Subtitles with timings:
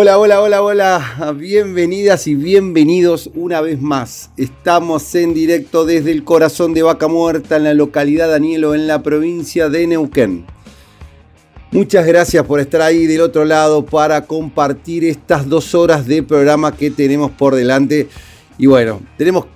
[0.00, 1.34] Hola, hola, hola, hola.
[1.36, 4.30] Bienvenidas y bienvenidos una vez más.
[4.36, 9.02] Estamos en directo desde el corazón de Vaca Muerta en la localidad Danielo, en la
[9.02, 10.46] provincia de Neuquén.
[11.72, 16.76] Muchas gracias por estar ahí del otro lado para compartir estas dos horas de programa
[16.76, 18.08] que tenemos por delante.
[18.56, 19.46] Y bueno, tenemos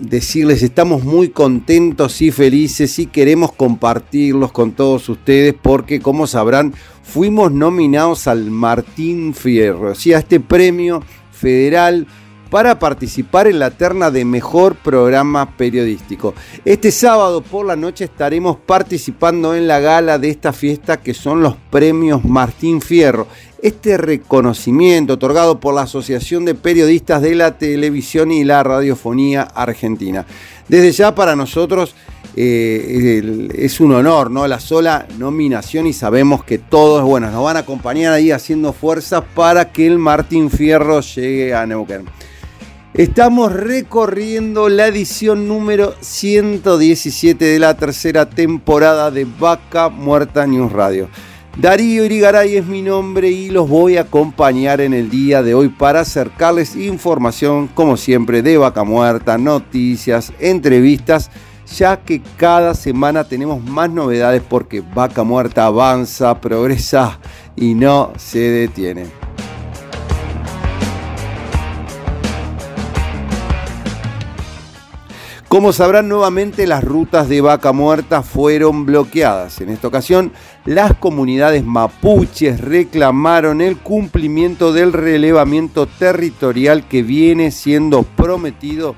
[0.00, 6.72] decirles, estamos muy contentos y felices y queremos compartirlos con todos ustedes porque como sabrán,
[7.08, 12.06] fuimos nominados al Martín Fierro, o sea, este premio federal
[12.50, 16.34] para participar en la terna de mejor programa periodístico.
[16.64, 21.42] Este sábado por la noche estaremos participando en la gala de esta fiesta que son
[21.42, 23.26] los premios Martín Fierro.
[23.60, 30.24] Este reconocimiento otorgado por la Asociación de Periodistas de la Televisión y la Radiofonía Argentina.
[30.68, 31.94] Desde ya para nosotros
[32.40, 34.46] eh, es un honor, ¿no?
[34.46, 39.24] La sola nominación y sabemos que todos, bueno, nos van a acompañar ahí haciendo fuerza
[39.24, 42.04] para que el Martín Fierro llegue a Neuquén.
[42.94, 51.08] Estamos recorriendo la edición número 117 de la tercera temporada de Vaca Muerta News Radio.
[51.56, 55.70] Darío Irigaray es mi nombre y los voy a acompañar en el día de hoy
[55.70, 61.32] para acercarles información, como siempre, de Vaca Muerta, noticias, entrevistas
[61.76, 67.18] ya que cada semana tenemos más novedades porque Vaca Muerta avanza, progresa
[67.56, 69.06] y no se detiene.
[75.48, 79.62] Como sabrán nuevamente las rutas de vaca muerta fueron bloqueadas.
[79.62, 80.30] En esta ocasión
[80.66, 88.94] las comunidades mapuches reclamaron el cumplimiento del relevamiento territorial que viene siendo prometido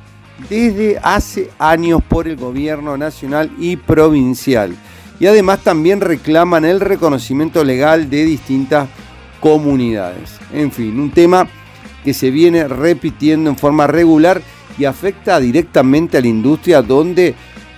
[0.49, 4.75] desde hace años por el gobierno nacional y provincial.
[5.19, 8.89] Y además también reclaman el reconocimiento legal de distintas
[9.41, 10.39] comunidades.
[10.53, 11.49] En fin, un tema
[12.05, 14.41] que se viene repitiendo en forma regular
[14.79, 17.35] y afecta directamente a la industria donde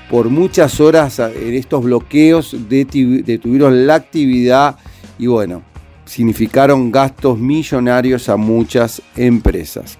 [0.08, 4.76] por muchas horas en estos bloqueos detuvieron la actividad
[5.18, 5.62] y bueno,
[6.04, 9.98] significaron gastos millonarios a muchas empresas.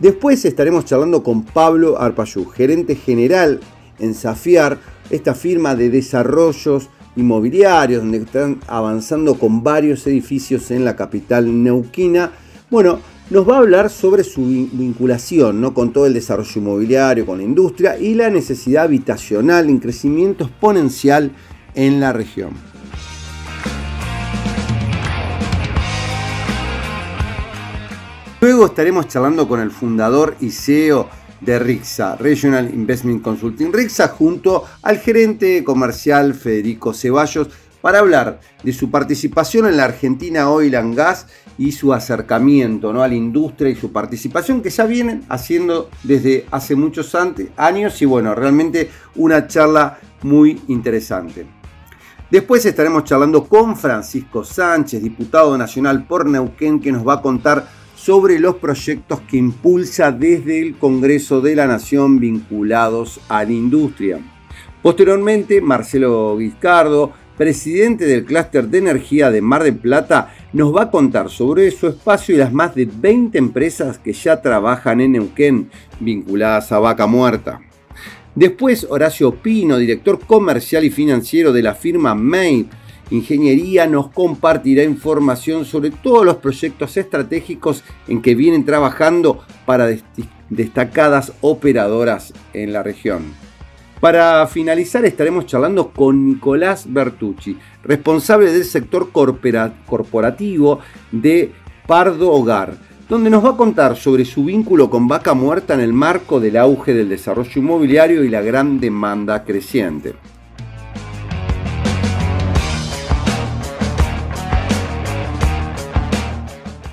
[0.00, 3.60] Después estaremos charlando con Pablo Arpayú, gerente general
[3.98, 4.78] en Safiar,
[5.10, 12.32] esta firma de desarrollos inmobiliarios, donde están avanzando con varios edificios en la capital neuquina.
[12.70, 15.74] Bueno, nos va a hablar sobre su vinculación ¿no?
[15.74, 21.32] con todo el desarrollo inmobiliario, con la industria y la necesidad habitacional en crecimiento exponencial
[21.74, 22.50] en la región.
[28.40, 31.08] Luego estaremos charlando con el fundador y CEO
[31.40, 37.48] de RIXA, Regional Investment Consulting RIXA, junto al gerente comercial Federico Ceballos,
[37.80, 41.26] para hablar de su participación en la Argentina Oil and Gas
[41.58, 43.02] y su acercamiento ¿no?
[43.02, 47.14] a la industria y su participación que ya vienen haciendo desde hace muchos
[47.56, 51.46] años y bueno, realmente una charla muy interesante.
[52.30, 57.66] Después estaremos charlando con Francisco Sánchez, diputado nacional por Neuquén, que nos va a contar
[57.94, 64.20] sobre los proyectos que impulsa desde el Congreso de la Nación vinculados a la industria.
[64.82, 70.90] Posteriormente, Marcelo Vizcardo, presidente del clúster de energía de Mar del Plata, nos va a
[70.90, 75.70] contar sobre su espacio y las más de 20 empresas que ya trabajan en Neuquén
[76.00, 77.62] vinculadas a Vaca Muerta.
[78.34, 82.68] Después, Horacio Pino, director comercial y financiero de la firma May
[83.10, 89.88] Ingeniería nos compartirá información sobre todos los proyectos estratégicos en que vienen trabajando para
[90.50, 93.47] destacadas operadoras en la región.
[94.00, 100.78] Para finalizar estaremos charlando con Nicolás Bertucci, responsable del sector corporativo
[101.10, 101.52] de
[101.84, 102.76] Pardo Hogar,
[103.08, 106.58] donde nos va a contar sobre su vínculo con Vaca Muerta en el marco del
[106.58, 110.14] auge del desarrollo inmobiliario y la gran demanda creciente.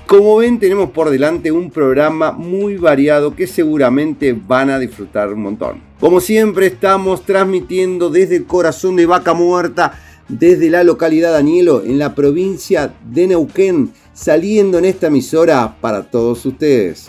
[0.06, 5.42] Como ven, tenemos por delante un programa muy variado que seguramente van a disfrutar un
[5.42, 5.82] montón.
[5.98, 9.98] Como siempre, estamos transmitiendo desde el corazón de Vaca Muerta,
[10.28, 16.46] desde la localidad Danielo, en la provincia de Neuquén, saliendo en esta emisora para todos
[16.46, 17.08] ustedes.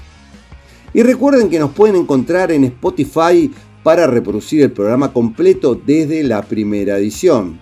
[0.91, 3.51] Y recuerden que nos pueden encontrar en Spotify
[3.83, 7.59] para reproducir el programa completo desde la primera edición.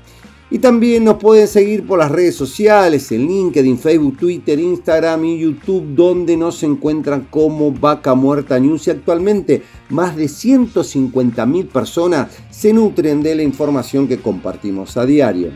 [0.56, 5.40] Y también nos pueden seguir por las redes sociales, en LinkedIn, Facebook, Twitter, Instagram y
[5.40, 8.88] YouTube, donde nos encuentran como Vaca Muerta News.
[8.88, 15.50] Y actualmente más de 150.000 personas se nutren de la información que compartimos a diario.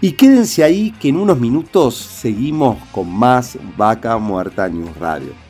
[0.00, 5.49] Y quédense ahí que en unos minutos seguimos con más Vaca Muerta News Radio.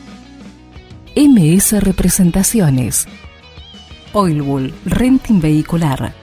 [1.15, 3.05] MS Representaciones,
[4.13, 6.13] Oilbull Renting Vehicular,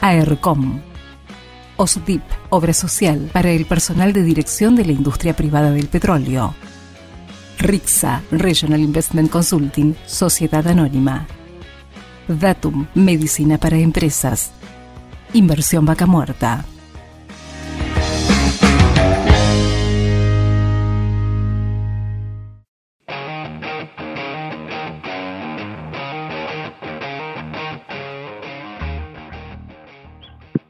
[0.00, 0.80] AERCOM,
[1.76, 6.54] OSDIP, Obra Social para el personal de dirección de la industria privada del petróleo,
[7.58, 11.26] RIXA, Regional Investment Consulting, Sociedad Anónima,
[12.26, 14.50] Datum, Medicina para Empresas,
[15.34, 16.64] Inversión Vaca Muerta.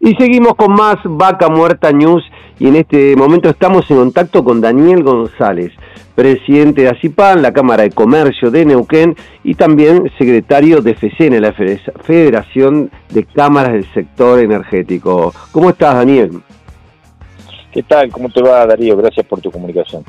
[0.03, 2.25] Y seguimos con más Vaca Muerta News
[2.59, 5.73] y en este momento estamos en contacto con Daniel González,
[6.15, 9.15] presidente de ACIPAN, la Cámara de Comercio de Neuquén
[9.45, 15.35] y también secretario de FECENE, la Federación de Cámaras del Sector Energético.
[15.53, 16.41] ¿Cómo estás, Daniel?
[17.71, 18.11] ¿Qué tal?
[18.11, 18.97] ¿Cómo te va, Darío?
[18.97, 20.03] Gracias por tu comunicación.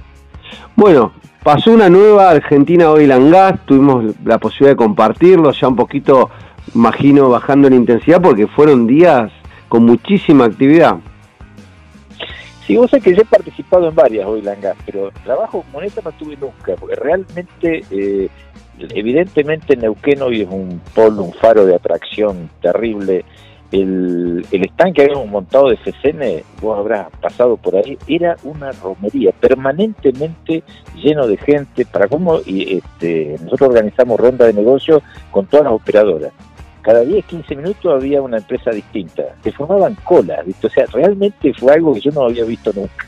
[0.73, 1.11] Bueno,
[1.43, 6.29] pasó una nueva Argentina Oil and Gas, tuvimos la posibilidad de compartirlo, ya un poquito,
[6.73, 9.33] imagino, bajando en intensidad porque fueron días
[9.71, 10.97] con muchísima actividad.
[12.67, 16.01] Sí, vos sabés que yo he participado en varias hoy Gas, pero trabajo como esta
[16.01, 18.27] no tuve nunca, porque realmente, eh,
[18.89, 23.23] evidentemente Neuquén hoy es un polo, un faro de atracción terrible.
[23.71, 28.73] El, el stand que habíamos montado de FCN, vos habrás pasado por ahí, era una
[28.73, 30.63] romería, permanentemente
[31.01, 35.01] lleno de gente, para cómo y este, nosotros organizamos ronda de negocios
[35.31, 36.33] con todas las operadoras
[36.81, 39.23] cada 10, 15 minutos había una empresa distinta.
[39.43, 43.05] Se formaban colas, O sea, realmente fue algo que yo no había visto nunca.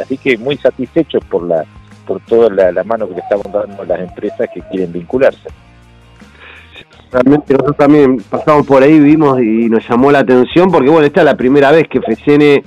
[0.00, 1.64] Así que muy satisfechos por la
[2.06, 5.48] por toda la, mano que le estamos dando las empresas que quieren vincularse.
[7.10, 11.20] Realmente nosotros también pasamos por ahí, vimos y nos llamó la atención, porque bueno, esta
[11.20, 12.62] es la primera vez que FECN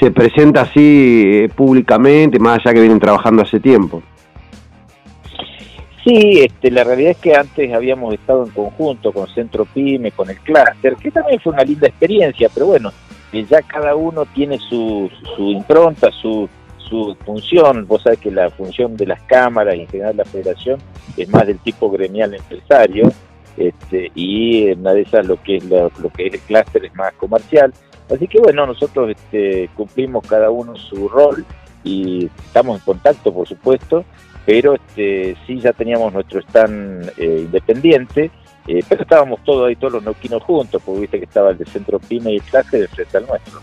[0.00, 4.02] se presenta así públicamente, más allá que vienen trabajando hace tiempo.
[6.04, 10.28] Sí, este, la realidad es que antes habíamos estado en conjunto con Centro Pyme, con
[10.28, 12.92] el Cluster, que también fue una linda experiencia, pero bueno,
[13.32, 17.86] ya cada uno tiene su, su impronta, su, su función.
[17.86, 20.78] Vos sabés que la función de las cámaras y en general la federación
[21.16, 23.10] es más del tipo gremial empresario,
[23.56, 27.14] este, y una de esas lo que es lo, que es el clúster es más
[27.14, 27.72] comercial.
[28.14, 31.44] Así que bueno, nosotros este, cumplimos cada uno su rol
[31.82, 34.04] y estamos en contacto, por supuesto,
[34.46, 38.30] pero este, sí ya teníamos nuestro stand eh, independiente,
[38.66, 41.64] eh, pero estábamos todos ahí, todos los neuquinos juntos, porque viste que estaba el de
[41.66, 43.60] Centro Pyme y el clase de frente al nuestro.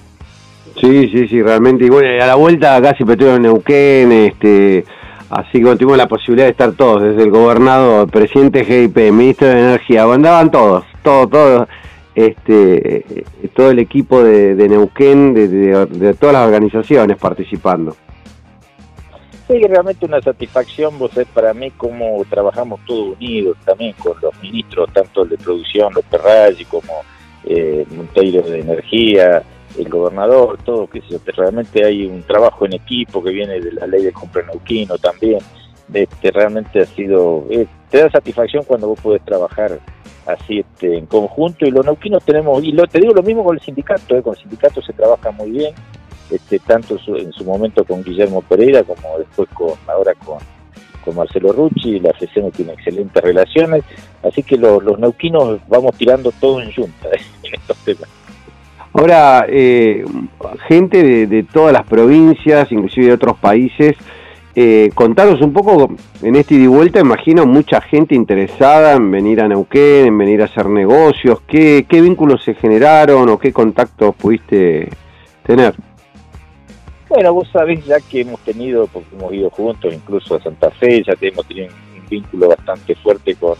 [0.79, 1.85] Sí, sí, sí, realmente.
[1.85, 4.85] Y bueno, a la vuelta acá se en Neuquén, este,
[5.29, 9.59] así que tuvimos la posibilidad de estar todos, desde el gobernador, presidente GIP, ministro de
[9.59, 11.67] Energía, andaban todos, todos, todos,
[12.15, 17.95] este, todo el equipo de, Neuquén, de todas las organizaciones participando
[19.51, 24.33] sí, realmente una satisfacción, vos es para mí como trabajamos todos unidos también con los
[24.41, 26.93] ministros, tanto el de producción, los Perraggi, como
[27.43, 29.43] eh, Monteiro de Energía,
[29.77, 31.01] el gobernador, todo, que
[31.35, 35.39] realmente hay un trabajo en equipo que viene de la ley de compra neuquino también,
[35.93, 39.79] este, realmente ha sido, eh, te da satisfacción cuando vos podés trabajar
[40.25, 43.55] así este, en conjunto y los neuquinos tenemos, y lo, te digo lo mismo con
[43.57, 45.73] el sindicato, eh, con el sindicato se trabaja muy bien,
[46.31, 50.39] este, tanto en su momento con Guillermo Pereira como después con ahora con,
[51.15, 53.83] Marcelo Rucci, la FCN tiene excelentes relaciones,
[54.23, 57.09] así que los, los neuquinos vamos tirando todo en junta
[57.43, 58.07] en estos temas.
[58.93, 60.05] Ahora, eh,
[60.67, 63.95] gente de, todas las provincias, inclusive de otros países,
[64.53, 69.39] eh, contaros un poco, en este ida y vuelta, imagino mucha gente interesada en venir
[69.41, 71.41] a Neuquén, en venir a hacer negocios.
[71.47, 74.89] ¿Qué, qué vínculos se generaron o qué contactos pudiste
[75.43, 75.73] tener?
[77.13, 81.03] Bueno, vos sabés ya que hemos tenido, porque hemos ido juntos incluso a Santa Fe,
[81.03, 83.57] ya hemos tenido un vínculo bastante fuerte con,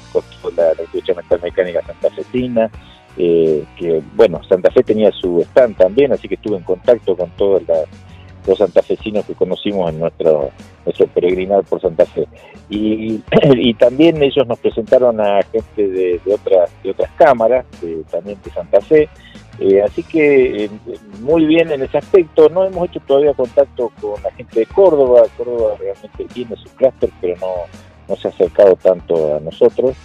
[0.55, 2.72] la, industria mental mecánica santafesina,
[3.17, 7.29] eh, que bueno, Santa Fe tenía su stand también, así que estuve en contacto con
[7.31, 7.62] todos
[8.48, 10.50] los santafesinos que conocimos en nuestro
[10.86, 12.25] nuestro peregrinar por Santa Fe.
[12.70, 13.22] Y,
[13.79, 17.65] también ellos nos presentaron a gente de, de otras de otras cámaras,
[18.10, 19.10] también de Santa Fe,
[19.60, 20.70] eh, así que eh,
[21.20, 22.50] muy bien en ese aspecto.
[22.50, 25.24] No hemos hecho todavía contacto con la gente de Córdoba.
[25.38, 27.53] Córdoba realmente tiene su clúster, pero no,
[28.08, 29.96] no se ha acercado tanto a nosotros.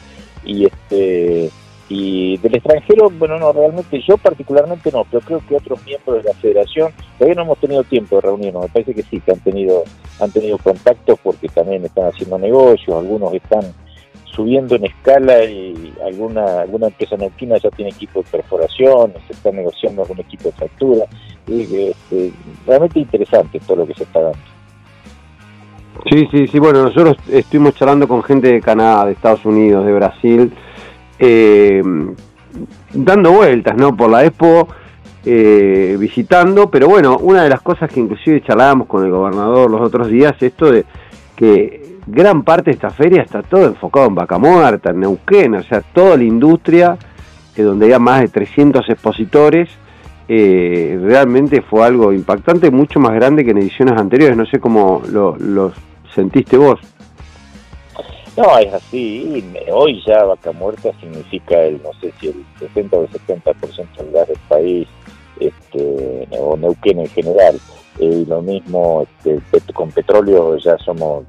[0.45, 1.51] Y este
[1.89, 6.29] y del extranjero, bueno, no, realmente yo particularmente no, pero creo que otros miembros de
[6.29, 8.65] la federación todavía no hemos tenido tiempo de reunirnos.
[8.65, 9.85] Me parece que sí, que han tenido
[10.19, 13.73] han tenido contactos porque también están haciendo negocios, algunos están
[14.27, 19.51] subiendo en escala y alguna alguna empresa neuquina ya tiene equipo de perforación, se está
[19.51, 21.05] negociando algún equipo de factura.
[21.47, 22.33] Y, este,
[22.67, 24.39] realmente interesante todo lo que se está dando.
[26.11, 29.93] Sí, sí, sí, bueno, nosotros estuvimos charlando con gente de Canadá, de Estados Unidos, de
[29.93, 30.53] Brasil,
[31.19, 31.83] eh,
[32.93, 33.97] dando vueltas, ¿no?
[33.97, 34.69] Por la Expo,
[35.25, 39.81] eh, visitando, pero bueno, una de las cosas que inclusive charlábamos con el gobernador los
[39.81, 40.85] otros días, esto de
[41.35, 45.63] que gran parte de esta feria está todo enfocado en Vaca Muerta, en Neuquén, o
[45.63, 46.97] sea, toda la industria,
[47.57, 49.69] eh, donde había más de 300 expositores,
[50.29, 55.03] eh, realmente fue algo impactante, mucho más grande que en ediciones anteriores, no sé cómo
[55.11, 55.73] lo,
[56.15, 56.81] sentiste vos.
[58.37, 63.03] No, es así, hoy ya Vaca Muerta significa el, no sé si el 60 o
[63.03, 64.89] el 70% del del país,
[65.41, 67.59] este, o Neuquén en general,
[67.99, 71.25] eh, y lo mismo este, con petróleo ya somos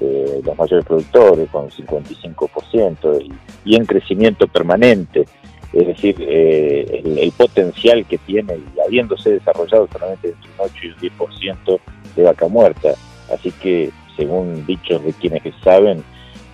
[0.00, 3.32] eh, los mayores productores con 55% y,
[3.64, 5.26] y, en crecimiento permanente.
[5.72, 10.88] Es decir, eh, el, potencial que tiene y habiéndose desarrollado solamente entre un 8 y
[10.88, 11.80] un 10%
[12.16, 12.94] de vaca muerta.
[13.32, 16.02] Así que, según dichos de quienes saben,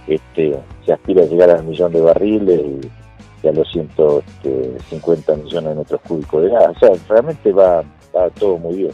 [0.08, 5.70] este, se aspira a llegar al millón de barriles y, a los 150 este, millones
[5.70, 6.76] de metros cúbicos de gas.
[6.76, 7.84] O sea, realmente va,
[8.16, 8.92] va todo muy bien.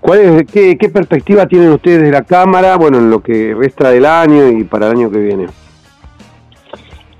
[0.00, 4.06] ¿Cuál es, qué, perspectiva tienen ustedes de la Cámara, bueno, en lo que resta del
[4.06, 5.46] año y para el año que viene?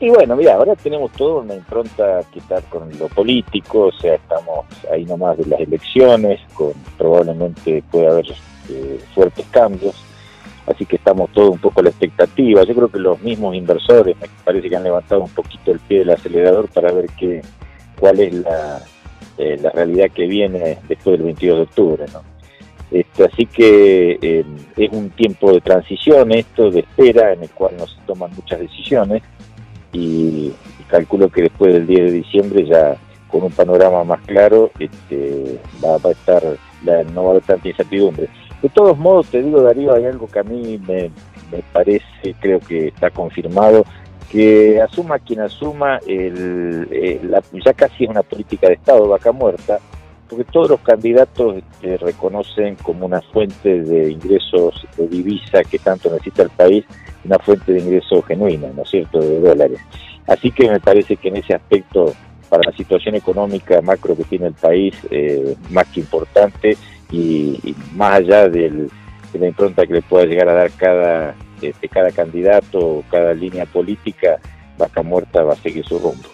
[0.00, 4.14] Y bueno, mira, ahora tenemos toda una impronta que estar con lo político, o sea,
[4.14, 8.26] estamos ahí nomás de las elecciones, con probablemente puede haber
[8.70, 10.02] eh, fuertes cambios,
[10.66, 12.64] así que estamos todos un poco a la expectativa.
[12.64, 15.98] Yo creo que los mismos inversores me parece que han levantado un poquito el pie
[15.98, 17.42] del acelerador para ver qué,
[17.98, 18.80] cuál es la,
[19.36, 22.29] eh, la realidad que viene después del 22 de octubre, ¿no?
[22.90, 24.44] Este, así que eh,
[24.76, 28.58] es un tiempo de transición, esto de espera, en el cual no se toman muchas
[28.58, 29.22] decisiones
[29.92, 30.52] y,
[30.88, 32.96] calculo que después del 10 de diciembre ya
[33.28, 36.42] con un panorama más claro, este, va, a estar,
[37.14, 38.28] no va a haber tanta incertidumbre.
[38.60, 41.12] De todos modos, te digo, Darío, hay algo que a mí me,
[41.72, 43.84] parece, creo que está confirmado,
[44.32, 47.20] que asuma quien asuma, el, eh,
[47.64, 49.78] ya casi es una política de Estado, vaca muerta,
[50.30, 56.08] porque todos los candidatos este, reconocen como una fuente de ingresos de divisa que tanto
[56.08, 56.84] necesita el país,
[57.24, 59.80] una fuente de ingresos genuina, ¿no es cierto?, de dólares.
[60.28, 62.14] Así que me parece que en ese aspecto,
[62.48, 66.76] para la situación económica macro que tiene el país, eh, más que importante
[67.10, 68.88] y, más allá de
[69.34, 74.38] la impronta que le pueda llegar a dar cada, este, cada candidato cada línea política,
[74.78, 76.28] Vaca Muerta va a seguir su rumbo.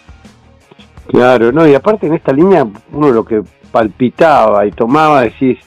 [1.07, 5.59] Claro, no, y aparte en esta línea uno lo que palpitaba y tomaba, decís,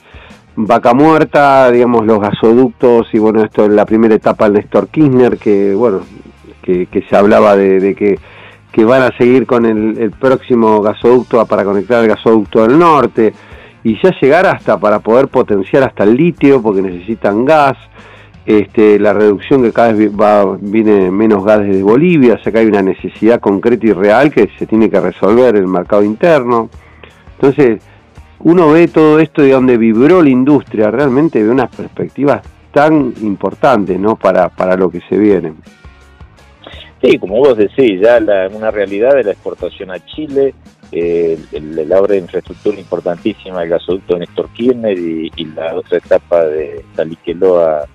[0.55, 5.37] vaca muerta, digamos, los gasoductos, y bueno, esto es la primera etapa del Néstor Kirchner,
[5.37, 6.01] que bueno,
[6.61, 8.19] que, se hablaba de, que,
[8.71, 13.33] que, van a seguir con el, próximo gasoducto para conectar el gasoducto del norte,
[13.83, 17.77] y ya llegar hasta para poder potenciar hasta el litio, porque necesitan gas,
[18.45, 22.59] este, la reducción que cada vez va, viene menos gas desde Bolivia, o sea que
[22.59, 26.69] hay una necesidad concreta y real que se tiene que resolver en el mercado interno.
[27.35, 27.81] Entonces,
[28.43, 33.99] uno ve todo esto de donde vibró la industria, realmente ve unas perspectivas tan importantes
[33.99, 34.15] ¿no?
[34.15, 35.53] para, para lo que se viene.
[37.01, 40.53] Sí, como vos decís, ya la, una realidad de la exportación a Chile,
[40.91, 46.45] eh, la obra de infraestructura importantísima, el gasoducto de Néstor Kirchner y, la otra etapa
[46.45, 47.87] de Taliqueló a,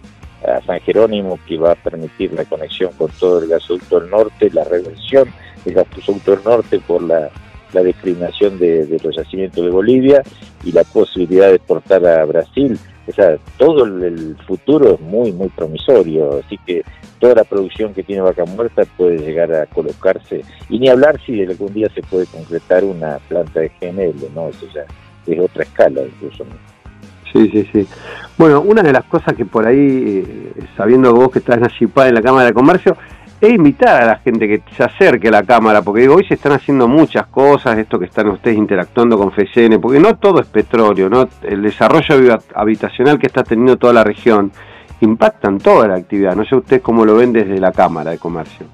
[0.64, 4.62] San Jerónimo que va a permitir la conexión con todo el gasoducto del norte, la
[4.62, 5.28] reversión
[5.64, 7.30] del gasoducto del norte por la
[7.72, 10.22] la discriminación de, los yacimientos de Bolivia
[10.64, 12.78] y la posibilidad de exportar a Brasil.
[13.08, 16.82] O sea, todo el, futuro es muy, muy promisorio, así que
[17.20, 21.40] toda la producción que tiene Vaca Muerta puede llegar a colocarse, y ni hablar si
[21.42, 24.48] algún día se puede concretar una planta de GNL, ¿no?
[24.48, 24.84] Eso ya
[25.26, 26.44] es otra escala incluso.
[27.32, 27.86] Sí, sí, sí.
[28.38, 32.22] Bueno, una de las cosas que por ahí, eh, sabiendo vos que estás en la
[32.22, 32.96] Cámara de Comercio,
[33.40, 36.34] e invitar a la gente que se acerque a la cámara, porque digo, hoy se
[36.34, 40.46] están haciendo muchas cosas, esto que están ustedes interactuando con FECN, porque no todo es
[40.46, 41.28] petróleo, ¿no?
[41.42, 44.52] El desarrollo habitacional que está teniendo toda la región
[45.00, 46.34] impacta en toda la actividad.
[46.34, 48.66] No sé ustedes cómo lo ven desde la Cámara de Comercio.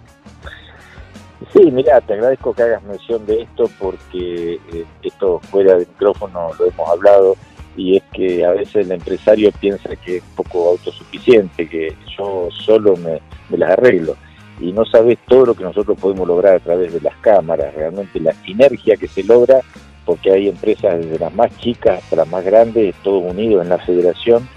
[1.53, 6.51] Sí, mira, te agradezco que hagas mención de esto porque eh, esto fuera del micrófono
[6.57, 7.37] lo hemos hablado
[7.77, 12.95] y es que a veces el empresario piensa que es poco autosuficiente, que yo solo
[12.97, 13.21] me
[13.59, 14.17] las arreglo
[14.63, 18.21] y no sabes todo lo que nosotros podemos lograr a través de las cámaras, realmente
[18.21, 19.61] la sinergia que se logra,
[20.05, 23.79] porque hay empresas desde las más chicas hasta las más grandes, todos unidos en la
[23.79, 24.49] federación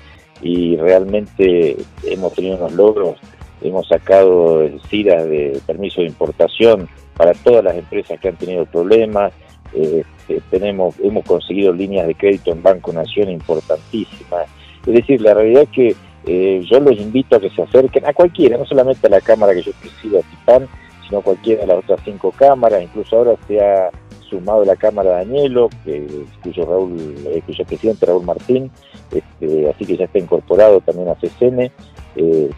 [0.41, 3.17] y realmente hemos tenido unos logros,
[3.61, 6.87] hemos sacado CIRA de permiso de importación
[7.17, 9.33] para todas las empresas que han tenido problemas,
[9.73, 10.03] eh,
[10.51, 14.47] tenemos, hemos conseguido líneas de crédito en Banco Nación importantísimas,
[14.85, 18.13] es decir, la realidad es que eh, yo los invito a que se acerquen a
[18.13, 20.67] cualquiera, no solamente a la cámara que yo presido, a Titán,
[21.05, 23.91] sino a cualquiera de las otras cinco cámaras, incluso ahora se ha
[24.29, 26.07] sumado la cámara de que,
[26.43, 28.71] cuyo, Raúl, eh, cuyo presidente Raúl Martín,
[29.11, 31.71] este, así que ya está incorporado también a CCN,
[32.15, 32.49] eh,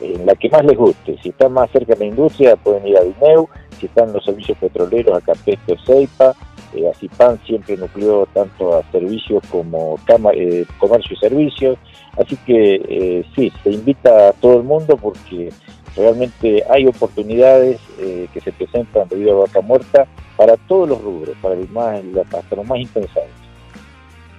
[0.00, 1.16] en la que más les guste.
[1.22, 4.58] Si están más cerca de la industria, pueden ir a Dineu, si están los servicios
[4.58, 6.34] petroleros, a Capesto Ceipa,
[6.74, 9.98] eh, ACIPAN siempre nucleó tanto a servicios como
[10.34, 11.78] eh, comercio y servicios,
[12.18, 15.50] así que eh, sí, se invita a todo el mundo porque
[15.96, 20.06] realmente hay oportunidades eh, que se presentan debido a vaca muerta
[20.36, 22.00] para todos los rubros, para el más,
[22.32, 23.28] hasta los más impensados.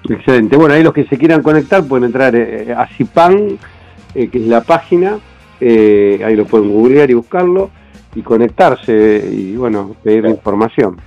[0.10, 0.58] Excelente.
[0.58, 3.60] Bueno, ahí los que se quieran conectar pueden entrar a CIPAN,
[4.13, 5.20] que es la página,
[5.60, 7.70] ahí lo pueden googlear y buscarlo
[8.15, 10.98] y conectarse y bueno, pedir información.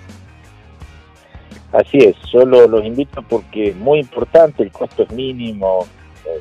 [1.75, 5.85] Así es, solo los invito porque es muy importante, el costo es mínimo,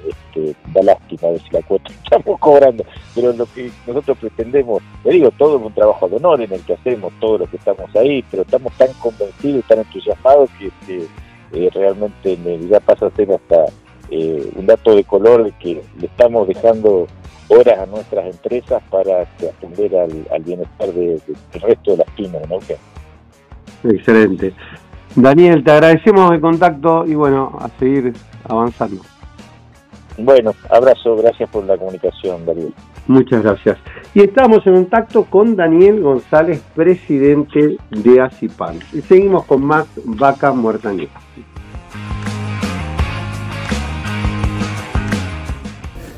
[0.07, 5.31] este, da lástima si la cuota estamos cobrando, pero lo que nosotros pretendemos, le digo,
[5.31, 8.23] todo es un trabajo de honor en el que hacemos todos los que estamos ahí,
[8.29, 10.71] pero estamos tan convencidos y tan entusiasmados que,
[11.55, 12.37] eh, realmente
[12.69, 13.65] ya pasa a ser hasta
[14.11, 17.07] eh, un dato de color de que le estamos dejando
[17.47, 21.19] horas a nuestras empresas para atender al, bienestar del
[21.53, 22.59] resto de las pymes ¿no?
[23.83, 24.53] Excelente.
[25.15, 28.13] Daniel, te agradecemos el contacto y bueno, a seguir
[28.45, 29.01] avanzando.
[30.17, 32.73] Bueno, abrazo, gracias por la comunicación, Daniel.
[33.07, 33.77] Muchas gracias.
[34.13, 38.79] Y estamos en contacto con Daniel González, presidente de ACIPAN.
[38.93, 41.09] Y seguimos con más Vaca Muerta News.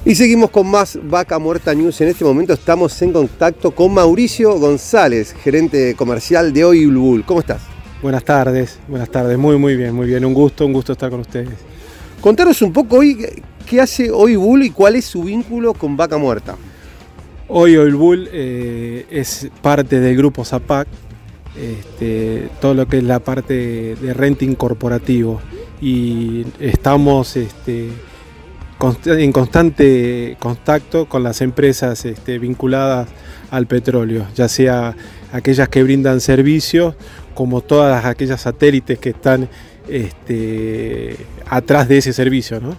[0.05, 1.99] Y seguimos con más Vaca Muerta News.
[2.01, 7.25] En este momento estamos en contacto con Mauricio González, gerente comercial de Oilbull.
[7.25, 7.74] ¿Cómo estás?
[8.05, 11.21] Buenas tardes, buenas tardes, muy muy bien, muy bien, un gusto, un gusto estar con
[11.21, 11.55] ustedes.
[12.21, 13.17] Contanos un poco hoy
[13.65, 16.55] qué hace Hoy Bull y cuál es su vínculo con Vaca Muerta.
[17.47, 20.87] Hoy Oil Bull eh, es parte del grupo Zapac,
[21.59, 25.41] este, todo lo que es la parte de renting corporativo
[25.81, 27.89] y estamos este,
[29.07, 33.09] en constante contacto con las empresas este, vinculadas
[33.49, 34.95] al petróleo, ya sea
[35.31, 36.93] aquellas que brindan servicios
[37.35, 39.47] como todas aquellas satélites que están
[39.87, 41.15] este,
[41.47, 42.59] atrás de ese servicio.
[42.59, 42.75] ¿no?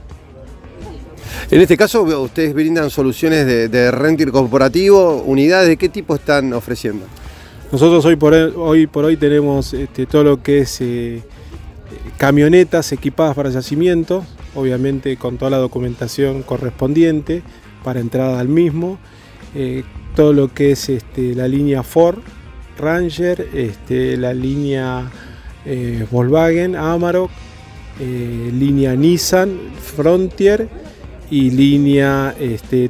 [1.50, 6.52] En este caso, ustedes brindan soluciones de, de renting corporativo, unidades, ¿de qué tipo están
[6.52, 7.06] ofreciendo?
[7.72, 11.20] Nosotros hoy por hoy, por hoy tenemos este, todo lo que es eh,
[12.16, 17.42] camionetas equipadas para yacimientos, obviamente con toda la documentación correspondiente
[17.82, 18.98] para entrada al mismo,
[19.54, 19.82] eh,
[20.14, 22.18] todo lo que es este, la línea Ford,
[22.78, 25.10] Ranger, este, la línea
[25.64, 27.30] eh, Volkswagen, Amarok,
[27.98, 30.68] línea Nissan, Frontier
[31.30, 32.34] y línea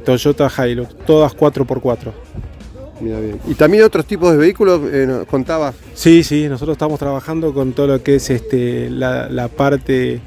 [0.03, 2.11] Toyota Hilux, todas 4x4.
[3.47, 5.73] ¿Y también otros tipos de vehículos eh, contaba?
[5.93, 10.19] Sí, sí, nosotros estamos trabajando con todo lo que es este, la, parte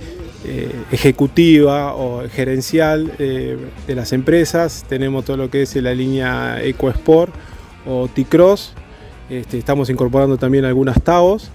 [0.44, 4.84] eh, ejecutiva o gerencial eh, de las empresas.
[4.88, 7.34] Tenemos todo lo que es la línea EcoSport
[7.86, 8.74] o T-Cross.
[9.30, 11.50] Este, estamos incorporando también algunas TAOs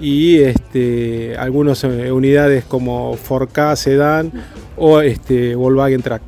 [0.00, 4.32] y este, algunas unidades como 4K Sedan
[4.76, 6.22] o este, Volkswagen Track.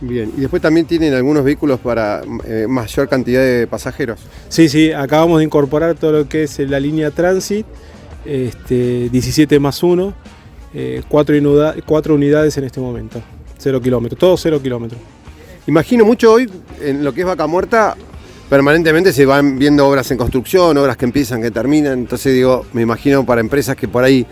[0.00, 4.20] Bien, y después también tienen algunos vehículos para eh, mayor cantidad de pasajeros.
[4.48, 7.66] Sí, sí, acabamos de incorporar todo lo que es la línea Transit,
[8.24, 10.14] este, 17 más 1,
[11.08, 13.20] 4 eh, unidades en este momento,
[13.58, 15.00] 0 kilómetros, todo 0 kilómetros.
[15.66, 16.48] Imagino mucho hoy
[16.80, 17.96] en lo que es Vaca Muerta,
[18.48, 22.82] permanentemente se van viendo obras en construcción, obras que empiezan, que terminan, entonces digo, me
[22.82, 24.26] imagino para empresas que por ahí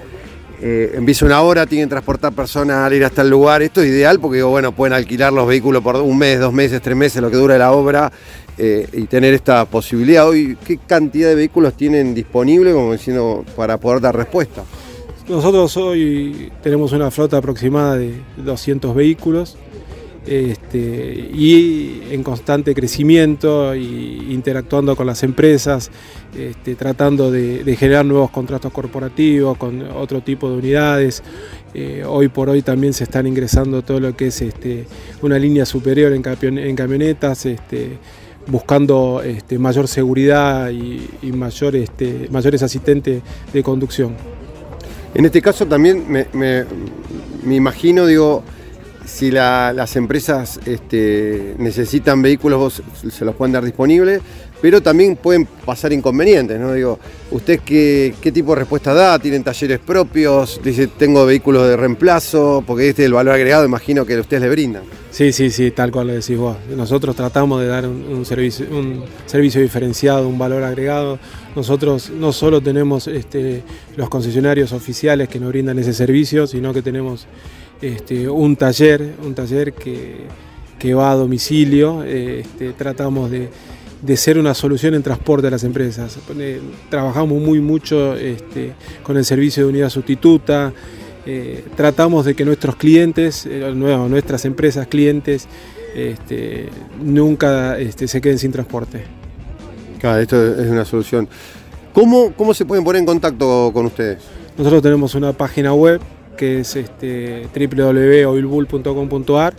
[0.62, 3.62] eh, empieza una hora, tienen que transportar personas al ir hasta el lugar.
[3.62, 6.96] Esto es ideal porque bueno, pueden alquilar los vehículos por un mes, dos meses, tres
[6.96, 8.10] meses, lo que dura la obra,
[8.56, 10.26] eh, y tener esta posibilidad.
[10.26, 14.62] Hoy, ¿qué cantidad de vehículos tienen disponible como diciendo, para poder dar respuesta?
[15.28, 19.58] Nosotros hoy tenemos una flota aproximada de 200 vehículos
[20.26, 25.90] este, y en constante crecimiento y interactuando con las empresas,
[26.36, 31.22] este, tratando de, generar nuevos contratos corporativos con otro tipo de unidades.
[31.74, 34.86] Eh, hoy por hoy también se están ingresando todo lo que es este,
[35.22, 36.22] una línea superior en,
[36.74, 37.46] camionetas,
[38.48, 39.22] buscando
[39.58, 41.74] mayor seguridad y, mayor,
[42.30, 44.14] mayores asistentes de conducción.
[45.14, 48.42] En este caso también me imagino, digo,
[49.06, 54.20] si las empresas este, necesitan vehículos, vos se los pueden dar disponibles,
[54.60, 56.72] pero también pueden pasar inconvenientes, ¿no?
[56.72, 56.98] Digo,
[57.30, 59.18] ¿usted qué, tipo de respuesta da?
[59.18, 60.60] ¿Tienen talleres propios?
[60.62, 64.48] Dice, tengo vehículos de reemplazo, porque este es el valor agregado, imagino que ustedes le
[64.48, 64.82] brindan.
[65.10, 66.56] Sí, sí, sí, tal cual lo decís vos.
[66.74, 71.18] Nosotros tratamos de dar un, servicio, un servicio diferenciado, un valor agregado.
[71.54, 73.62] Nosotros no solo tenemos este,
[73.96, 77.26] los concesionarios oficiales que nos brindan ese servicio, sino que tenemos
[77.80, 80.26] este, un taller, un taller que,
[80.94, 82.04] va a domicilio.
[82.04, 83.48] Este, tratamos de,
[84.16, 86.18] ser una solución en transporte a las empresas.
[86.88, 90.72] Trabajamos muy mucho este, con el servicio de unidad sustituta.
[91.24, 95.48] Eh, tratamos de que nuestros clientes, eh, nuestras empresas clientes,
[97.02, 99.02] nunca se queden sin transporte.
[99.98, 101.28] Claro, esto es una solución.
[101.92, 104.18] ¿Cómo, ¿Cómo se pueden poner en contacto con ustedes?
[104.56, 106.00] Nosotros tenemos una página web
[106.36, 109.54] que es este, www.oilbull.com.ar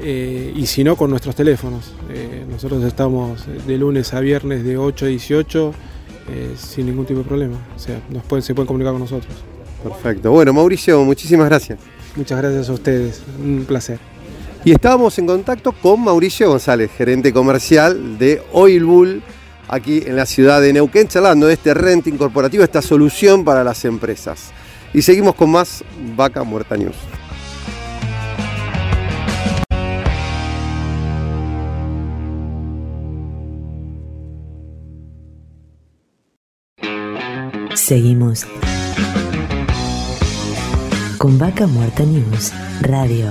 [0.00, 1.92] eh, y si no con nuestros teléfonos.
[2.10, 5.74] Eh, nosotros estamos de lunes a viernes de 8 a 18
[6.30, 7.56] eh, sin ningún tipo de problema.
[7.74, 9.32] O sea, nos pueden, se pueden comunicar con nosotros.
[9.82, 10.30] Perfecto.
[10.30, 11.78] Bueno, Mauricio, muchísimas gracias.
[12.16, 13.22] Muchas gracias a ustedes.
[13.42, 13.98] Un placer.
[14.64, 19.22] Y estábamos en contacto con Mauricio González, gerente comercial de Oil
[19.68, 23.84] aquí en la ciudad de Neuquén, charlando de este renting corporativo, esta solución para las
[23.84, 24.50] empresas.
[24.92, 25.84] Y seguimos con más
[26.16, 26.96] Vaca Muerta News.
[37.74, 38.46] Seguimos
[41.16, 43.30] con Vaca Muerta News Radio.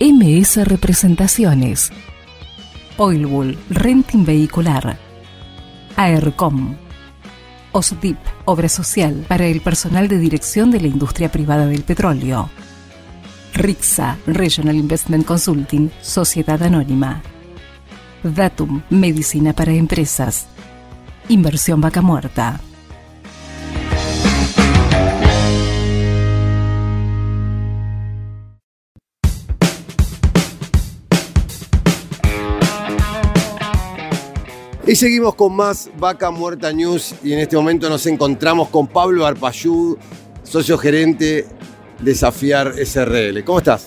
[0.00, 1.92] MS Representaciones.
[2.96, 4.98] Oilbull, Renting Vehicular.
[5.96, 6.74] AERCOM.
[7.70, 12.50] OSDIP, Obra Social para el personal de dirección de la industria privada del petróleo.
[13.54, 17.22] RIXA, Regional Investment Consulting, Sociedad Anónima.
[18.24, 20.46] Datum, Medicina para Empresas.
[21.28, 22.60] Inversión Vaca Muerta.
[34.86, 39.24] Y seguimos con más Vaca Muerta News y en este momento nos encontramos con Pablo
[39.24, 39.96] Arpayud,
[40.42, 41.46] socio gerente
[42.00, 43.42] Desafiar SRL.
[43.44, 43.86] ¿Cómo estás?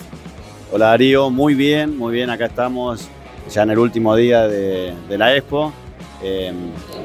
[0.72, 3.06] Hola Darío, muy bien, muy bien, acá estamos
[3.48, 5.72] ya en el último día de, de la Expo,
[6.20, 6.52] eh,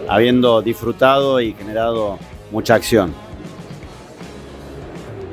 [0.09, 2.17] habiendo disfrutado y generado
[2.51, 3.13] mucha acción.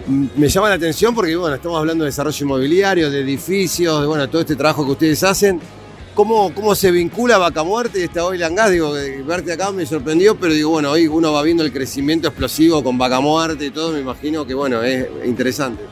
[0.07, 4.29] Me llama la atención porque bueno, estamos hablando de desarrollo inmobiliario, de edificios, de bueno,
[4.29, 5.63] todo este trabajo que ustedes hacen.
[6.21, 8.71] ¿Cómo, cómo se vincula Vaca Muerte y esta Oil and Gas?
[8.71, 12.29] Digo, eh, verte acá me sorprendió, pero digo, bueno, hoy uno va viendo el crecimiento
[12.29, 15.83] explosivo con Vaca Muerte y todo, me imagino que bueno, es interesante.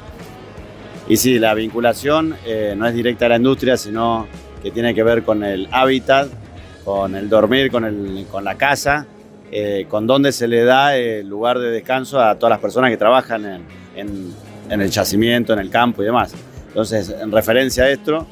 [1.09, 4.27] Y sí, la vinculación eh, no es directa a la industria, sino
[4.63, 6.29] que tiene que ver con el hábitat,
[6.85, 9.07] con el dormir, con, el, con la casa,
[9.51, 12.99] eh, con donde se le da el lugar de descanso a todas las personas que
[12.99, 13.63] trabajan
[13.97, 14.35] en,
[14.69, 16.35] en, el yacimiento, en el campo y demás.
[16.67, 18.27] Entonces, en referencia a esto,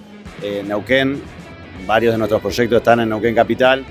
[0.67, 1.23] Neuquén,
[1.87, 3.85] varios de nuestros proyectos están en Neuquén Capital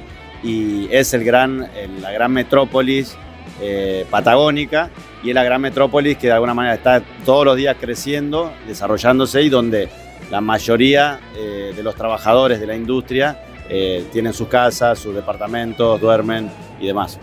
[0.43, 3.15] y es el gran, el- la gran metrópolis
[3.61, 4.89] eh, patagónica
[5.23, 9.41] y es la gran metrópolis que de alguna manera está todos los días creciendo, desarrollándose
[9.43, 9.87] y donde
[10.29, 15.99] la mayoría eh, de los trabajadores de la industria eh, tienen sus casas, sus departamentos,
[16.01, 17.17] duermen y demás.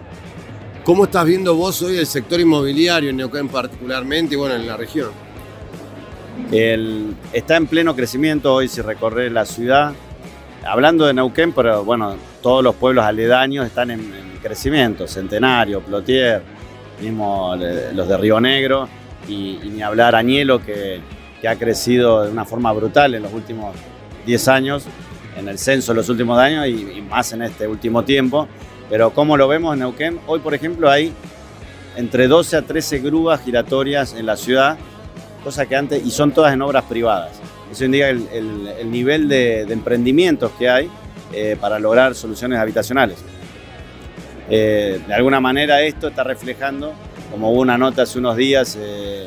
[0.84, 4.76] ¿Cómo estás viendo vos hoy el sector inmobiliario en Neuquén particularmente y bueno, en la
[4.76, 5.10] región?
[6.50, 9.92] El- está en pleno crecimiento hoy si recorres la ciudad.
[10.64, 15.08] Hablando de Neuquén, pero bueno, todos los pueblos aledaños están en, en crecimiento.
[15.08, 16.42] Centenario, Plotier,
[17.00, 18.88] mismo eh, los de Río Negro
[19.28, 21.00] y, ni hablar Añelo que,
[21.40, 23.74] que ha crecido de una forma brutal en los últimos
[24.24, 24.84] 10 años,
[25.36, 28.46] en el censo de los últimos años y, y más en este último tiempo.
[28.88, 31.12] Pero como lo vemos en Neuquén, hoy por ejemplo hay
[31.96, 34.78] entre 12 a 13 grúas giratorias en la ciudad
[35.42, 37.40] cosa que antes, y son todas en obras privadas.
[37.72, 40.90] Eso indica el, el- el nivel de, emprendimientos que hay
[41.32, 43.16] eh, para lograr soluciones habitacionales.
[44.50, 46.92] Eh, de alguna manera esto está reflejando,
[47.30, 49.26] como hubo una nota hace unos días eh,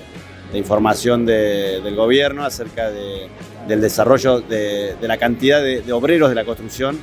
[0.52, 3.28] de información de- del gobierno acerca de-
[3.68, 7.00] del desarrollo de, la cantidad de, obreros de la construcción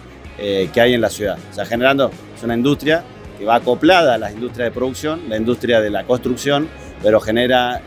[0.72, 1.36] que hay en la ciudad.
[1.50, 3.04] O sea, generando, es una industria
[3.38, 6.68] que va acoplada a la industria de producción, la industria de la construcción,
[7.00, 7.80] pero genera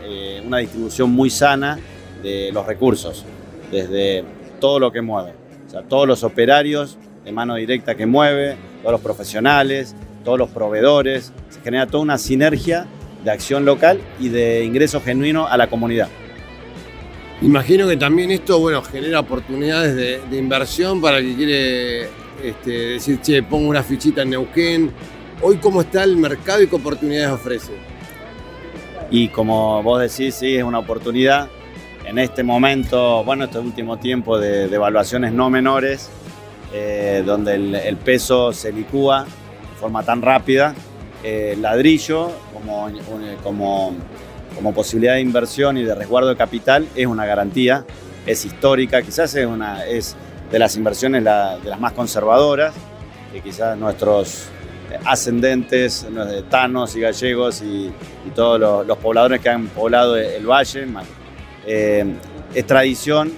[0.44, 1.78] una distribución muy sana
[2.22, 3.24] de los recursos,
[3.70, 4.24] desde
[4.60, 5.32] todo lo que mueve.
[5.66, 10.50] O sea, todos los operarios de mano directa que mueve, todos los profesionales, todos los
[10.50, 11.32] proveedores.
[11.50, 12.86] Se genera toda una sinergia
[13.24, 16.08] de acción local y de ingreso genuino a la comunidad.
[17.42, 22.08] Imagino que también esto, bueno, genera oportunidades de, de inversión para el que quiere
[22.42, 24.90] este, decir, che, pongo una fichita en Neuquén.
[25.42, 27.72] Hoy, ¿cómo está el mercado y qué oportunidades ofrece?
[29.10, 31.48] Y como vos decís, sí, es una oportunidad.
[32.06, 36.08] En este momento, bueno, este último tiempo de, de evaluaciones no menores,
[36.72, 40.72] eh, donde el, peso se licúa de forma tan rápida,
[41.24, 43.92] eh, ladrillo como, un- como,
[44.54, 47.84] como posibilidad de inversión y de resguardo de capital es una garantía,
[48.24, 50.14] es histórica, quizás es, una, es
[50.52, 52.72] de las inversiones de las más conservadoras,
[53.32, 54.44] que quizás nuestros
[54.92, 57.92] eh, ascendentes, de tanos y gallegos y,
[58.32, 60.86] todos los, los pobladores que han poblado el valle,
[61.66, 62.04] eh,
[62.54, 63.32] es tradición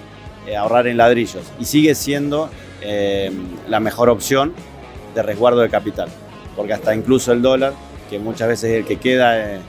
[0.47, 2.49] eh, ahorrar en ladrillos y sigue siendo
[2.81, 3.31] eh,
[3.67, 4.53] la mejor opción
[5.15, 6.09] de resguardo de capital,
[6.55, 7.73] porque hasta incluso el dólar,
[8.09, 9.59] que muchas veces es el que queda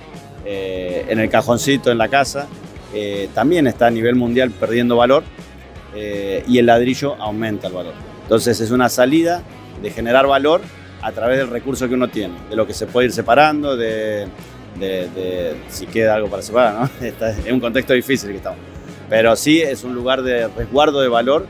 [0.44, 2.46] en el cajoncito en la casa,
[3.34, 5.22] también está a nivel mundial perdiendo valor
[5.94, 7.94] y el ladrillo aumenta el valor.
[8.22, 9.42] Entonces es una salida
[9.82, 10.60] de generar valor
[11.02, 14.26] a través del recurso que uno tiene, de lo que se puede ir separando, de,
[14.78, 16.90] de- de si queda algo para separar, ¿no?
[17.06, 18.60] Está- es un contexto difícil que estamos.
[19.08, 21.46] Pero sí es un lugar de resguardo de valor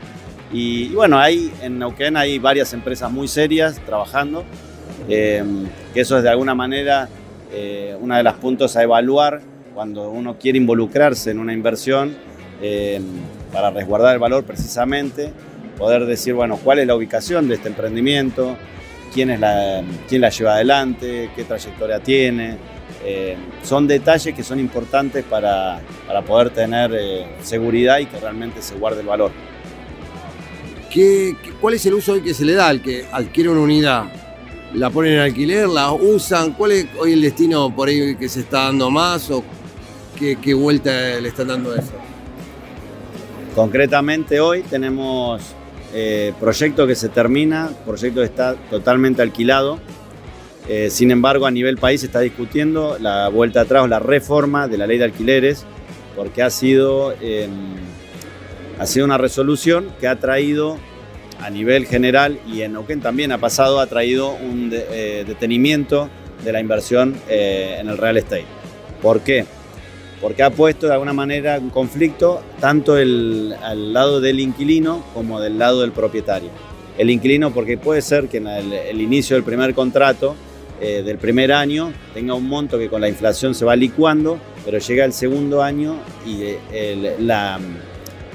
[0.51, 4.43] y, y bueno, ahí en Neuquén hay varias empresas muy serias trabajando,
[5.07, 5.43] eh,
[5.93, 7.07] que eso es de alguna manera
[7.53, 9.41] eh, una de las puntos a evaluar
[9.75, 12.15] cuando uno quiere involucrarse en una inversión,
[12.61, 12.99] eh,
[13.53, 15.31] para resguardar el valor precisamente,
[15.77, 18.55] poder decir, bueno, cuál es la ubicación de este emprendimiento,
[19.13, 22.57] quién, es la, quién la lleva adelante, qué trayectoria tiene.
[23.03, 25.81] Eh, son detalles que son importantes para,
[26.25, 29.31] poder tener eh, seguridad y que realmente se guarde el valor.
[30.89, 34.05] ¿Qué, cuál es el uso hoy que se le da al que adquiere una unidad?
[34.73, 35.67] ¿La ponen en alquiler?
[35.67, 36.53] ¿La usan?
[36.53, 39.29] ¿Cuál es hoy el destino por ahí que se está dando más?
[39.31, 39.43] ¿O
[40.17, 41.91] qué, qué vuelta le están dando a eso?
[43.55, 45.41] Concretamente hoy tenemos
[45.93, 49.79] eh, proyecto que se termina, proyecto que está totalmente alquilado.
[50.73, 54.69] Eh, sin embargo, a nivel país se está discutiendo la vuelta atrás o la reforma
[54.69, 55.65] de la ley de alquileres,
[56.15, 57.51] porque ha sido, em,
[58.79, 60.77] ha sido una resolución que ha traído
[61.41, 66.09] a nivel general y en Neuquén también ha pasado, ha traído un eh, detenimiento
[66.45, 68.45] de la inversión en el real estate.
[69.01, 69.45] ¿Por qué?
[70.21, 75.41] porque ha puesto de alguna manera un conflicto tanto el, al lado del inquilino como
[75.41, 76.49] del lado del propietario.
[76.97, 80.35] El inquilino porque puede ser que en el, inicio del primer contrato
[80.83, 84.79] eh, del primer año tenga un monto que con la inflación se va licuando, pero
[84.79, 86.59] llega el segundo año y eh,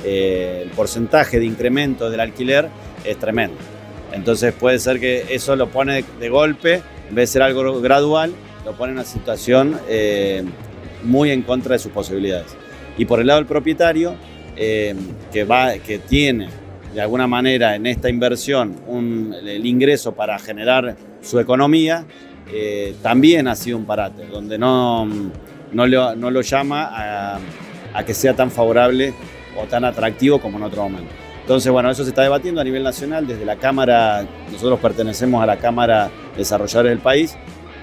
[0.04, 2.68] eh, el porcentaje de incremento del alquiler
[3.04, 3.56] es tremendo.
[4.12, 8.32] Entonces puede ser que eso lo pone de golpe, en vez de ser algo gradual,
[8.64, 9.80] lo pone en una situación
[11.02, 12.56] muy en contra de sus posibilidades.
[12.96, 14.14] Y por el lado del propietario,
[14.54, 16.48] que, va, que tiene
[16.94, 22.06] de alguna manera en esta inversión un, el ingreso para generar su economía,
[22.52, 25.06] eh, también ha sido un parate, donde no,
[25.72, 27.38] no, lo, llama
[27.94, 29.14] a, que sea tan favorable
[29.60, 31.12] o tan atractivo como en otro momento.
[31.40, 35.46] Entonces, bueno, eso se está debatiendo a nivel nacional desde la Cámara, nosotros pertenecemos a
[35.46, 37.36] la Cámara Desarrolladores del país,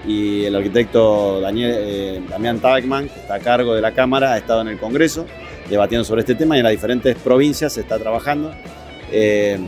[0.06, 4.38] y el arquitecto Daniel, eh, Damián Tagman, que está a cargo de la Cámara, ha
[4.38, 5.26] estado en el Congreso
[5.68, 8.52] debatiendo sobre este tema y en las diferentes provincias se está trabajando
[9.10, 9.58] eh,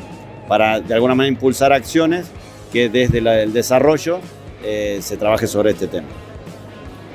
[0.49, 2.27] para de alguna manera impulsar acciones
[2.73, 4.21] que desde el desarrollo
[4.63, 6.09] eh, se trabaje sobre este tema.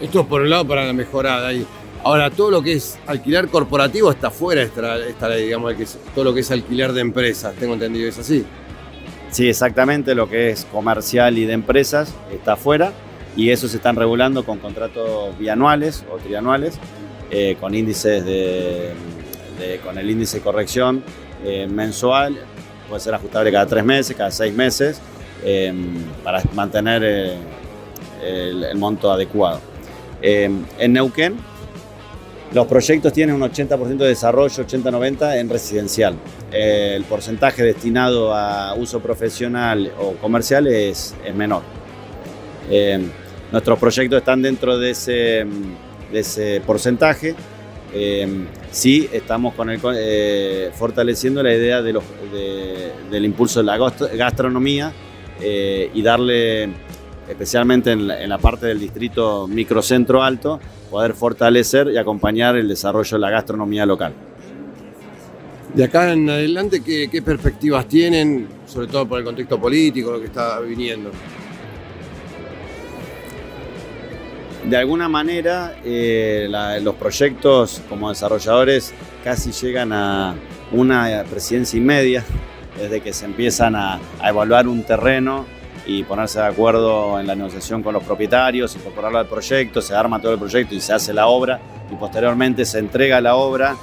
[0.01, 1.65] Esto es por un lado para la mejorada ahí.
[2.03, 6.25] Ahora, todo lo que es alquiler corporativo está fuera de esta, ley, digamos, que todo
[6.25, 8.43] lo que es alquiler de empresas, tengo entendido, ¿es así?
[9.29, 12.91] Sí, exactamente, lo que es comercial y de empresas está fuera
[13.35, 16.79] y eso se están regulando con contratos bianuales o trianuales,
[17.29, 18.93] eh, con índices de,
[19.83, 21.03] con el índice de corrección
[21.45, 22.37] eh, mensual,
[22.89, 24.99] puede ser ajustable cada tres meses, cada seis meses,
[25.43, 27.37] em, para mantener eh,
[28.71, 29.59] el, monto adecuado.
[30.21, 31.37] Em, en Neuquén,
[32.53, 36.15] los proyectos tienen un 80% de desarrollo, 80-90 en residencial.
[36.51, 41.63] el porcentaje destinado a uso profesional o comercial es, menor.
[42.69, 43.09] Em,
[43.51, 47.35] Nuestros proyectos están dentro de ese, porcentaje.
[48.71, 54.93] Sí, estamos con el, eh, fortaleciendo la idea del impulso de la gastronomía
[55.41, 56.69] eh, y darle,
[57.27, 63.21] especialmente en la, parte del distrito microcentro alto, poder fortalecer y acompañar el desarrollo de
[63.21, 64.13] la gastronomía local.
[65.73, 70.19] De acá en adelante, ¿qué, qué perspectivas tienen, sobre todo por el contexto político, lo
[70.19, 71.11] que está viniendo?
[74.65, 76.47] de alguna manera eh,
[76.81, 80.35] los proyectos como desarrolladores casi llegan a
[80.71, 82.23] una presidencia y media,
[82.81, 85.45] desde que se empiezan a, evaluar un terreno
[85.85, 90.21] y ponerse de acuerdo en la negociación con los propietarios, incorporarlo al proyecto, se arma
[90.21, 91.59] todo el proyecto y se hace la obra
[91.91, 93.75] y posteriormente se entrega la obra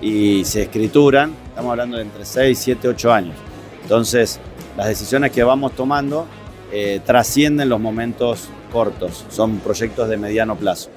[0.00, 3.36] y se escrituran, estamos hablando de entre 6, 7, 8 años.
[3.82, 4.40] Entonces,
[4.76, 6.26] las decisiones que vamos tomando
[6.72, 10.90] eh, trascienden los momentos cortos, son proyectos de mediano plazo.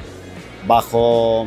[0.66, 1.46] Bajo,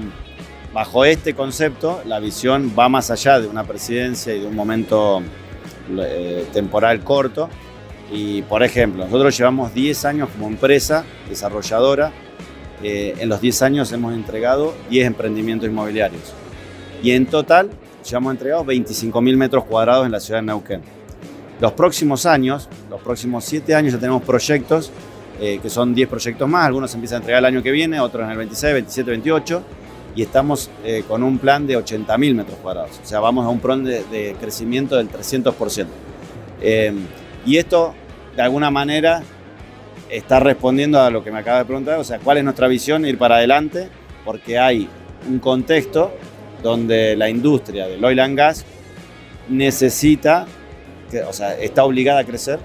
[0.73, 5.23] bajo este concepto, la visión va más allá de una presidencia y de un momento
[5.99, 7.49] eh, temporal corto.
[8.13, 12.13] Y, por ejemplo, nosotros llevamos 10 años como empresa desarrolladora.
[12.83, 16.33] Eh, en los 10 años hemos entregado 10 emprendimientos inmobiliarios.
[17.03, 17.71] Y en total,
[18.09, 20.83] llevamos entregado 25.000 metros cuadrados en la ciudad de Neuquén.
[21.61, 24.91] Los próximos años, los próximos 7 años ya tenemos proyectos
[25.43, 28.25] eh, que son 10 proyectos más, algunos empiezan a entregar el año que viene, otros
[28.25, 29.63] en el 26, 27, 28,
[30.15, 33.61] y estamos eh, con un plan de 80.000 metros cuadrados, o sea, vamos a un
[33.61, 35.87] plan de, crecimiento del 300%.
[36.63, 36.93] Eh,
[37.47, 37.95] y esto,
[38.37, 39.23] de alguna manera,
[40.11, 43.05] está respondiendo a lo que me acaba de preguntar, o sea, cuál es nuestra visión,
[43.07, 43.89] ir para adelante,
[44.25, 44.89] porque hay
[45.29, 46.13] un contexto
[46.63, 48.65] donde la industria del oil and gas
[49.49, 50.47] necesita,
[51.27, 52.59] o sea, está obligada a crecer,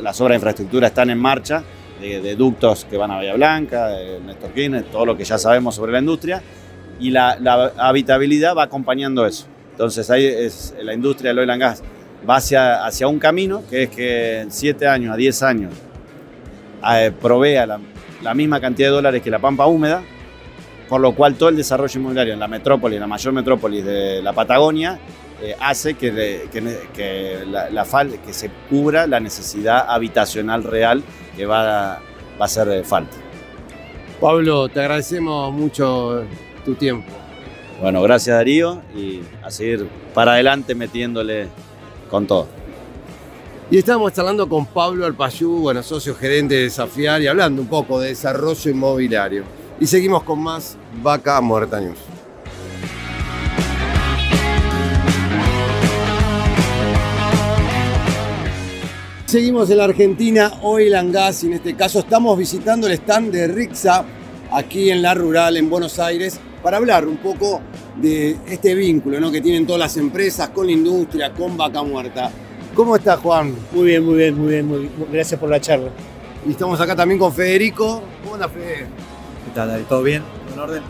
[0.00, 1.62] las obras de infraestructura están en marcha,
[2.00, 5.74] de, ductos que van a Bahía Blanca, de Néstor Kirchner, todo lo que ya sabemos
[5.74, 6.42] sobre la industria,
[7.00, 7.38] y la,
[7.78, 9.46] habitabilidad va acompañando eso.
[9.72, 11.82] Entonces ahí es la industria del oil and gas
[12.28, 15.72] va hacia, hacia un camino que es que en 7 años a 10 años
[16.92, 17.78] eh, provea la,
[18.22, 20.02] la misma cantidad de dólares que la pampa húmeda,
[20.88, 24.22] por lo cual todo el desarrollo inmobiliario en la metrópoli, en la mayor metrópolis de
[24.22, 24.98] la Patagonia,
[25.42, 31.02] eh, hace que, que que la, la fal- que se cubra la necesidad habitacional real
[31.36, 32.00] que va a, va
[32.40, 33.16] a hacer eh, falta.
[34.20, 36.24] Pablo, te agradecemos mucho
[36.66, 37.10] tu tiempo.
[37.80, 41.46] Bueno, gracias Darío y a seguir para adelante metiéndole
[42.10, 42.48] con todo.
[43.70, 48.00] Y estamos charlando con Pablo Alpayú, bueno, socio gerente de Desafiar y hablando un poco
[48.00, 49.44] de desarrollo inmobiliario.
[49.80, 51.98] Y seguimos con más Vaca Muerta News.
[59.26, 63.32] Seguimos en la Argentina, Oil and Gas, y en este caso estamos visitando el stand
[63.32, 64.04] de Rixa,
[64.52, 67.60] aquí en la rural, en Buenos Aires, para hablar un poco
[67.94, 69.30] de este vínculo ¿no?
[69.30, 72.28] que tienen todas las empresas con la industria, con Vaca Muerta.
[72.74, 73.54] ¿Cómo está Juan?
[73.70, 74.92] Muy bien, muy bien, muy bien, muy bien.
[75.12, 75.90] Gracias por la charla.
[76.44, 78.02] Y estamos acá también con Federico.
[78.20, 78.78] ¿Cómo anda Fede?
[79.44, 79.84] ¿Qué tal, David?
[79.88, 80.24] ¿Todo bien?
[80.52, 80.82] ¿En orden?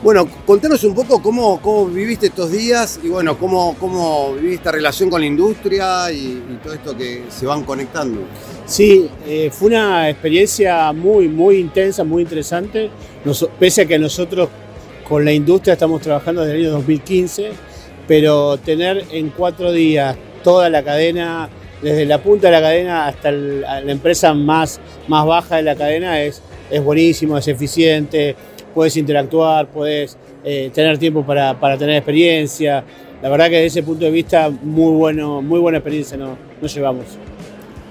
[0.00, 4.70] Bueno, contanos un poco cómo, cómo viviste estos días y bueno, cómo, cómo viviste esta
[4.70, 8.20] relación con la industria y, y todo esto que se van conectando.
[8.64, 12.90] Sí, eh, fue una experiencia muy, muy intensa, muy interesante.
[13.24, 14.50] Nos- pese a que nosotros
[15.08, 17.50] con la industria estamos trabajando desde el año 2015,
[18.08, 21.48] pero tener en cuatro días toda la cadena,
[21.82, 26.22] desde la punta de la cadena hasta la empresa más, más baja de la cadena,
[26.22, 28.34] es, es buenísimo, es eficiente,
[28.74, 32.84] puedes interactuar, puedes eh, tener tiempo para, para tener experiencia.
[33.22, 37.06] La verdad que desde ese punto de vista, muy, bueno, muy buena experiencia nos llevamos.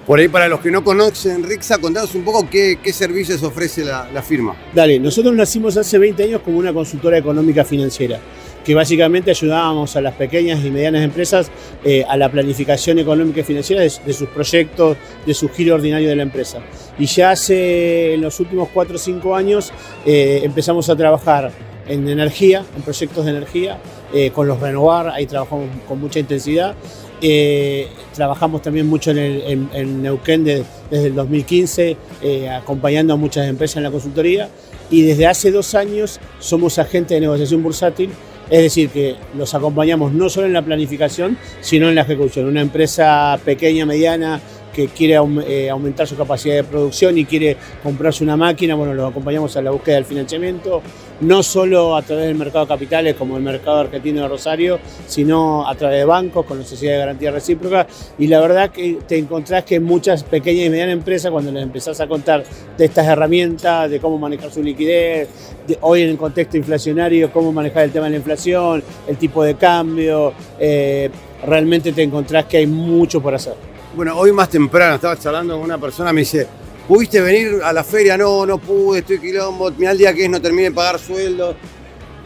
[0.06, 4.10] Por ahí, para los que no conocen Rixa, contanos un poco qué, servicios ofrece la,
[4.14, 4.54] la firma.
[4.74, 8.20] Dale, nosotros nacimos hace 20 años como una consultora económica financiera,
[8.66, 11.50] que básicamente ayudábamos a las pequeñas y medianas empresas
[11.86, 16.10] eh, a la planificación económica y financiera de, de sus proyectos, de su giro ordinario
[16.10, 16.60] de la empresa.
[17.00, 19.72] Y ya hace, en los últimos 4 o 5 años,
[20.06, 21.50] eh, empezamos a trabajar
[21.88, 23.80] en energía, en proyectos de energía,
[24.14, 26.76] eh, con los renovar, ahí trabajamos con mucha intensidad.
[27.22, 33.18] Eh, trabajamos también mucho en, el- en- Neuquén de- desde el 2015, eh, acompañando a
[33.18, 34.50] muchas empresas en la consultoría.
[34.92, 38.10] Y desde hace dos años somos agentes de negociación bursátil,
[38.50, 42.46] es decir, que los acompañamos no solo en la planificación, sino en la ejecución.
[42.46, 44.42] Una empresa pequeña, mediana,
[44.74, 45.18] que quiere
[45.48, 49.62] eh, aumentar su capacidad de producción y quiere comprarse una máquina, bueno, los acompañamos a
[49.62, 50.82] la búsqueda del financiamiento,
[51.22, 55.68] no solo a través del mercado de capitales como el mercado argentino de Rosario, sino
[55.68, 57.88] a través de bancos con la sociedad de garantía recíproca.
[58.18, 62.02] Y la verdad que te encontrás que muchas pequeñas y medianas empresas, cuando les empezás
[62.02, 62.44] a contar
[62.78, 65.30] de estas herramientas, de cómo manejar su liquidez,
[65.68, 69.44] de- hoy en el contexto inflacionario, cómo manejar el tema de la inflación, el tipo
[69.44, 71.10] de cambio, eh,
[71.46, 73.73] realmente te encontrás que hay mucho por hacer.
[73.96, 76.48] Bueno, hoy más temprano estaba charlando con una persona, me dice,
[76.88, 78.18] ¿pudiste venir a la feria?
[78.18, 81.56] No, no pude, estoy quilombo, mira el día que es, no terminé de pagar sueldos.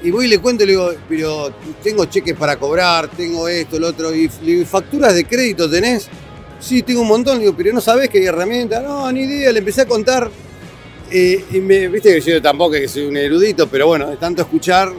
[0.01, 1.51] Y voy y le cuento, le digo, pero
[1.83, 6.07] tengo cheques para cobrar, tengo esto, lo otro, y le digo, ¿facturas de crédito tenés?
[6.57, 9.51] Sí, tengo un montón, le digo, pero no sabés que hay herramientas, no, ni idea,
[9.51, 10.31] le empecé a contar.
[11.11, 14.41] eh, y me, viste que yo tampoco que soy un erudito, pero bueno, de tanto
[14.41, 14.89] escuchar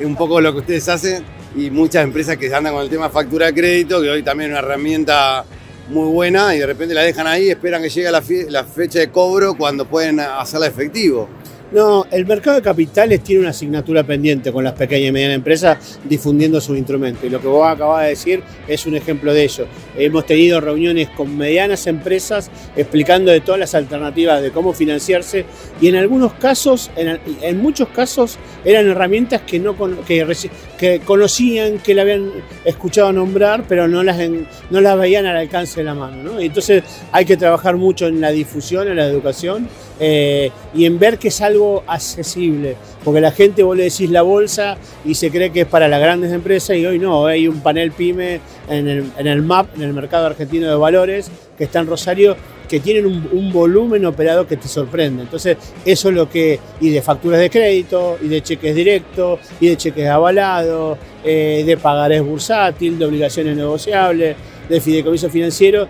[0.00, 1.24] un poco lo que ustedes hacen
[1.56, 4.58] y muchas empresas que andan con el tema factura de crédito, que hoy también es
[4.58, 5.44] una herramienta
[5.88, 9.10] muy buena y de repente la dejan ahí, esperan que llegue la, la fecha de
[9.10, 11.28] cobro cuando pueden hacerla efectivo.
[11.72, 15.98] No, el mercado de capitales tiene una asignatura pendiente con las pequeñas y medianas empresas
[16.04, 17.24] difundiendo sus instrumentos.
[17.24, 19.66] Y lo que vos acabas de decir es un ejemplo de ello.
[19.98, 25.44] Hemos tenido reuniones con medianas empresas explicando de todas las alternativas de cómo financiarse
[25.80, 29.74] y en algunos casos, en, muchos casos, eran herramientas que, no
[30.06, 32.30] que, conocían, que la habían
[32.64, 34.18] escuchado nombrar, pero no las,
[34.70, 36.22] no las veían al alcance de la mano.
[36.22, 36.38] ¿no?
[36.38, 41.18] Entonces hay que trabajar mucho en la difusión, en la educación eh, y en ver
[41.18, 41.55] que es algo
[41.86, 45.88] accesible, porque la gente vos le decís la bolsa y se cree que es para
[45.88, 49.76] las grandes empresas y hoy no, hay un panel pyme en el, en el MAP,
[49.76, 52.36] en el mercado argentino de valores, que está en Rosario,
[52.68, 55.22] que tienen un, volumen operado que te sorprende.
[55.22, 59.68] Entonces, eso es lo que, y de facturas de crédito, y de cheques directos, y
[59.68, 64.36] de cheques avalados, eh, de pagarés bursátil, de obligaciones negociables,
[64.68, 65.86] de fideicomiso financiero,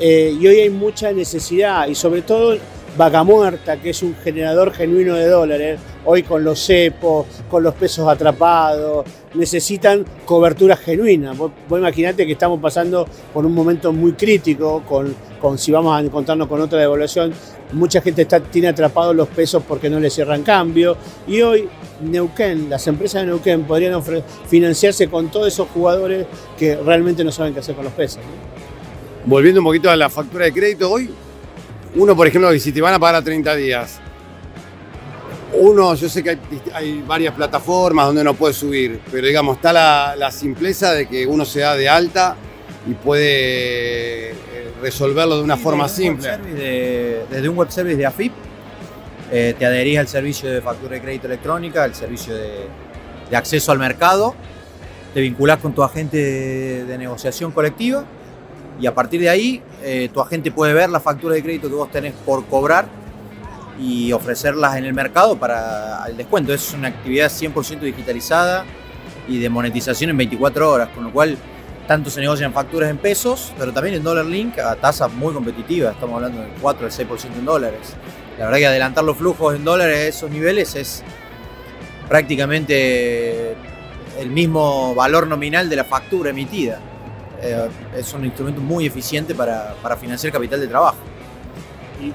[0.00, 2.56] eh, y hoy hay mucha necesidad y sobre todo
[2.96, 7.74] Vaca Muerta, que es un generador genuino de dólares, hoy con los cepos, con los
[7.74, 11.32] pesos atrapados, necesitan cobertura genuina.
[11.32, 15.96] Vos, vos imaginate que estamos pasando por un momento muy crítico, con, con si vamos
[15.96, 17.32] a encontrarnos con otra devaluación,
[17.72, 21.68] mucha gente está, tiene atrapados los pesos porque no le cierran cambio, y hoy
[22.00, 24.02] Neuquén, las empresas de Neuquén podrían
[24.48, 26.26] financiarse con todos esos jugadores
[26.58, 28.20] que realmente no saben qué hacer con los pesos.
[29.24, 31.10] Volviendo un poquito a la factura de crédito, hoy
[31.94, 34.00] uno, por ejemplo, si te van a pagar a 30 días,
[35.54, 36.38] uno, yo sé que
[36.72, 41.44] hay, varias plataformas donde uno puede subir, pero digamos, está la, simpleza de que uno
[41.44, 42.36] se da de alta
[42.86, 44.34] y puede eh,
[44.82, 46.38] resolverlo de una forma simple.
[47.30, 48.32] desde un web service de AFIP,
[49.30, 53.78] eh, te adherís al servicio de factura de crédito electrónica, al servicio de, acceso al
[53.78, 54.34] mercado,
[55.12, 56.16] te vinculás con tu agente
[56.84, 58.04] de negociación colectiva
[58.80, 61.74] y a partir de ahí eh, tu agente puede ver la factura de crédito que
[61.74, 62.86] vos tenés por cobrar
[63.80, 66.52] y ofrecerlas en el mercado para el descuento.
[66.52, 68.64] Es una actividad 100% digitalizada
[69.28, 71.36] y de monetización en 24 horas, con lo cual
[71.86, 75.94] tanto se negocian facturas en pesos, pero también en dólar link a tasas muy competitivas,
[75.94, 77.94] estamos hablando del 4 al 6% en dólares.
[78.38, 81.02] La verdad que adelantar los flujos en dólares a esos niveles es
[82.08, 83.54] prácticamente
[84.18, 86.80] el mismo valor nominal de la factura emitida.
[87.42, 90.98] Eh, es un instrumento muy eficiente para, financiar capital de trabajo.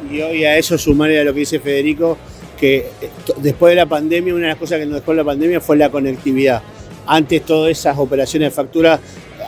[0.10, 2.18] Y, hoy a eso sumaré a lo que dice Federico,
[2.60, 2.90] que
[3.38, 5.90] después de la pandemia, una de las cosas que nos dejó la pandemia fue la
[5.90, 6.62] conectividad.
[7.06, 9.00] Antes todas esas operaciones de factura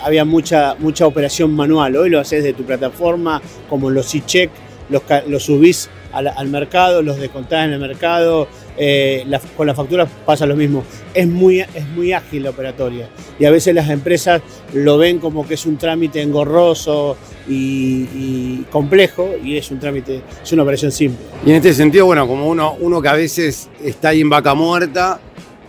[0.04, 1.96] había mucha, mucha operación manual.
[1.96, 4.50] Hoy lo haces de tu plataforma, como los e-check,
[4.90, 8.48] los, los subís al, mercado, los descontás en el mercado,
[8.78, 10.84] eh, con las facturas pasa lo mismo.
[11.14, 13.10] Es muy, es muy ágil la operatoria
[13.40, 14.42] y a veces las empresas
[14.74, 17.18] lo ven como que es un trámite engorroso
[17.48, 21.24] y, complejo y es un trámite, es una operación simple.
[21.46, 24.54] Y en este sentido, bueno, como uno, uno que a veces está ahí en vaca
[24.54, 25.20] muerta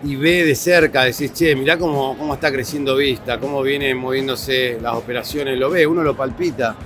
[0.05, 4.79] y ve de cerca, decís, che, mirá cómo, cómo está creciendo Vista, cómo vienen moviéndose
[4.81, 6.77] las operaciones, lo ve, uno lo palpita.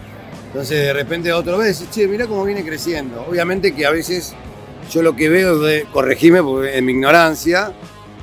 [0.49, 3.25] Entonces de repente otro ve, decís, che, mirá cómo viene creciendo.
[3.29, 4.35] Obviamente que a veces
[4.91, 6.41] yo lo que veo, de, corregime
[6.73, 7.73] en mi ignorancia,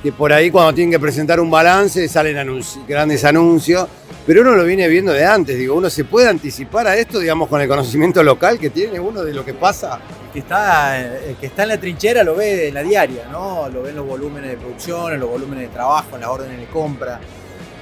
[0.02, 3.88] que por ahí cuando tienen que presentar un balance salen grandes anuncios,
[4.26, 7.48] pero uno lo viene viendo de antes, digo, uno se puede anticipar a esto, digamos,
[7.48, 9.98] con el conocimiento local que tiene uno de lo que pasa.
[10.32, 11.10] Que está,
[11.40, 13.68] que está en la trinchera lo ve en la diaria, ¿no?
[13.70, 17.18] Lo ve en los volúmenes de producción, los volúmenes de trabajo, las órdenes de compra.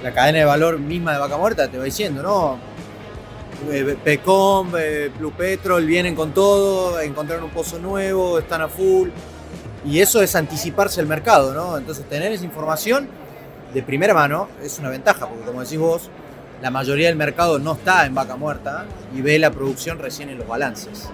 [0.05, 2.76] La cadena de valor misma de Vaca Muerta te va diciendo, ¿no?
[3.71, 5.33] Eh, Pecom, eh, Blue
[5.85, 9.09] vienen con todo, encontraron un pozo nuevo, están a full.
[9.85, 11.77] Y eso es anticiparse al mercado, ¿no?
[11.79, 13.09] Entonces tener esa información
[13.73, 16.11] de primera mano es una ventaja, porque como decís vos,
[16.63, 20.39] la mayoría del mercado no está en vaca muerta y ve la producción recién en
[20.39, 21.09] los balances.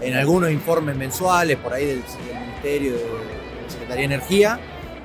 [0.00, 2.02] En algunos informes mensuales, por ahí del,
[2.40, 4.58] Ministerio de Secretaría de Energía,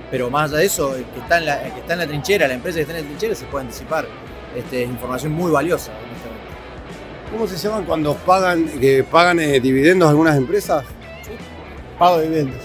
[0.09, 2.47] pero más allá de eso, el que, está en la, que está en la trinchera,
[2.47, 4.07] la empresa que está en la trinchera, se puede anticipar.
[4.55, 5.91] Este, es información muy valiosa.
[7.33, 10.85] ¿Cómo se llaman cuando pagan, que pagan eh, dividendos algunas empresas?
[11.97, 12.61] Pago de dividendos.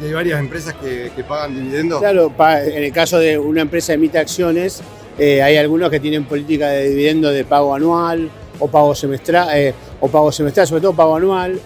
[0.00, 1.98] hay varias empresas que, pagan dividendos?
[1.98, 4.82] Claro, en el caso de una empresa emite acciones,
[5.18, 8.30] eh, hay algunos que tienen política de dividendo de pago anual
[8.60, 11.60] o pago semestral, eh, o pago semestral, sobre todo pago anual,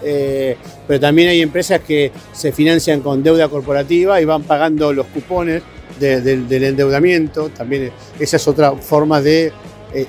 [0.87, 5.61] pero también hay empresas que se financian con deuda corporativa y van pagando los cupones
[5.99, 7.49] del endeudamiento.
[7.49, 9.53] También esa es otra forma de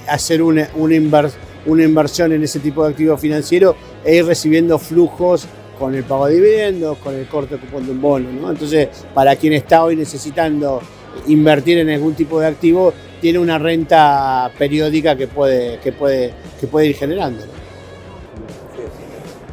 [0.08, 4.78] hacer una, una inversión una inversión en ese tipo de activos financieros e ir recibiendo
[4.78, 5.46] flujos
[5.78, 8.30] con el pago de dividendos, con el corte cupón de un bono.
[8.30, 8.50] ¿no?
[8.50, 10.80] Entonces, para quien está hoy necesitando
[11.26, 16.66] invertir en algún tipo de activo, tiene una renta periódica que puede, que puede, que
[16.66, 17.42] puede ir generando.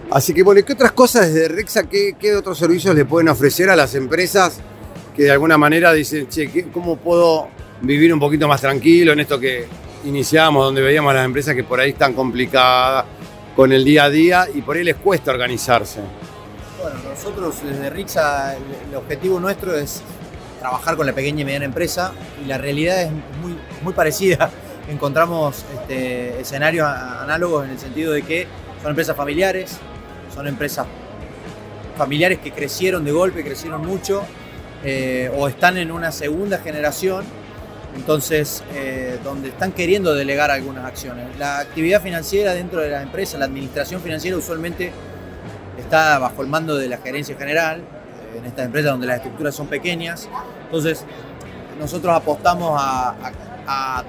[0.10, 3.70] Así que, bueno, ¿qué otras cosas desde Rexa, qué, qué, otros servicios le pueden ofrecer
[3.70, 4.60] a las empresas
[5.16, 7.48] que de alguna manera dicen, che, ¿cómo puedo
[7.82, 9.68] vivir un poquito más tranquilo en esto que,
[10.06, 13.06] iniciamos, donde veíamos las empresas que por ahí están complicadas
[13.56, 16.02] con el día a día y por ahí les cuesta organizarse.
[16.82, 20.02] Bueno, nosotros desde Rixa el, objetivo nuestro es
[20.60, 24.50] trabajar con la pequeña y mediana empresa y la realidad es muy, muy parecida.
[24.90, 28.48] Encontramos este, escenarios análogos en el sentido de que
[28.82, 29.78] son empresas familiares,
[30.34, 30.88] son empresas
[31.98, 34.24] familiares que crecieron de golpe, crecieron mucho,
[34.84, 37.24] eh, o están en una segunda generación
[37.96, 41.28] entonces, eh, donde están queriendo delegar algunas acciones.
[41.38, 44.92] La actividad financiera dentro de la empresa, la administración financiera usualmente
[45.78, 49.56] está bajo el mando de la gerencia general, eh, en estas empresas donde las estructuras
[49.56, 50.30] son pequeñas.
[50.66, 51.04] Entonces,
[51.80, 53.16] nosotros apostamos a,
[53.68, 54.04] a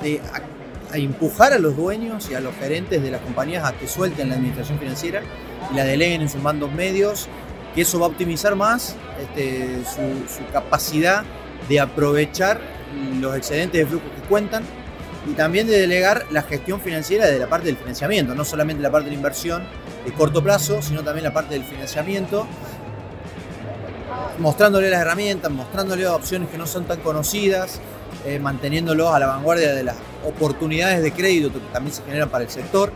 [0.94, 4.36] empujar a los dueños y a los gerentes de las compañías a que suelten la
[4.36, 5.22] administración financiera
[5.72, 7.28] y la deleguen en sus mandos medios,
[7.74, 11.24] que eso va a optimizar más este, su capacidad
[11.68, 12.60] de aprovechar
[13.20, 14.64] los excedentes de flujo que cuentan
[15.30, 18.90] y también de delegar la gestión financiera de la parte del financiamiento, no solamente la
[18.90, 19.64] parte de la inversión
[20.04, 22.46] de corto plazo, sino también la parte del financiamiento,
[24.38, 27.80] mostrándole las herramientas, mostrándole opciones que no son tan conocidas,
[28.24, 32.44] eh, manteniéndolos a la vanguardia de las oportunidades de crédito que también se generan para
[32.44, 32.92] el sector,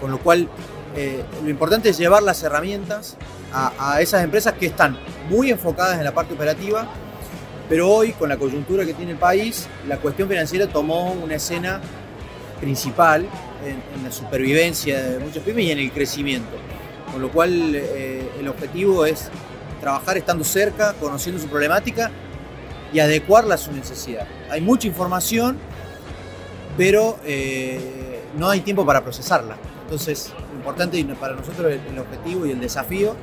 [0.00, 0.48] con lo cual
[0.96, 3.16] eh, lo importante es llevar las herramientas
[3.52, 6.88] a, a esas empresas que están muy enfocadas en la parte operativa
[7.68, 11.80] pero hoy, con la coyuntura que tiene el país, la cuestión financiera tomó una escena
[12.60, 13.26] principal
[13.64, 16.56] en, la supervivencia de muchas pymes y en el crecimiento.
[17.12, 19.30] Con lo cual, eh, el objetivo es
[19.80, 22.10] trabajar estando cerca, conociendo su problemática
[22.92, 24.26] y adecuarla a su necesidad.
[24.50, 25.58] Hay mucha información,
[26.76, 29.56] pero eh, no hay tiempo para procesarla.
[29.82, 33.14] Entonces, importante para nosotros el objetivo y el desafío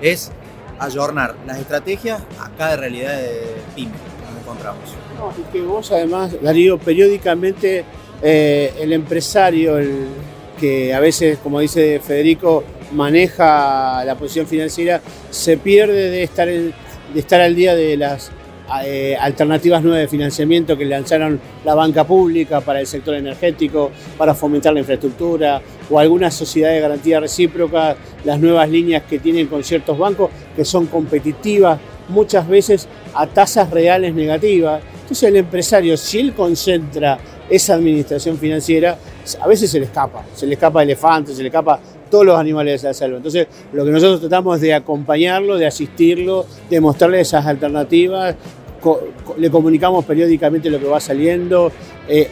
[0.00, 0.30] es
[0.78, 4.82] ayornar las estrategias a cada realidad de PYME que encontramos.
[5.38, 7.84] y que vos además, Darío, periódicamente
[8.22, 10.06] eh, el empresario, el
[10.58, 15.00] que a veces, como dice Federico, maneja la posición financiera,
[15.30, 16.72] se pierde de estar, de
[17.14, 18.30] estar al día de las
[18.84, 24.34] eh, alternativas nuevas de financiamiento que lanzaron la banca pública para el sector energético, para
[24.34, 29.64] fomentar la infraestructura, o algunas sociedades de garantía recíproca, las nuevas líneas que tienen con
[29.64, 31.78] ciertos bancos que son competitivas,
[32.08, 34.82] muchas veces a tasas reales negativas.
[35.02, 37.18] Entonces el empresario, si él concentra
[37.48, 38.98] esa administración financiera,
[39.40, 41.80] a veces se le escapa, se le escapa elefante, se le escapa
[42.10, 43.18] todos los animales de la selva.
[43.18, 48.34] Entonces, lo que nosotros tratamos de acompañarlo, de asistirlo, de mostrarle esas alternativas,
[49.36, 51.70] le comunicamos periódicamente lo que va saliendo
[52.08, 52.30] eh,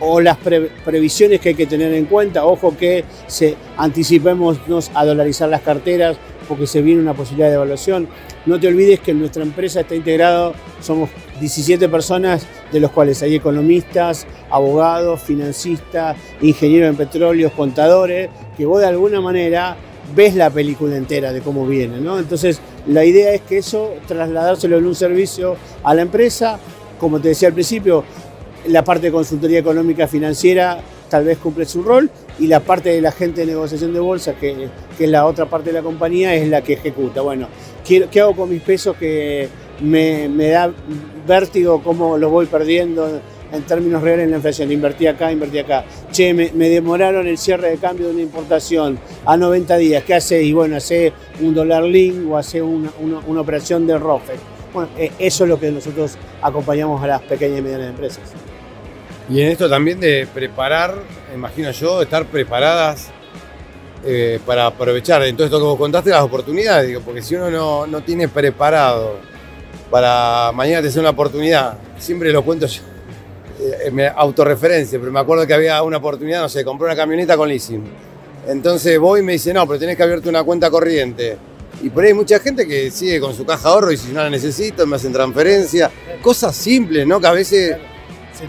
[0.00, 0.36] o, las
[0.84, 2.44] previsiones que hay que tener en cuenta.
[2.44, 4.58] Ojo que se anticipemos
[4.94, 6.16] a dolarizar las carteras
[6.48, 8.08] porque se viene una posibilidad de evaluación.
[8.46, 13.34] No te olvides que nuestra empresa está integrado, somos 17 personas, de los cuales hay
[13.34, 19.76] economistas, abogados, financistas, ingenieros en petróleos, contadores, que vos de alguna manera
[20.14, 22.18] ves la película entera de cómo viene, ¿no?
[22.18, 26.58] Entonces, la idea es que eso, trasladárselo en un servicio a la empresa,
[26.98, 28.02] como te decía al principio,
[28.66, 30.80] la parte de consultoría económica financiera
[31.10, 34.34] tal vez cumple su rol y la parte de la gente de negociación de bolsa,
[34.34, 34.68] que,
[34.98, 37.20] es la otra parte de la compañía, es la que ejecuta.
[37.20, 37.48] Bueno,
[37.86, 39.48] ¿qué, hago con mis pesos que
[39.80, 40.72] me, me da
[41.26, 43.20] vértigo cómo los voy perdiendo?
[43.52, 44.70] En términos reales en la inflación.
[44.72, 45.84] Invertí acá, invertí acá.
[46.10, 50.04] Che, me, demoraron el cierre de cambio de una importación a 90 días.
[50.04, 50.42] ¿Qué hace?
[50.42, 54.34] Y bueno, hace un dólar link o hace una, operación de ROFE.
[54.72, 58.22] Bueno, eh, eso es lo que nosotros acompañamos a las pequeñas y medianas empresas.
[59.30, 60.94] Y en esto también de preparar,
[61.34, 63.10] imagino yo, estar preparadas
[64.04, 67.50] eh, para aprovechar en todo esto que vos contaste las oportunidades, digo, porque si uno
[67.50, 69.16] no, no tiene preparado
[69.90, 72.82] para mañana te sea una oportunidad, siempre lo cuento yo,
[73.92, 77.48] me autorreferencia, pero me acuerdo que había una oportunidad, no sé, compré una camioneta con
[77.48, 77.82] leasing.
[78.46, 81.36] Entonces voy y me dice, no, pero tenés que abrirte una cuenta corriente.
[81.82, 84.12] Y por ahí hay mucha gente que sigue con su caja de ahorro y si
[84.12, 85.90] no la necesito, me hacen transferencia.
[86.22, 87.20] Cosas simples, ¿no?
[87.20, 87.76] Que a veces.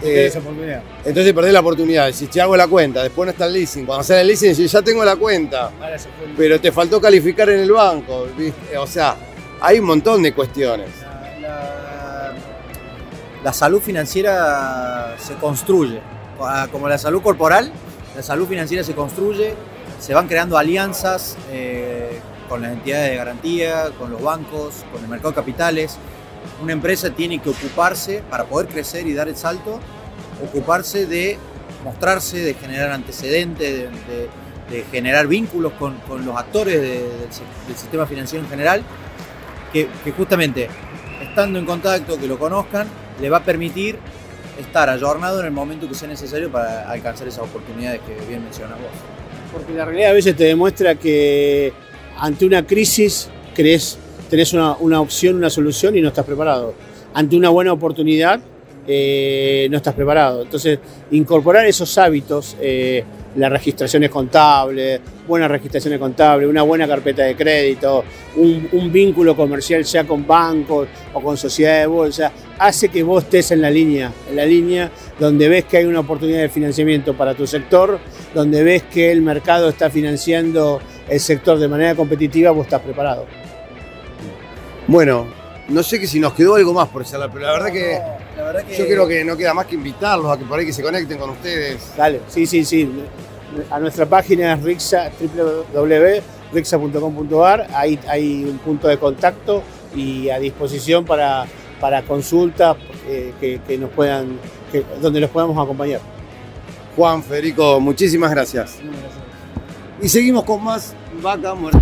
[0.02, 0.82] Eh, esa oportunidad.
[1.04, 2.12] Entonces perdés la oportunidad.
[2.12, 3.86] Si te hago la cuenta, después no está el leasing.
[3.86, 5.70] Cuando sale el leasing, si ya tengo la cuenta.
[6.36, 8.26] Pero te faltó calificar en el banco.
[8.78, 9.16] O sea,
[9.60, 10.88] hay un montón de cuestiones
[11.40, 11.89] la
[13.52, 16.00] salud financiera se construye.
[16.40, 17.70] Ah, como la salud corporal,
[18.16, 19.54] la salud financiera se construye,
[19.98, 25.08] se van creando alianzas eh, con las entidades de garantía, con los bancos, con el
[25.08, 25.96] mercado de capitales.
[26.62, 29.80] Una empresa tiene que ocuparse, para poder crecer y dar el salto,
[30.42, 31.38] ocuparse de
[31.84, 38.82] mostrarse, de generar antecedentes, de, generar vínculos con, los actores del, sistema financiero en general,
[39.72, 40.68] que, que justamente
[41.20, 42.86] estando en contacto, que lo conozcan,
[43.20, 43.96] le va a permitir
[44.58, 48.78] estar ayornado en el momento que sea necesario para alcanzar esas oportunidades que bien mencionas
[48.78, 48.90] vos.
[49.52, 51.72] Porque la realidad a veces te demuestra que
[52.18, 53.98] ante una crisis crees,
[54.28, 56.74] tenés una, opción, una solución y no estás preparado.
[57.14, 58.40] Ante una buena oportunidad
[58.86, 60.42] eh, no estás preparado.
[60.42, 60.78] Entonces,
[61.10, 63.04] incorporar esos hábitos, eh,
[63.36, 68.04] la registración es contable, buena registración es contable, una buena carpeta de crédito,
[68.36, 73.50] un, vínculo comercial sea con bancos o con sociedades de bolsa, hace que vos estés
[73.52, 77.34] en la línea, en la línea donde ves que hay una oportunidad de financiamiento para
[77.34, 77.98] tu sector,
[78.34, 83.24] donde ves que el mercado está financiando el sector de manera competitiva, vos estás preparado.
[84.86, 85.26] Bueno,
[85.68, 87.98] no sé que si nos quedó algo más por charlar, pero la verdad que
[88.36, 88.76] La verdad que...
[88.76, 91.16] Yo creo que no queda más que invitarlos a que por ahí que se conecten
[91.16, 91.96] con ustedes.
[91.96, 92.90] Dale, sí, sí, sí.
[93.70, 95.10] A nuestra página es rixa,
[95.72, 99.62] www.rixa.com.ar, ahí hay un punto de contacto
[99.96, 101.46] y a disposición para,
[101.80, 102.76] para consultas
[103.08, 104.38] eh, que, que nos puedan,
[104.70, 106.00] que- donde los podamos acompañar.
[106.96, 108.78] Juan, Federico, muchísimas gracias.
[110.02, 111.80] Y seguimos con más Vaca Muerta.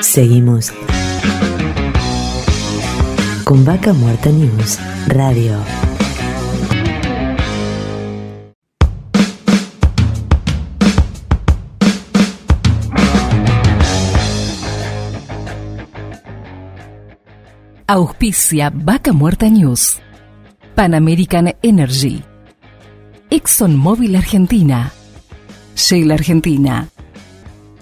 [0.00, 0.72] Seguimos
[3.44, 5.58] con Vaca Muerta News Radio.
[17.86, 20.00] Auspicia Vaca Muerta News.
[20.74, 22.24] Pan American Energy.
[23.28, 24.90] ExxonMobil Argentina.
[25.76, 26.88] Shell Argentina.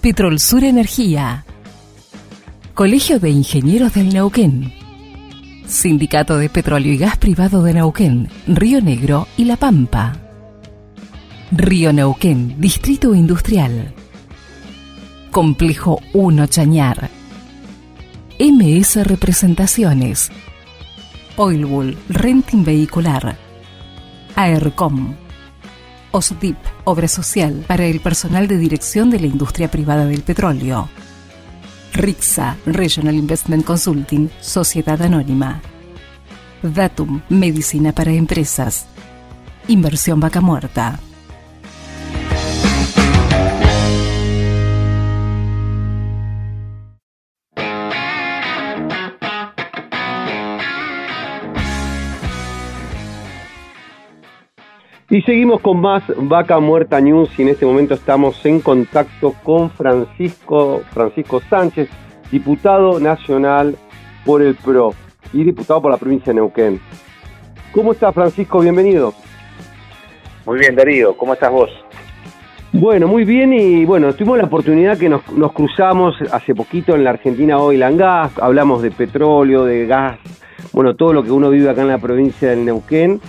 [0.01, 1.45] Petrol Sur Energía.
[2.73, 4.82] Colegio de Ingenieros del Neuquén.
[5.73, 10.13] Sindicato de Petróleo y Gas Privado de Neuquén, Río Negro y La Pampa.
[11.51, 13.91] Río Neuquén, Distrito Industrial.
[15.31, 17.09] Complejo 1 Chañar.
[18.39, 20.31] MS Representaciones.
[21.37, 23.35] Oilbull Renting Vehicular.
[24.35, 25.15] AERCOM.
[26.11, 30.87] OSDIP, Obra Social para el personal de dirección de la industria privada del petróleo.
[31.93, 35.61] RIXA, Regional Investment Consulting, Sociedad Anónima.
[36.63, 38.87] Datum, Medicina para Empresas.
[39.67, 40.99] Inversión Vaca Muerta.
[55.13, 59.69] Y seguimos con más Vaca Muerta News y en este momento estamos en contacto con
[59.69, 61.87] Francisco, Francisco Sánchez,
[62.31, 63.75] diputado nacional
[64.25, 64.95] por el PRO
[65.31, 66.81] y diputado por la provincia de Neuquén.
[67.73, 68.61] ¿Cómo está Francisco?
[68.61, 69.13] Bienvenido.
[70.47, 71.69] Muy bien, Darío, ¿cómo estás vos?
[72.71, 77.03] Bueno, muy bien y bueno, tuvimos la oportunidad que nos, nos cruzamos hace poquito en
[77.03, 80.17] la Argentina Oil and Gas, hablamos de petróleo, de gas,
[80.71, 83.21] bueno, todo lo que uno vive acá en la provincia del Neuquén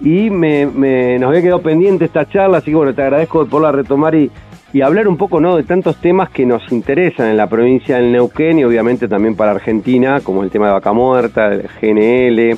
[0.00, 3.50] y me, me- nos había quedado pendiente esta charla, así que bueno, te agradezco de
[3.50, 4.30] poderla retomar y,
[4.72, 5.56] y hablar un poco ¿no?
[5.56, 9.50] de tantos temas que nos interesan en la provincia del Neuquén y obviamente también para
[9.52, 12.56] Argentina, como el tema de Vaca Muerta, el GNL.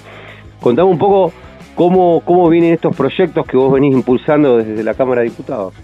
[0.61, 1.33] Contame un poco
[1.75, 5.75] cómo, cómo vienen estos proyectos que vos venís impulsando desde la Cámara de Diputados.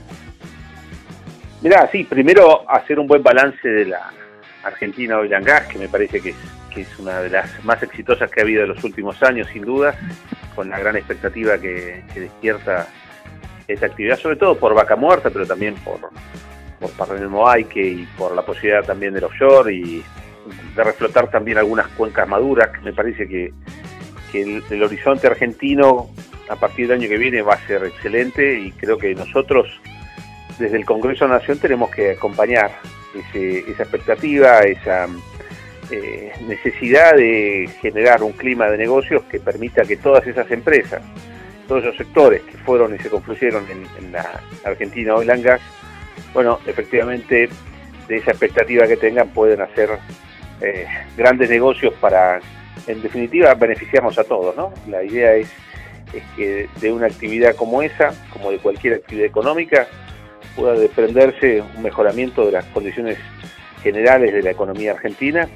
[1.61, 4.11] Mirá, sí, primero hacer un buen balance de la
[4.63, 6.37] Argentina Oil and Gas, que me parece que es,
[6.83, 9.95] es una de las más exitosas que ha habido en los últimos años, sin duda,
[10.55, 12.89] con la gran expectativa que, despierta
[13.67, 16.01] esa actividad, sobre todo por Vaca Muerta, pero también por,
[16.81, 20.03] por Moaique y por la posibilidad también del offshore y
[20.75, 23.53] de reflotar también algunas cuencas maduras, me parece que,
[24.33, 26.09] que el, horizonte argentino
[26.49, 29.67] a partir del año que viene va a ser excelente y creo que nosotros
[30.59, 32.71] desde el Congreso de Nación tenemos que acompañar
[33.15, 35.07] ese- esa expectativa, esa
[35.91, 41.03] eh, necesidad de generar un clima de negocios que permita que todas esas empresas,
[41.67, 45.61] todos esos sectores que fueron y se confluyeron en, en la Argentina Oil and Gas,
[46.35, 47.49] bueno, efectivamente
[48.09, 49.91] de esa expectativa que tengan pueden hacer
[50.61, 50.87] eh,
[51.17, 52.41] grandes negocios para,
[52.87, 54.73] en definitiva, beneficiarnos a todos, ¿no?
[54.89, 55.49] La idea es,
[56.13, 59.87] es que de una actividad como esa, como de cualquier actividad económica,
[60.57, 63.19] pueda desprenderse un mejoramiento de las condiciones
[63.83, 65.49] generales de la economía argentina.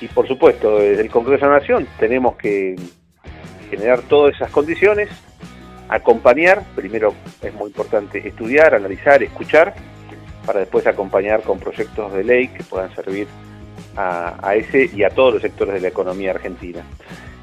[0.00, 2.76] Y por supuesto, desde el Congreso de la Nación tenemos que
[3.70, 5.08] generar todas esas condiciones,
[5.88, 9.74] acompañar, primero es muy importante estudiar, analizar, escuchar,
[10.44, 13.26] para después acompañar con proyectos de ley que puedan servir
[13.96, 16.84] a, ese y a todos los sectores de la economía argentina.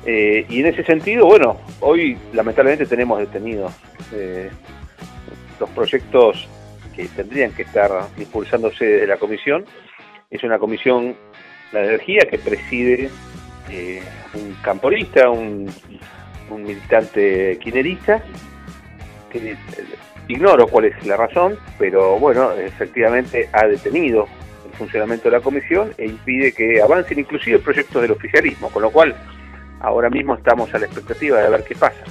[0.05, 3.73] Eh, y en ese sentido, bueno, hoy lamentablemente tenemos detenidos
[4.13, 4.49] eh,
[5.59, 6.47] los proyectos
[6.95, 9.65] que tendrían que estar impulsándose desde la comisión.
[10.33, 11.15] Es una comisión,
[11.71, 13.09] la de energía, que preside
[13.69, 14.01] eh,
[14.33, 15.71] un camporista, un,
[16.49, 18.21] militante quinerista,
[19.31, 19.57] que eh,
[20.27, 24.27] ignoro cuál es la razón, pero bueno, efectivamente ha detenido
[24.65, 28.89] el funcionamiento de la comisión e impide que avancen inclusive proyectos del oficialismo, con lo
[28.91, 29.15] cual
[29.81, 32.03] ahora mismo estamos a la expectativa de ver qué pasa.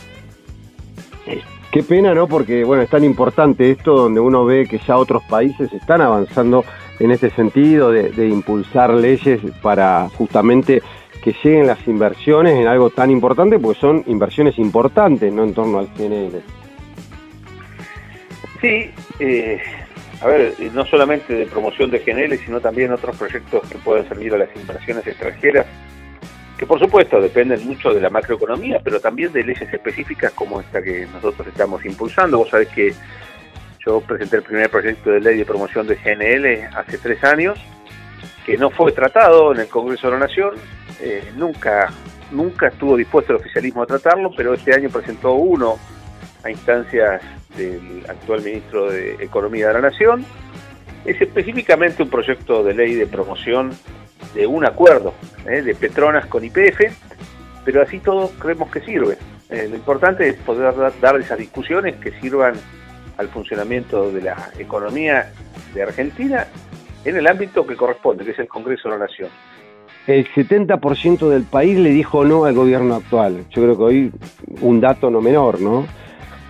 [1.72, 2.28] Qué pena, ¿no?
[2.28, 6.64] Porque, bueno, es tan importante esto donde uno ve que ya otros países están avanzando
[7.02, 10.82] en este sentido de, de impulsar leyes para justamente
[11.22, 15.44] que lleguen las inversiones en algo tan importante, porque son inversiones importantes, ¿no?
[15.44, 16.40] En torno al GNL.
[18.60, 19.60] Sí, eh,
[20.20, 24.34] a ver, no solamente de promoción de GNL, sino también otros proyectos que pueden servir
[24.34, 25.66] a las inversiones extranjeras,
[26.56, 30.80] que por supuesto dependen mucho de la macroeconomía, pero también de leyes específicas como esta
[30.80, 32.38] que nosotros estamos impulsando.
[32.38, 32.94] Vos sabés que
[33.84, 37.58] yo presenté el primer proyecto de ley de promoción de GNL hace tres años,
[38.46, 40.54] que no fue tratado en el Congreso de la Nación,
[41.00, 41.92] eh, nunca,
[42.30, 45.78] nunca estuvo dispuesto el oficialismo a tratarlo, pero este año presentó uno
[46.44, 47.22] a instancias
[47.56, 50.24] del actual ministro de Economía de la Nación.
[51.04, 53.72] Es específicamente un proyecto de ley de promoción
[54.34, 55.14] de un acuerdo
[55.46, 56.80] eh, de Petronas con IPF,
[57.64, 59.18] pero así todo creemos que sirve.
[59.50, 62.54] Eh, lo importante es poder dar esas discusiones que sirvan
[63.18, 65.32] al funcionamiento de la economía
[65.74, 66.46] de Argentina
[67.04, 69.28] en el ámbito que corresponde, que es el Congreso de la Nación.
[70.06, 73.44] El 70% del país le dijo no al gobierno actual.
[73.50, 74.12] Yo creo que hoy
[74.60, 75.86] un dato no menor, ¿no?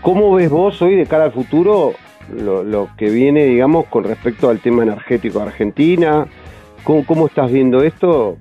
[0.00, 1.92] ¿Cómo ves vos hoy de cara al futuro
[2.34, 6.26] lo, que viene, digamos, con respecto al tema energético de Argentina?
[6.82, 8.38] ¿Cómo, cómo estás viendo esto?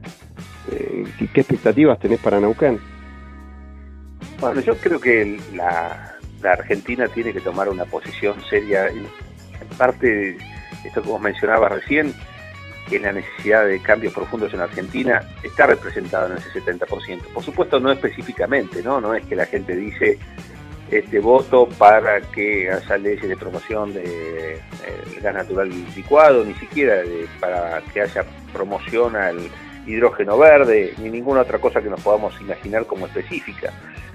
[0.72, 1.04] Eh,
[1.34, 2.80] ¿Qué expectativas tenés para Neuquén?
[4.40, 6.11] Bueno, yo creo que la,
[6.42, 8.88] la Argentina tiene que tomar una posición seria.
[8.88, 9.08] En
[9.78, 10.38] parte,
[10.84, 12.14] esto que vos mencionabas recién,
[12.90, 17.22] que la necesidad de cambios profundos en Argentina está representada en ese 70%.
[17.34, 19.00] Por supuesto, no específicamente, ¿no?
[19.00, 20.18] No es que la gente dice
[20.90, 27.02] este voto para que haya leyes de promoción de eh, gas natural licuado, ni siquiera
[27.40, 29.40] para que haya promoción al
[29.86, 33.72] hidrógeno verde, ni ninguna otra cosa que nos podamos imaginar como específica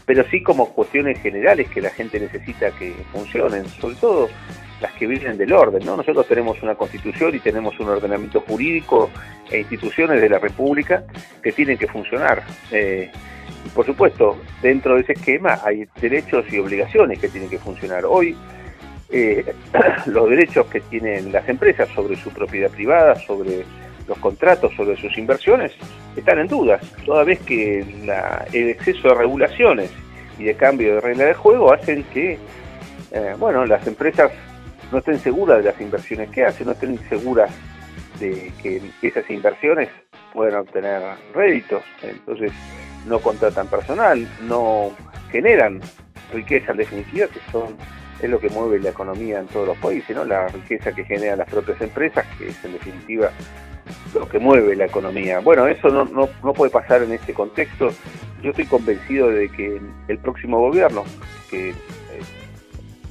[0.06, 4.28] pero sí como cuestiones generales que la gente necesita que funcionen, sobre todo
[4.80, 5.84] las que vienen del orden.
[5.84, 5.96] ¿no?
[5.96, 9.10] Nosotros tenemos una constitución y tenemos un ordenamiento jurídico
[9.50, 11.04] e instituciones de la República
[11.42, 12.44] que tienen que funcionar.
[12.70, 13.10] Eh,
[13.74, 18.04] por supuesto, dentro de ese esquema hay derechos y obligaciones que tienen que funcionar.
[18.06, 18.36] Hoy,
[19.10, 19.44] eh,
[20.06, 23.64] los derechos que tienen las empresas sobre su propiedad privada, sobre
[24.06, 25.72] los contratos, sobre sus inversiones,
[26.16, 29.90] están en dudas, toda vez que el exceso de regulaciones
[30.38, 32.38] y de cambio de regla de juego hacen que
[33.12, 34.30] eh, bueno, las empresas
[34.92, 37.50] no estén seguras de las inversiones que hacen, no estén seguras
[38.20, 39.88] de que esas inversiones
[40.32, 41.02] puedan obtener
[41.34, 42.52] réditos, entonces
[43.06, 44.90] no contratan personal, no
[45.30, 45.80] generan
[46.32, 47.76] riqueza en definitiva, que son
[48.20, 50.24] es lo que mueve la economía en todos los países, ¿no?
[50.24, 53.30] La riqueza que generan las propias empresas, que es en definitiva
[54.14, 55.40] lo que mueve la economía.
[55.40, 57.90] Bueno, eso no, puede pasar en este contexto.
[58.42, 61.04] Yo estoy convencido de que el próximo gobierno,
[61.50, 61.74] que eh,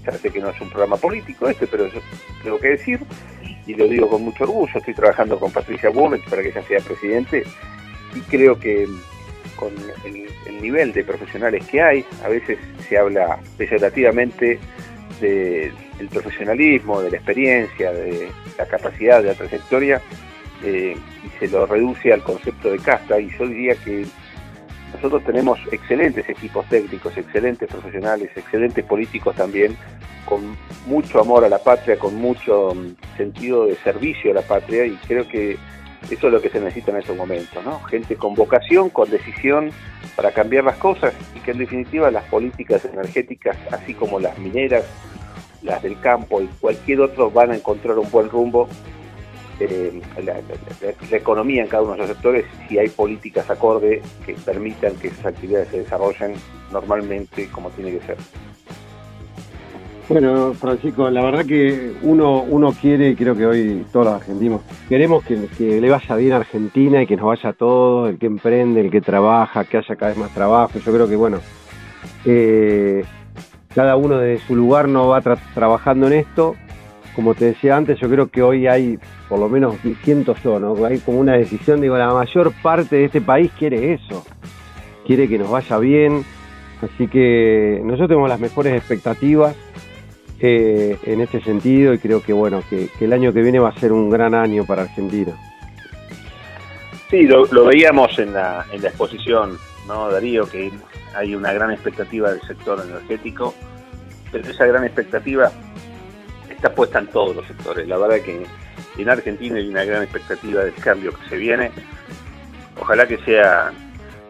[0.05, 1.99] ya sé que no es un programa político este, pero yo
[2.43, 2.99] tengo que decir,
[3.65, 6.79] y lo digo con mucho orgullo, estoy trabajando con Patricia Gómez para que ella sea
[6.79, 7.43] presidente,
[8.15, 8.87] y creo que
[9.55, 9.73] con
[10.05, 14.59] el, el nivel de profesionales que hay, a veces se habla peyorativamente
[15.21, 20.01] del profesionalismo, de la experiencia, de la capacidad, de la trayectoria,
[20.63, 23.19] eh, y se lo reduce al concepto de casta.
[23.19, 24.05] Y yo diría que
[24.93, 29.75] nosotros tenemos excelentes equipos técnicos, excelentes profesionales, excelentes políticos también,
[30.25, 34.85] con mucho amor a la patria, con mucho mm, sentido de servicio a la patria,
[34.85, 35.57] y creo que
[36.09, 37.79] eso es lo que se necesita en estos momentos, ¿no?
[37.81, 39.71] Gente con vocación, con decisión
[40.15, 44.85] para cambiar las cosas y que en definitiva las políticas energéticas, así como las mineras,
[45.63, 48.69] las del campo y cualquier otro van a encontrar un buen rumbo
[49.59, 55.07] la, economía en cada uno de los sectores si hay políticas acorde que permitan que
[55.07, 56.33] esas actividades se desarrollen
[56.71, 58.17] normalmente como tiene que ser.
[60.07, 65.23] Bueno, Francisco, la verdad que uno, uno quiere, creo que hoy todos los argentinos, queremos
[65.23, 68.81] que, le vaya bien a Argentina y que nos vaya a todos, el que emprende,
[68.81, 70.77] el que trabaja, que haya cada vez más trabajo.
[70.77, 71.39] Yo creo que, bueno,
[72.23, 73.03] eh,
[73.73, 76.55] cada uno de su lugar no va trabajando en esto
[77.15, 78.99] como te decía antes, yo creo que hoy hay,
[79.29, 80.85] por lo menos siento yo, ¿no?
[80.85, 84.25] Hay como una decisión, digo, la mayor parte de este país quiere eso,
[85.05, 86.25] quiere que nos vaya bien,
[86.81, 89.55] así que nosotros tenemos las mejores expectativas
[90.41, 93.79] eh, en este sentido y creo que bueno, que, el año que viene va a
[93.79, 95.31] ser un gran año para Argentina.
[97.09, 99.57] Sí, lo, veíamos en la, en la exposición,
[99.87, 100.49] ¿no, Darío?
[100.49, 100.71] Que
[101.15, 103.53] hay una gran expectativa del sector energético,
[104.31, 105.51] pero esa gran expectativa
[106.55, 107.87] está puesta en todos los sectores.
[107.87, 108.45] La verdad que
[108.97, 111.71] en Argentina hay una gran expectativa del cambio que se viene.
[112.79, 113.71] Ojalá que sea,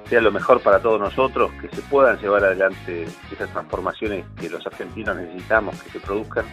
[0.09, 4.65] sea lo mejor para todos nosotros, que se puedan llevar adelante esas transformaciones que los
[4.65, 6.45] argentinos necesitamos que se produzcan.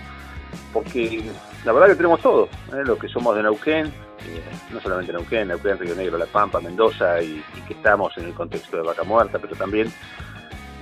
[0.72, 1.22] porque
[1.64, 2.82] la verdad que tenemos todo, ¿eh?
[2.84, 7.22] los que somos de Neuquén, eh, no solamente Neuquén, Neuquén, Río Negro, La Pampa, Mendoza,
[7.22, 9.90] y, que estamos en el contexto de Vaca Muerta, pero también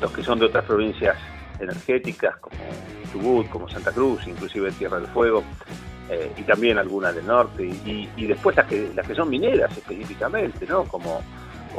[0.01, 1.17] los que son de otras provincias
[1.61, 2.57] energéticas, como
[3.13, 5.45] Chubut, como Santa Cruz, inclusive Tierra del Fuego,
[6.09, 10.67] eh, y también algunas del norte, y, después las que, las que son mineras específicamente,
[10.67, 10.85] ¿no?
[10.85, 11.23] Como,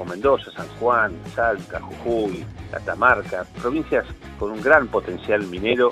[0.07, 4.05] Mendoza, San Juan, Salta, Jujuy, Catamarca, provincias
[4.39, 5.91] con un gran potencial minero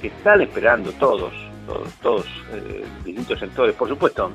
[0.00, 1.34] que están esperando todos,
[1.66, 3.74] todos, todos eh, distintos sectores.
[3.74, 4.32] Por supuesto,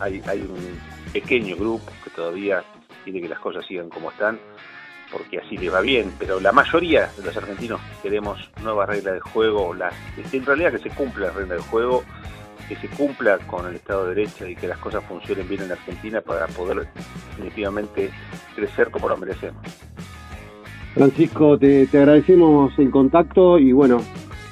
[0.00, 0.80] hay, hay un
[1.12, 2.64] pequeño grupo que todavía
[3.04, 4.40] quiere que las cosas sigan como están,
[5.12, 9.20] porque así le va bien, pero la mayoría de los argentinos queremos nuevas reglas de
[9.20, 9.92] juego, la,
[10.32, 12.02] en realidad que se cumpla la regla de juego,
[12.68, 15.72] que se cumpla con el Estado de Derecho y que las cosas funcionen bien en
[15.72, 16.88] Argentina para poder
[17.30, 18.10] definitivamente
[18.54, 19.62] crecer como lo merecemos.
[20.94, 24.00] Francisco, te, te agradecemos el contacto y bueno,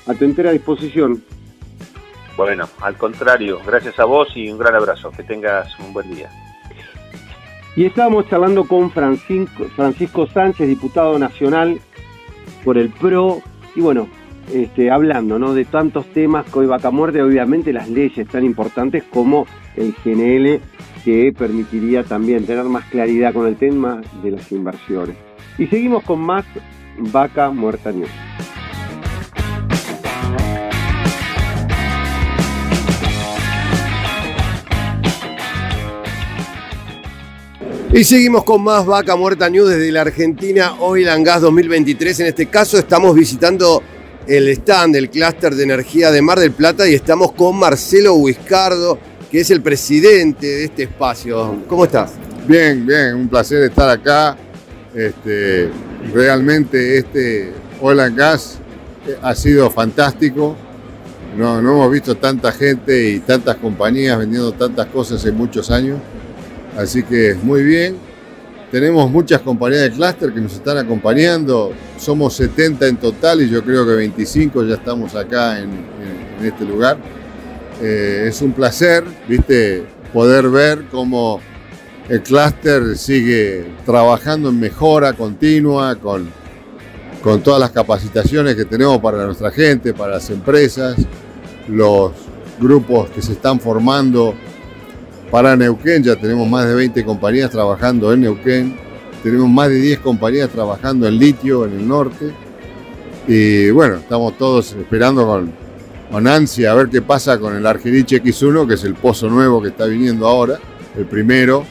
[0.07, 1.23] a tu entera disposición.
[2.37, 5.11] Bueno, al contrario, gracias a vos y un gran abrazo.
[5.11, 6.31] Que tengas un buen día.
[7.75, 11.81] Y estábamos charlando con Francisco, Sánchez, diputado nacional
[12.65, 13.41] por el PRO,
[13.75, 14.09] y bueno,
[14.53, 15.55] este, hablando ¿no?
[15.55, 19.47] de tantos temas hoy vaca muerte, obviamente las leyes tan importantes como
[19.77, 20.61] el GNL,
[21.05, 25.17] que permitiría también tener más claridad con el tema de las inversiones.
[25.59, 26.45] Y seguimos con más
[26.99, 28.11] Vaca Muerta News.
[37.95, 42.21] Y seguimos con más Vaca Muerta News desde la Argentina Oil and Gas 2023.
[42.21, 43.83] En este caso estamos visitando
[44.27, 48.99] el stand del clúster de energía de Mar del Plata y estamos con Marcelo Huiscardo,
[49.31, 51.65] que es el presidente de este espacio.
[51.69, 52.13] ¿Cómo estás?
[52.49, 54.39] Bien, bien, un placer estar acá.
[54.95, 55.69] Este,
[56.15, 58.59] realmente este Oil Gas
[59.21, 60.57] ha sido fantástico.
[61.37, 65.99] No, no hemos visto tanta gente y tantas compañías vendiendo tantas cosas en muchos años.
[66.77, 67.97] Así que muy bien.
[68.71, 71.73] Tenemos muchas compañías de clúster que nos están acompañando.
[71.99, 75.71] Somos 70 en total y yo creo que 25 ya estamos acá en,
[76.43, 76.97] este lugar.
[77.83, 81.41] Eh, es un placer, viste, poder ver cómo
[82.09, 86.31] el clúster sigue trabajando en mejora continua con,
[87.23, 90.97] con todas las capacitaciones que tenemos para nuestra gente, para las empresas,
[91.69, 92.13] los
[92.59, 94.35] grupos que se están formando
[95.33, 98.77] para Neuquén ya tenemos más de 20 compañías trabajando en Neuquén,
[99.23, 102.35] tenemos más de 10 compañías trabajando en litio en el norte.
[103.27, 105.51] Y bueno, estamos todos esperando con,
[106.11, 109.63] con ansia a ver qué pasa con el Argerich X1, que es el pozo nuevo
[109.63, 110.59] que está viniendo ahora,
[110.99, 111.65] el primero,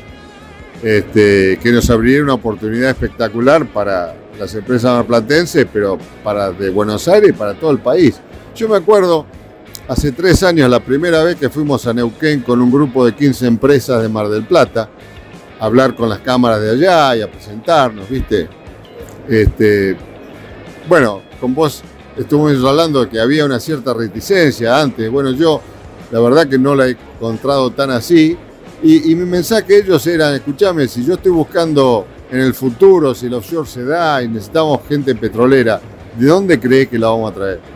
[0.81, 7.07] este, que nos abriría una oportunidad espectacular para las empresas marplatenses, pero para de Buenos
[7.07, 8.19] Aires y para todo el país.
[8.55, 9.27] Yo me acuerdo
[9.87, 13.47] Hace tres años, la primera vez que fuimos a Neuquén con un grupo de 15
[13.47, 14.89] empresas de Mar del Plata,
[15.59, 18.47] a hablar con las cámaras de allá y a presentarnos, ¿viste?
[19.27, 19.97] Este,
[20.87, 21.81] bueno, con vos
[22.17, 25.09] estuvimos hablando de que había una cierta reticencia antes.
[25.09, 25.61] Bueno, yo
[26.11, 28.37] la verdad que no la he encontrado tan así.
[28.83, 33.27] Y, mi mensaje a ellos era, escúchame, si yo estoy buscando en el futuro, si
[33.27, 35.79] el offshore se da y necesitamos gente petrolera,
[36.17, 37.70] ¿de dónde cree que la vamos a traer?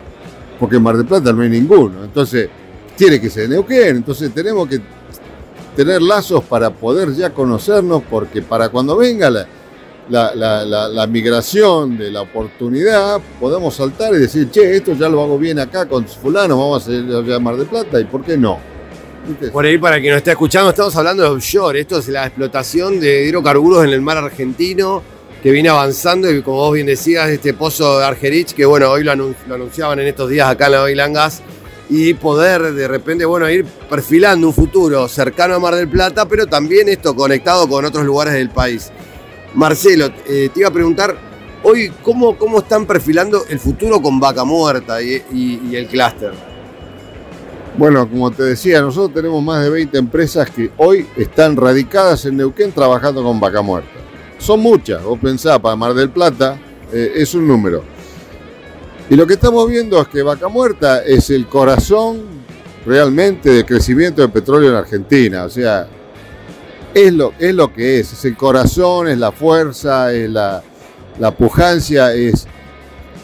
[0.58, 2.04] Porque en Mar del Plata no hay ninguno.
[2.04, 2.48] Entonces,
[2.96, 3.96] tiene que ser Neuquén.
[3.96, 4.80] Entonces, tenemos que
[5.74, 9.46] tener lazos para poder ya conocernos, porque para cuando venga la,
[10.08, 15.58] la, migración de la oportunidad, podemos saltar y decir, che, esto ya lo hago bien
[15.58, 18.58] acá con fulano, vamos a ir a Mar del Plata, ¿y por qué no?
[19.52, 21.80] Por ahí, para quien nos esté escuchando, estamos hablando de offshore.
[21.80, 25.02] Esto es la explotación de hidrocarburos en el mar argentino
[25.42, 29.04] que viene avanzando y como vos bien decías, este pozo de Argerich, que bueno, hoy
[29.04, 31.42] lo, anunciaban en estos días acá en la Oil Gas,
[31.88, 36.46] y poder de repente, bueno, ir perfilando un futuro cercano a Mar del Plata, pero
[36.46, 38.90] también esto conectado con otros lugares del país.
[39.54, 41.16] Marcelo, eh, te iba a preguntar,
[41.62, 46.32] hoy, ¿cómo, ¿cómo están perfilando el futuro con Vaca Muerta y, y el clúster?
[47.78, 52.38] Bueno, como te decía, nosotros tenemos más de 20 empresas que hoy están radicadas en
[52.38, 54.05] Neuquén trabajando con Vaca Muerta.
[54.38, 56.58] Son muchas, vos pensás, para Mar del Plata
[56.92, 57.82] eh, es un número.
[59.08, 62.22] Y lo que estamos viendo es que Vaca Muerta es el corazón
[62.84, 65.44] realmente del crecimiento del petróleo en Argentina.
[65.44, 65.88] O sea,
[66.92, 70.62] es lo, es lo que es, es el corazón, es la fuerza, es la,
[71.18, 72.46] la pujancia, es,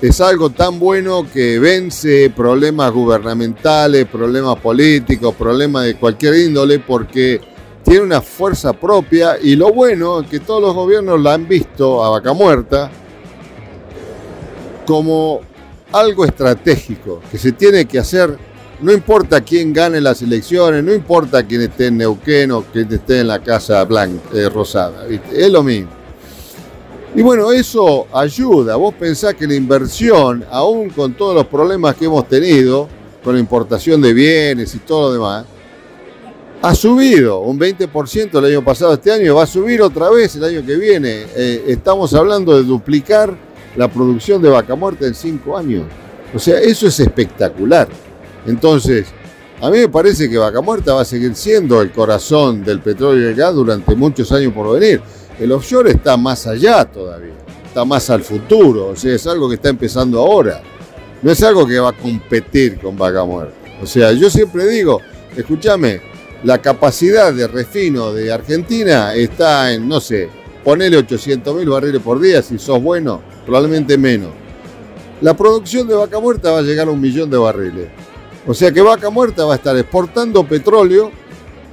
[0.00, 7.40] es algo tan bueno que vence problemas gubernamentales, problemas políticos, problemas de cualquier índole, porque
[7.92, 12.02] tiene una fuerza propia y lo bueno es que todos los gobiernos la han visto
[12.02, 12.90] a vaca muerta
[14.86, 15.40] como
[15.92, 18.38] algo estratégico que se tiene que hacer
[18.80, 23.20] no importa quién gane las elecciones, no importa quién esté en Neuquén o quién esté
[23.20, 25.90] en la Casa Blanca, eh, Rosada, es lo mismo.
[27.14, 28.74] Y bueno, eso ayuda.
[28.76, 32.88] Vos pensás que la inversión, aún con todos los problemas que hemos tenido,
[33.22, 35.51] con la importación de bienes y todo lo demás,
[36.62, 40.44] ha subido un 20% el año pasado, este año va a subir otra vez el
[40.44, 41.26] año que viene.
[41.34, 43.34] Eh, estamos hablando de duplicar
[43.76, 45.84] la producción de vaca muerta en cinco años.
[46.32, 47.88] O sea, eso es espectacular.
[48.46, 49.08] Entonces,
[49.60, 53.28] a mí me parece que Vaca Muerta va a seguir siendo el corazón del petróleo
[53.28, 55.00] y el gas durante muchos años por venir.
[55.38, 57.34] El offshore está más allá todavía,
[57.64, 60.62] está más al futuro, o sea, es algo que está empezando ahora.
[61.22, 63.54] No es algo que va a competir con Vaca Muerta.
[63.80, 65.00] O sea, yo siempre digo,
[65.36, 66.11] escúchame,
[66.44, 70.28] la capacidad de refino de Argentina está en, no sé,
[70.64, 74.30] ponele 800 mil barriles por día, si sos bueno, probablemente menos.
[75.20, 77.88] La producción de vaca muerta va a llegar a un millón de barriles.
[78.46, 81.12] O sea que vaca muerta va a estar exportando petróleo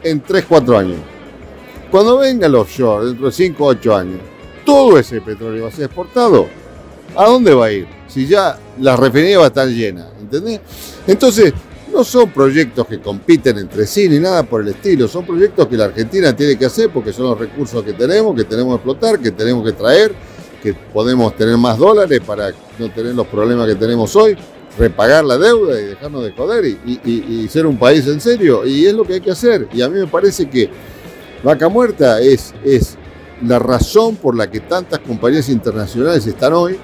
[0.04, 1.00] en 3-4 años.
[1.90, 4.20] Cuando venga el offshore, dentro de 5 8 años,
[4.64, 6.48] todo ese petróleo va a ser exportado.
[7.16, 7.88] ¿A dónde va a ir?
[8.08, 10.60] Si ya la refinería va a estar llena, ¿entendés?
[11.08, 11.54] Entonces,
[11.92, 15.78] no son proyectos que compiten entre sí ni nada por el estilo, son proyectos que
[15.78, 19.20] la Argentina tiene que hacer porque son los recursos que tenemos, que tenemos que explotar,
[19.20, 20.14] que tenemos que traer,
[20.62, 24.38] que podemos tener más dólares para no tener los problemas que tenemos hoy,
[24.78, 28.66] repagar la deuda y dejarnos de joder y, ser un país en serio.
[28.66, 29.68] Y es lo que hay que hacer.
[29.74, 30.70] Y a mí me parece que
[31.44, 32.98] Vaca Muerta es, es
[33.46, 36.78] la razón por la que tantas compañías internacionales están hoy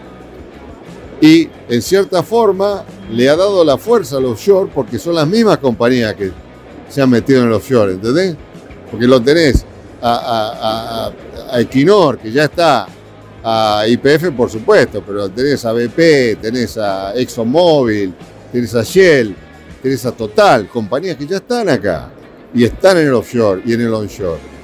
[1.21, 5.57] y en cierta forma le ha dado la fuerza al offshore porque son las mismas
[5.59, 6.31] compañías que
[6.89, 8.35] se han metido en el offshore, ¿entendés?
[8.91, 9.65] Porque lo tenés
[10.01, 11.11] a,
[11.53, 12.87] Equinor, que ya está,
[13.43, 18.13] a IPF por supuesto, pero tenés a BP, tenés a ExxonMobil,
[18.51, 19.35] tenés a Shell,
[19.81, 22.09] tenés a Total, compañías que ya están acá
[22.53, 24.55] y están en el offshore y en el onshore.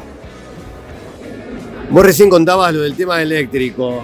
[1.90, 4.04] Vos recién contabas lo del tema eléctrico.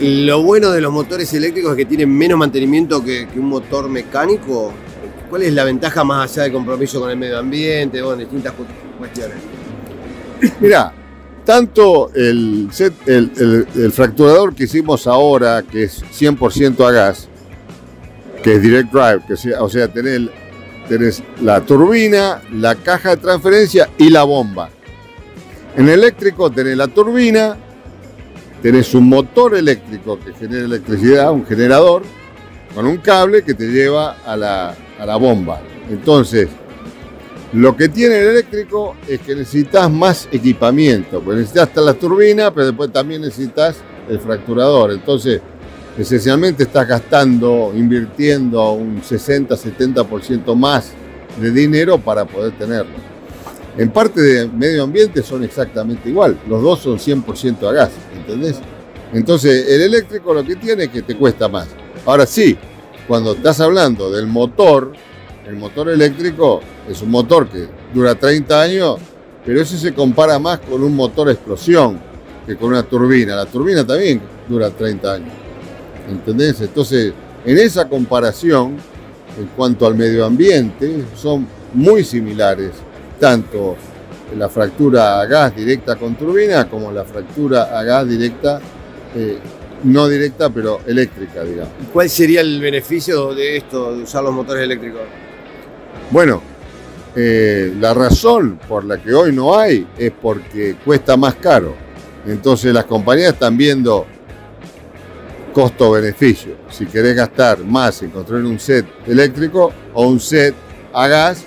[0.00, 4.72] Lo bueno de los motores eléctricos es que tienen menos mantenimiento que, un motor mecánico.
[5.28, 8.52] ¿Cuál es la ventaja más allá del compromiso con el medio ambiente o en distintas
[8.98, 9.36] cuestiones?
[10.60, 10.92] Mira,
[11.44, 12.68] tanto el,
[13.06, 17.28] el, fracturador que hicimos ahora, que es 100% a gas,
[18.42, 20.22] que es direct drive, que sea, o sea, tenés,
[20.88, 24.70] tenés la turbina, la caja de transferencia y la bomba.
[25.76, 27.56] En eléctrico tenés la turbina,
[28.62, 32.02] tenés un motor eléctrico que genera electricidad, un generador,
[32.74, 35.60] con un cable que te lleva a la, bomba.
[35.88, 36.48] Entonces,
[37.52, 42.52] lo que tiene el eléctrico es que necesitas más equipamiento, pues necesitas hasta la turbina,
[42.52, 43.76] pero después también necesitas
[44.08, 44.92] el fracturador.
[44.92, 45.40] Entonces,
[45.98, 50.92] esencialmente estás gastando, invirtiendo un 60-70% más
[51.40, 53.09] de dinero para poder tenerlo.
[53.76, 58.56] En parte de medio ambiente son exactamente igual, los dos son 100% a gas, ¿entendés?
[59.12, 61.68] Entonces el eléctrico lo que tiene es que te cuesta más.
[62.04, 62.56] Ahora sí,
[63.06, 64.92] cuando estás hablando del motor,
[65.46, 68.96] el motor eléctrico es un motor que dura 30 años,
[69.44, 71.98] pero eso se compara más con un motor explosión
[72.46, 73.36] que con una turbina.
[73.36, 75.32] La turbina también dura 30 años.
[76.08, 76.60] ¿Entendés?
[76.60, 77.12] Entonces,
[77.44, 78.76] en esa comparación,
[79.38, 82.72] en cuanto al medio ambiente, son muy similares
[83.20, 83.76] tanto
[84.36, 88.60] la fractura a gas directa con turbina como la fractura a gas directa,
[89.14, 89.38] eh,
[89.84, 91.72] no directa, pero eléctrica, digamos.
[91.92, 95.02] ¿Cuál sería el beneficio de esto, de usar los motores eléctricos?
[96.10, 96.42] Bueno,
[97.14, 101.74] eh, la razón por la que hoy no hay es porque cuesta más caro.
[102.26, 104.06] Entonces las compañías están viendo
[105.52, 106.56] costo-beneficio.
[106.70, 110.54] Si querés gastar más en construir un set eléctrico o un set
[110.92, 111.44] a gas,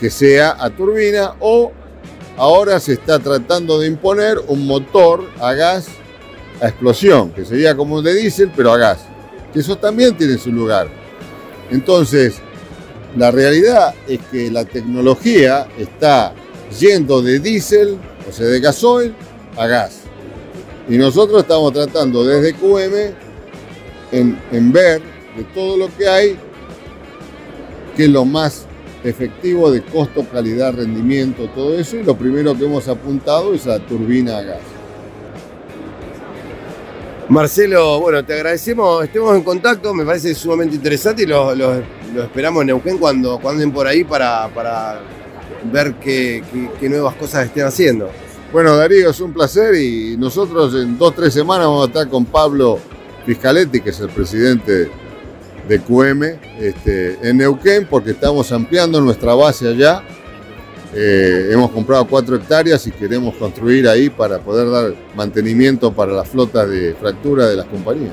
[0.00, 1.72] que sea a turbina o
[2.36, 5.86] ahora se está tratando de imponer un motor a gas
[6.60, 9.00] a explosión, que sería como de diésel, pero a gas.
[9.52, 10.88] Que eso también tiene su lugar.
[11.70, 12.36] Entonces,
[13.16, 16.34] la realidad es que la tecnología está
[16.78, 17.98] yendo de diésel,
[18.28, 19.14] o sea, de gasoil,
[19.56, 20.00] a gas.
[20.88, 23.14] Y nosotros estamos tratando desde QM
[24.12, 25.00] en, en ver
[25.36, 26.36] de todo lo que hay,
[27.96, 28.66] que es lo más
[29.04, 31.96] efectivo de costo, calidad, rendimiento, todo eso.
[31.96, 34.60] Y lo primero que hemos apuntado es a turbina a gas.
[37.28, 41.54] Marcelo, bueno, te agradecemos, estemos en contacto, me parece sumamente interesante y lo,
[42.22, 45.00] esperamos en Neuquén cuando, cuando anden por ahí para, para
[45.72, 46.42] ver qué,
[46.82, 48.10] nuevas cosas estén haciendo.
[48.52, 52.26] Bueno, Darío, es un placer y nosotros en dos, tres semanas vamos a estar con
[52.26, 52.78] Pablo
[53.24, 54.90] Fiscaletti, que es el presidente
[55.68, 56.22] de QM
[56.60, 60.02] este, en Neuquén porque estamos ampliando nuestra base allá.
[60.96, 66.24] Eh, hemos comprado cuatro hectáreas y queremos construir ahí para poder dar mantenimiento para la
[66.24, 68.12] flota de fractura de las compañías.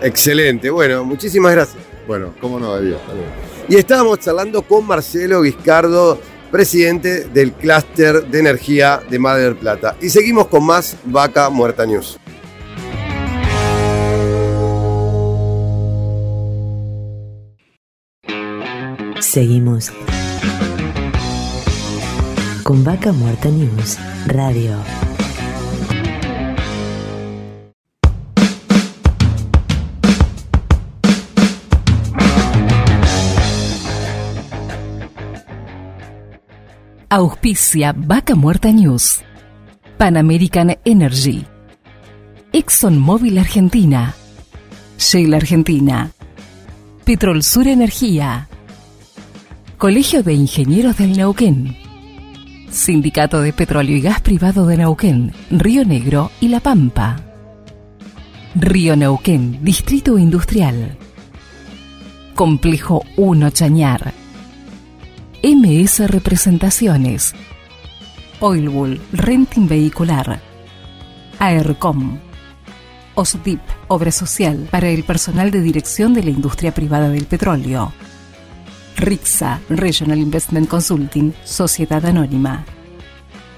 [0.00, 1.82] Excelente, bueno, muchísimas gracias.
[2.08, 2.96] Bueno, cómo no, Darío.
[3.68, 6.18] Y estábamos charlando con Marcelo Vizcardo,
[6.50, 9.96] presidente del clúster de energía de Mar del Plata.
[10.00, 12.18] Y seguimos con más Vaca Muerta News.
[19.32, 19.90] Seguimos
[22.64, 23.96] con Vaca Muerta News
[24.26, 24.76] Radio.
[37.08, 39.22] Auspicia Vaca Muerta News.
[39.96, 41.46] Pan American Energy.
[42.52, 44.14] ExxonMobil Argentina.
[44.98, 46.10] Shell Argentina.
[47.06, 48.50] Petrol Sur Energía.
[49.82, 51.76] Colegio de Ingenieros del Neuquén.
[52.70, 57.16] Sindicato de Petróleo y Gas Privado de Neuquén, Río Negro y La Pampa.
[58.54, 60.96] Río Neuquén, Distrito Industrial.
[62.36, 64.14] Complejo 1 Chañar.
[65.42, 67.34] MS Representaciones.
[68.38, 70.40] Oilbull Renting Vehicular.
[71.40, 72.20] AERCOM.
[73.16, 77.92] OSDIP, Obra Social para el personal de dirección de la industria privada del petróleo.
[78.96, 82.64] RIXA, Regional Investment Consulting, Sociedad Anónima.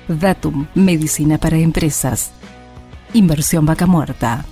[0.09, 2.31] Datum, Medicina para Empresas.
[3.12, 4.44] Inversión Vaca Muerta.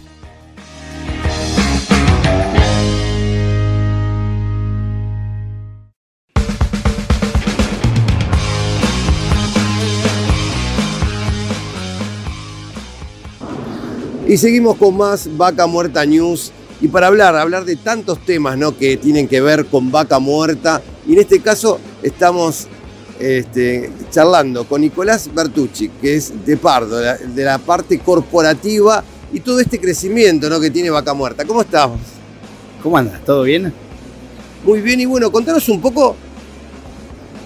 [14.32, 16.52] Y seguimos con más Vaca Muerta News.
[16.82, 18.76] Y para hablar, hablar de tantos temas ¿no?
[18.76, 20.82] que tienen que ver con vaca muerta.
[21.06, 22.66] Y en este caso estamos
[23.20, 29.04] este, charlando con Nicolás Bertucci, que es de Pardo, de la, de la parte corporativa
[29.32, 30.58] y todo este crecimiento ¿no?
[30.58, 31.44] que tiene vaca muerta.
[31.44, 32.00] ¿Cómo estamos?
[32.82, 33.24] ¿Cómo andas?
[33.24, 33.72] ¿Todo bien?
[34.64, 36.16] Muy bien, y bueno, contanos un poco,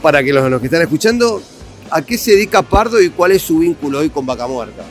[0.00, 1.42] para que los, los que están escuchando,
[1.90, 4.82] a qué se dedica Pardo y cuál es su vínculo hoy con vaca muerta.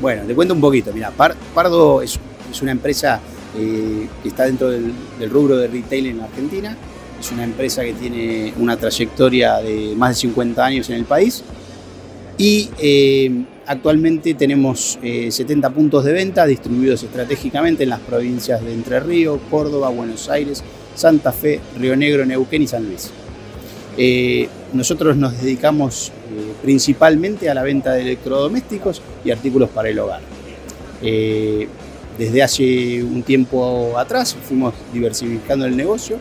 [0.00, 0.90] Bueno, te cuento un poquito.
[0.94, 2.18] Mira, Par- Pardo es,
[2.50, 3.20] es una empresa
[3.56, 4.92] eh, está dentro del,
[5.30, 6.76] rubro de retail en Argentina.
[7.18, 11.42] Es una empresa que tiene una trayectoria de más de 50 años en el país.
[12.38, 18.72] Y eh, actualmente tenemos eh, 70 puntos de venta distribuidos estratégicamente en las provincias de
[18.72, 20.64] Entre Ríos, Córdoba, Buenos Aires,
[20.94, 23.10] Santa Fe, Río Negro, Neuquén y San Luis.
[23.96, 29.98] Eh, nosotros nos dedicamos eh, principalmente a la venta de electrodomésticos y artículos para el
[29.98, 30.20] hogar.
[31.02, 31.68] Eh,
[32.20, 36.18] desde hace un tiempo atrás fuimos diversificando el negocio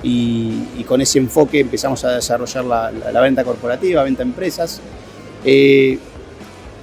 [0.00, 4.80] y, con ese enfoque empezamos a desarrollar la, venta corporativa, venta empresas.
[5.44, 5.98] Eh,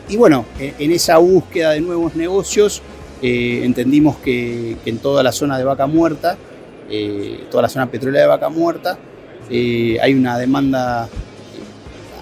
[0.10, 2.82] y bueno, en, esa búsqueda de nuevos negocios
[3.22, 6.38] eh, entendimos que, en toda la zona de Vaca Muerta,
[6.90, 9.00] eh, toda la zona petrolera de Vaca Muerta,
[9.50, 11.08] hay una demanda,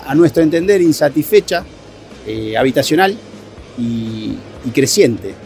[0.06, 1.66] a nuestro entender, insatisfecha,
[2.56, 3.18] habitacional
[3.80, 4.38] y
[4.74, 5.45] creciente.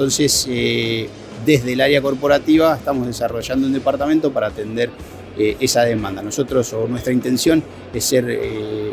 [0.00, 1.10] Entonces, eh,
[1.44, 4.88] desde el área corporativa estamos desarrollando un departamento para atender
[5.36, 6.22] eh, esa demanda.
[6.22, 7.62] Nosotros, o nuestra intención
[7.92, 8.92] es ser eh,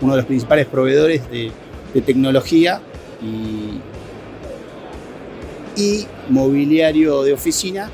[0.00, 1.52] uno de los principales proveedores de,
[2.04, 2.80] tecnología
[3.22, 3.78] y,
[6.28, 7.88] mobiliario de oficina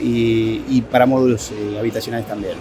[0.00, 2.54] y, para módulos habitacionales también.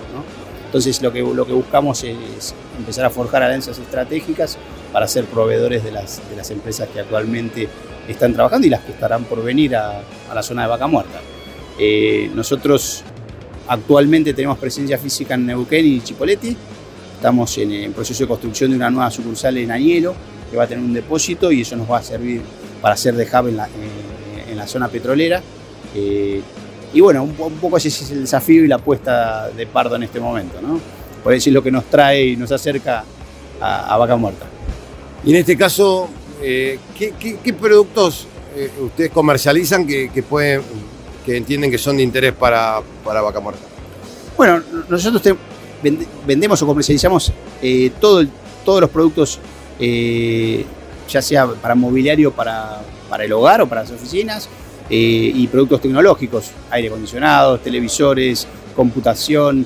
[0.66, 4.58] Entonces lo que, buscamos es empezar a forjar alianzas estratégicas
[4.92, 7.70] para ser proveedores de las empresas que actualmente
[8.08, 11.20] están trabajando y las que estarán por venir a, a la zona de Vaca Muerta.
[11.80, 13.04] Eh, nosotros
[13.68, 16.56] actualmente tenemos presencia física en Neuquén y Chipoleti.
[17.16, 20.14] Estamos en, en proceso de construcción de una nueva sucursal en Añelo
[20.52, 22.42] que va a tener un depósito y eso nos va a servir
[22.82, 25.42] para hacer de hub en la, eh, en la zona petrolera.
[25.96, 26.42] Eh,
[26.94, 30.04] y bueno, un, un poco ese es el desafío y la apuesta de Pardo en
[30.04, 30.80] este momento, ¿no?
[31.24, 33.04] Por decir lo que nos trae y nos acerca
[33.62, 34.46] a, a Vaca Muerta.
[35.26, 36.10] Y en este caso,
[36.44, 40.62] eh, ¿qué, productos eh, ustedes comercializan que, pueden,
[41.26, 43.62] que entienden que son de interés para, para vaca muerta?
[44.36, 45.38] Bueno, nosotros
[46.26, 48.28] vendemos o comercializamos eh, todos
[48.82, 49.40] los productos,
[49.80, 50.66] eh,
[51.10, 54.50] ya sea para mobiliario, para, para el hogar o para las oficinas,
[54.90, 58.46] y productos tecnológicos, aire acondicionado, televisores,
[58.76, 59.66] computación,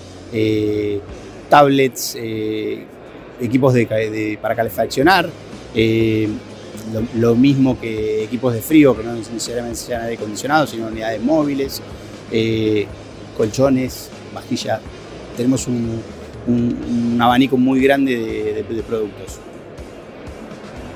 [1.49, 2.15] tablets,
[3.41, 5.29] equipos de- para calefaccionar,
[5.75, 6.29] eh,
[6.93, 11.21] lo, lo mismo que equipos de frío, que no necesariamente sean aire acondicionado, sino unidades
[11.21, 11.81] móviles.
[12.31, 12.85] eh,
[13.37, 14.79] colchones, vajillas.
[15.37, 16.01] Tenemos un,
[16.47, 19.37] un- un abanico muy grande de, de- de productos.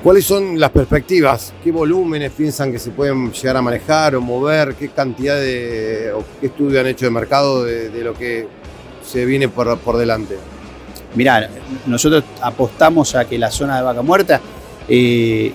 [0.02, 1.54] ¿Cuáles son las perspectivas?
[1.62, 4.74] ¿Qué volúmenes piensan que se pueden llegar a manejar o mover?
[4.74, 8.48] ¿Qué cantidad de o qué estudio han hecho de mercado de, de lo que
[9.06, 10.36] se viene por, por delante?
[11.14, 11.48] Mirá,
[11.86, 14.40] nosotros apostamos a que la zona de vaca muerta,
[14.88, 15.52] eh,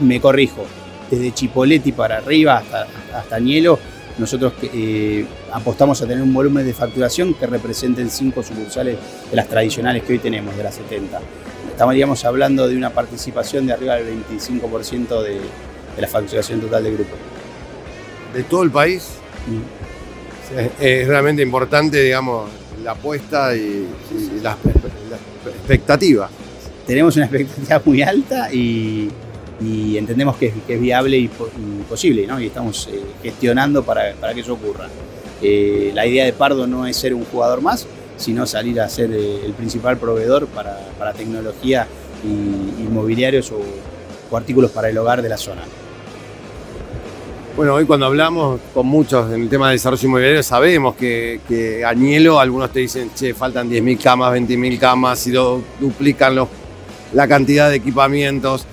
[0.00, 0.64] me corrijo,
[1.10, 3.78] desde Chipoleti para arriba hasta, hasta Nielo,
[4.18, 8.96] nosotros eh, apostamos a tener un volumen de facturación que representen cinco sucursales
[9.30, 11.20] de las tradicionales que hoy tenemos, de las 70.
[11.70, 15.40] Estaríamos hablando de una participación de arriba del 25% de, de
[16.02, 17.14] la facturación total del grupo.
[18.32, 19.08] ¿De todo el país?
[19.46, 20.58] Mm.
[20.58, 22.48] Es, es realmente importante, digamos,
[22.82, 24.56] la apuesta y, y las
[25.10, 26.30] la expectativa.
[26.86, 29.10] tenemos una expectativa muy alta y,
[29.60, 32.28] y entendemos que es, viable y, po- y posible.
[32.40, 34.88] Y estamos eh, gestionando para, para que eso ocurra.
[35.42, 39.10] Eh, la idea de Pardo no es ser un jugador más, sino salir a ser
[39.12, 41.86] eh, el principal proveedor para, para tecnología
[42.24, 43.60] y, y mobiliarios o,
[44.30, 45.62] o artículos para el hogar de la zona.
[47.56, 51.82] Bueno, hoy cuando hablamos con muchos en el tema de desarrollo inmobiliario, sabemos que, que
[51.86, 56.48] Añelo, algunos te dicen, che, faltan 10.000 camas, 20.000 camas, y lo, duplican los,
[57.14, 58.66] la cantidad de equipamientos.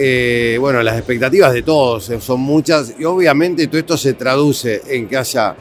[0.00, 4.80] Eh, bueno, las expectativas de todos eh, son muchas y obviamente todo esto se traduce
[4.86, 5.56] en que haya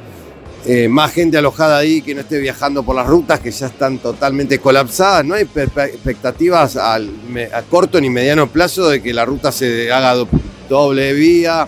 [0.65, 3.97] eh, más gente alojada ahí, que no esté viajando por las rutas que ya están
[3.97, 5.25] totalmente colapsadas.
[5.25, 7.09] No hay expectativas al
[7.51, 10.27] a corto ni mediano plazo de que la ruta se haga do-
[10.69, 11.67] doble vía,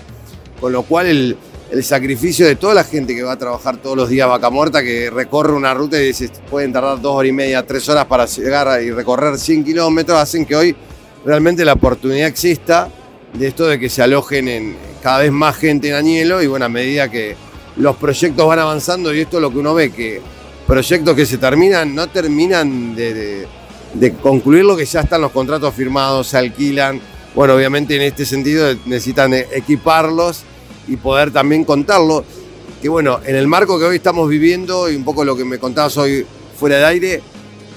[0.59, 1.37] con lo cual el,
[1.71, 4.83] el sacrificio de toda la gente que va a trabajar todos los días Vaca Muerta,
[4.83, 8.25] que recorre una ruta y se pueden tardar dos horas y media, tres horas para
[8.27, 10.75] llegar y recorrer 100 kilómetros, hacen que hoy
[11.25, 12.89] realmente la oportunidad exista
[13.33, 16.65] de esto de que se alojen en cada vez más gente en Añelo y bueno,
[16.65, 17.35] a medida que
[17.77, 20.21] los proyectos van avanzando y esto es lo que uno ve, que
[20.67, 23.47] proyectos que se terminan no terminan de, de-
[23.93, 27.01] de concluir lo que ya están los contratos firmados, se alquilan.
[27.33, 30.43] Bueno, obviamente en este sentido necesitan equiparlos
[30.87, 32.23] y poder también contarlo.
[32.83, 35.57] Que bueno, en el marco que hoy estamos viviendo y un poco lo que me
[35.57, 36.23] contabas hoy
[36.59, 37.21] fuera de aire,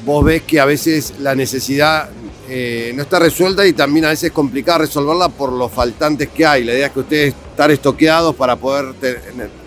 [0.05, 2.11] vos ves que a veces la necesidad
[2.49, 6.45] eh, no está resuelta y también a veces es complicada resolverla por los faltantes que
[6.45, 6.65] hay.
[6.65, 9.15] La idea es que ustedes estar estoqueados para poder te-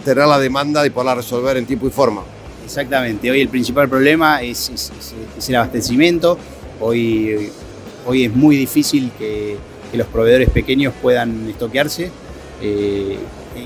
[0.03, 2.21] tener la demanda y poderla resolver en tiempo y forma.
[2.63, 4.91] Exactamente, hoy el principal problema es,
[5.47, 6.37] el abastecimiento.
[6.79, 7.49] Hoy,
[8.05, 9.55] hoy es muy difícil que,
[9.91, 12.09] que los proveedores pequeños puedan estoquearse.
[12.61, 13.17] Eh,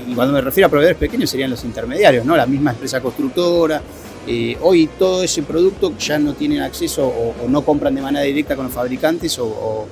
[0.08, 2.36] y cuando me refiero a proveedores pequeños serían los intermediarios, ¿no?
[2.36, 3.82] la misma empresa constructora.
[4.26, 8.54] Eh, hoy todo ese producto ya no tienen acceso o, no compran de manera directa
[8.54, 9.86] con los fabricantes o,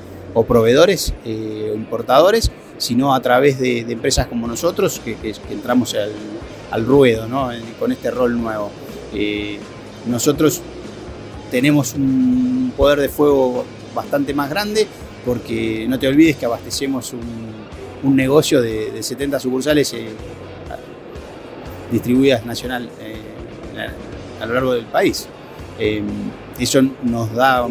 [0.46, 5.16] proveedores eh, o importadores, sino a través de, empresas como nosotros que,
[5.50, 5.96] entramos
[6.70, 7.50] al, ruedo ¿no?
[7.80, 8.70] Con este rol nuevo.
[9.12, 9.58] Eh,
[10.06, 10.60] nosotros
[11.50, 13.64] tenemos un poder de fuego
[13.94, 14.86] bastante más grande
[15.24, 19.92] porque no te olvides que abastecemos un, negocio de, de 70 sucursales
[21.90, 22.88] distribuidas nacional
[24.40, 25.28] a, lo largo del país.
[25.78, 26.02] Eh,
[26.58, 27.66] eso nos da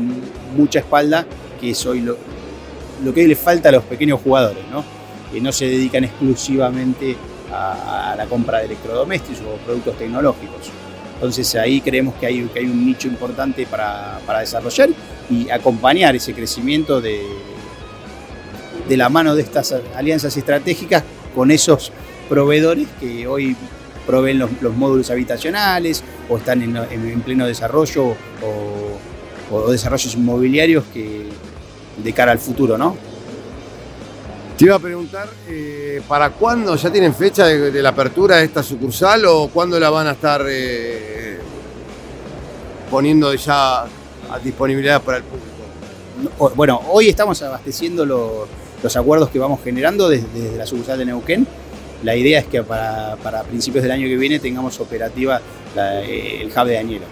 [0.56, 1.26] mucha espalda,
[1.60, 2.18] que es hoy lo,
[3.03, 4.84] lo que le falta a los pequeños jugadores, ¿no?
[5.31, 7.18] que no se dedican exclusivamente
[7.52, 10.72] a, a la compra de electrodomésticos o productos tecnológicos.
[11.15, 14.89] Entonces ahí creemos que hay, que hay un nicho importante para, para desarrollar
[15.30, 17.22] y acompañar ese crecimiento de,
[18.88, 21.03] de la mano de estas alianzas estratégicas
[21.34, 21.91] con esos
[22.30, 23.56] proveedores que hoy
[24.07, 28.15] proveen los, los módulos habitacionales o están en, en- en pleno desarrollo o,
[29.51, 31.27] o desarrollos inmobiliarios que
[32.03, 32.95] de cara al futuro, ¿no?
[34.57, 38.45] Te iba a preguntar, eh, ¿para cuándo ya tienen fecha de, de la apertura de
[38.45, 41.38] esta sucursal o cuándo la van a estar eh,
[42.89, 46.51] poniendo ya a disponibilidad para el público?
[46.55, 48.47] Bueno, hoy estamos abasteciendo lo-
[48.81, 51.47] los acuerdos que vamos generando desde, desde la sucursal de Neuquén.
[52.03, 55.41] La idea es que para, para principios del año que viene tengamos operativa
[55.76, 57.06] la- eh, el hub de Añelo.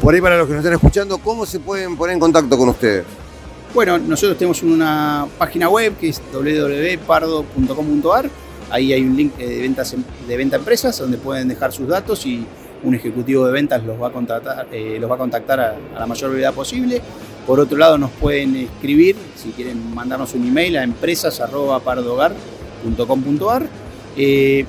[0.00, 2.68] Por ahí para los que nos están escuchando, ¿cómo se pueden poner en contacto con
[2.70, 3.04] ustedes?
[3.74, 8.28] Bueno, nosotros tenemos una página web que es www.pardo.com.ar.
[8.70, 9.94] Ahí hay un link eh, de, ventas
[10.26, 12.44] de venta a empresas donde pueden dejar sus datos y
[12.82, 16.00] un ejecutivo de ventas los va a contactar, eh, los va a, contactar a, a
[16.00, 17.00] la mayor brevedad posible.
[17.46, 20.82] Por otro lado, nos pueden escribir, si quieren mandarnos un email a
[22.84, 23.66] empresas.pardogar.com.ar
[24.16, 24.64] eh,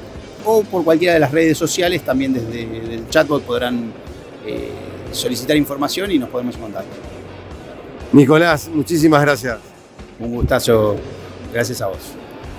[0.45, 3.93] o por cualquiera de las redes sociales, también desde el chatbot podrán
[4.45, 4.69] eh,
[5.11, 7.13] solicitar información y nos podemos contactar.
[8.11, 9.59] Nicolás, muchísimas gracias.
[10.19, 10.97] Un gustazo,
[11.51, 11.97] gracias a vos.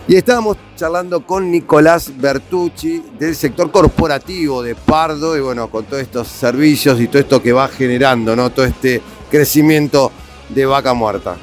[0.07, 6.03] Y estábamos charlando con Nicolás Bertucci del sector corporativo de Pardo y bueno, con todos
[6.03, 8.51] estos servicios y todo esto que va generando, ¿no?
[8.51, 9.01] Todo este
[9.31, 10.11] crecimiento
[10.51, 11.37] de vaca muerta.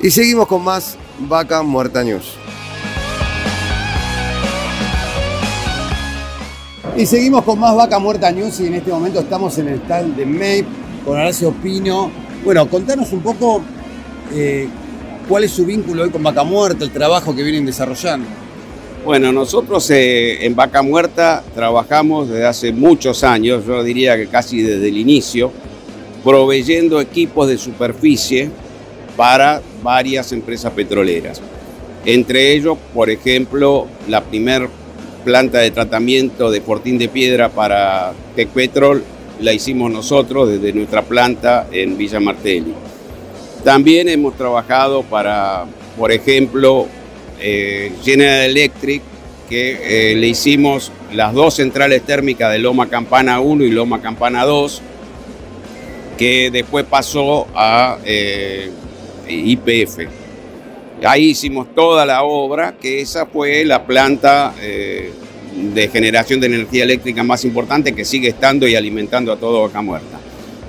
[0.00, 2.36] Y seguimos con más Vaca Muerta News.
[6.96, 10.16] Y seguimos con más Vaca Muerta News y en este momento estamos en el stand
[10.16, 10.66] de MAPE
[11.04, 12.10] con Horacio Pino.
[12.44, 13.62] Bueno, contanos un poco
[14.34, 14.68] eh,
[15.28, 18.26] cuál es su vínculo hoy con Vaca Muerta, el trabajo que vienen desarrollando.
[19.04, 24.60] Bueno, nosotros eh, en Vaca Muerta trabajamos desde hace muchos años, yo diría que casi
[24.60, 25.52] desde el inicio,
[26.24, 28.50] proveyendo equipos de superficie
[29.16, 31.40] para varias empresas petroleras.
[32.04, 34.68] Entre ellos, por ejemplo, la primer
[35.24, 39.04] planta de tratamiento de Fortín de Piedra para Tecpetrol
[39.40, 42.74] la hicimos nosotros desde nuestra planta en Villa Martelli.
[43.64, 45.64] También hemos trabajado para,
[45.98, 46.86] por ejemplo,
[47.40, 49.02] eh, General Electric,
[49.48, 54.44] que eh, le hicimos las dos centrales térmicas de Loma Campana 1 y Loma Campana
[54.44, 54.82] 2,
[56.16, 58.70] que después pasó a eh,
[59.28, 60.19] IPF.
[61.04, 65.10] Ahí hicimos toda la obra, que esa fue la planta eh,
[65.72, 69.80] de generación de energía eléctrica más importante que sigue estando y alimentando a todo Vaca
[69.80, 70.20] Muerta.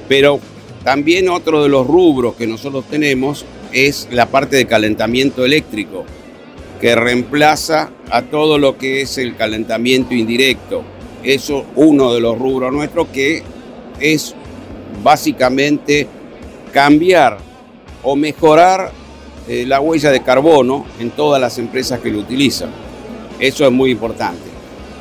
[0.08, 0.40] Pero
[0.84, 6.06] también otro de los rubros que nosotros tenemos es la parte de calentamiento eléctrico,
[6.80, 10.84] que reemplaza a todo lo que es el calentamiento indirecto.
[11.24, 13.44] Eso uno de los rubros nuestros que
[13.99, 14.34] es
[15.03, 16.08] básicamente
[16.74, 17.38] cambiar
[18.02, 18.91] o mejorar
[19.47, 22.69] eh, la huella de carbono en todas las empresas que lo utilizan.
[23.39, 24.51] Eso es muy importante.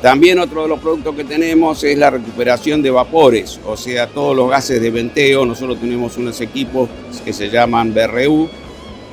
[0.01, 4.35] También otro de los productos que tenemos es la recuperación de vapores, o sea, todos
[4.35, 5.45] los gases de venteo.
[5.45, 6.89] Nosotros tenemos unos equipos
[7.23, 8.49] que se llaman BRU,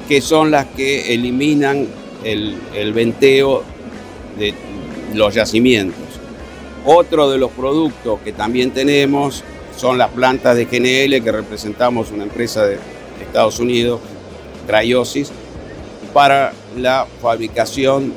[0.08, 1.86] que son las que eliminan
[2.24, 3.62] el, el venteo
[4.38, 4.54] de
[5.14, 6.00] los yacimientos.
[6.86, 9.44] Otro de los productos que también tenemos
[9.76, 12.78] son las plantas de GNL, que representamos una empresa de
[13.20, 14.00] Estados Unidos
[16.12, 18.12] Para la fabricación,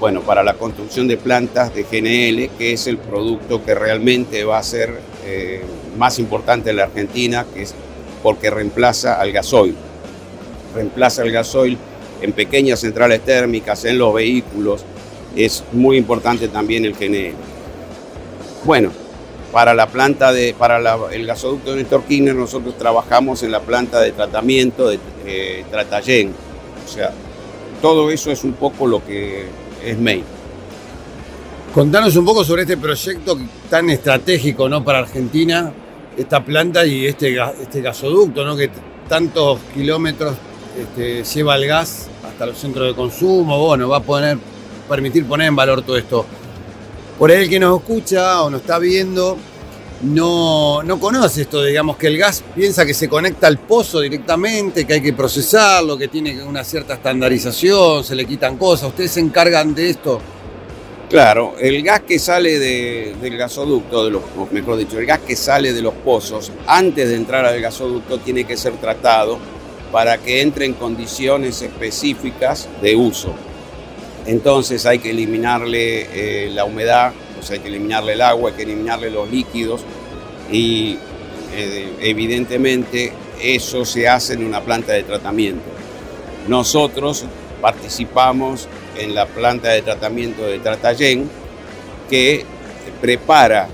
[0.00, 4.58] bueno, para la construcción de plantas de GNL, que es el producto que realmente va
[4.58, 5.62] a ser eh,
[5.98, 7.74] más importante en la Argentina, que es
[8.22, 9.74] porque reemplaza al gasoil.
[10.74, 11.78] Reemplaza el gasoil
[12.20, 14.84] en pequeñas centrales térmicas, en los vehículos.
[15.34, 17.34] Es muy importante también el GNL.
[18.64, 18.90] Bueno,
[19.52, 20.78] para la planta de, para
[21.12, 26.32] el gasoducto de Néstor Kirchner nosotros trabajamos en la planta de tratamiento de eh, Tratayen.
[26.84, 27.12] O sea,
[27.80, 29.46] todo eso es un poco lo que
[29.84, 30.24] es Main.
[31.74, 34.82] Contanos un poco sobre este proyecto tan estratégico ¿no?
[34.82, 35.72] para Argentina,
[36.16, 38.56] esta planta y este, este gasoducto, ¿no?
[38.56, 38.70] que
[39.08, 40.34] tantos kilómetros
[40.78, 44.38] este, lleva el gas hasta los centros de consumo, bueno, va a poner,
[44.88, 46.24] permitir poner en valor todo esto
[47.18, 49.36] por ahí el que nos escucha o nos está viendo
[50.02, 54.86] no, no conoce esto, digamos que el gas piensa que se conecta al pozo directamente,
[54.86, 58.90] que hay que procesarlo, que tiene una cierta estandarización, se le quitan cosas.
[58.90, 60.20] ¿Ustedes se encargan de esto?
[61.08, 65.72] Claro, el gas que sale del gasoducto, de los, mejor dicho, el gas que sale
[65.72, 69.38] de los pozos, antes de entrar al gasoducto tiene que ser tratado
[69.92, 73.34] para que entre en condiciones específicas de uso.
[74.26, 78.56] Entonces hay que eliminarle eh, la humedad, o sea, hay que eliminarle el agua, hay
[78.56, 79.82] que eliminarle los líquidos
[80.50, 80.98] y
[81.54, 85.64] eh, evidentemente eso se hace en una planta de tratamiento.
[86.48, 87.24] Nosotros
[87.60, 91.28] participamos en la planta de tratamiento de Tratayen
[92.10, 92.44] que
[93.00, 93.68] prepara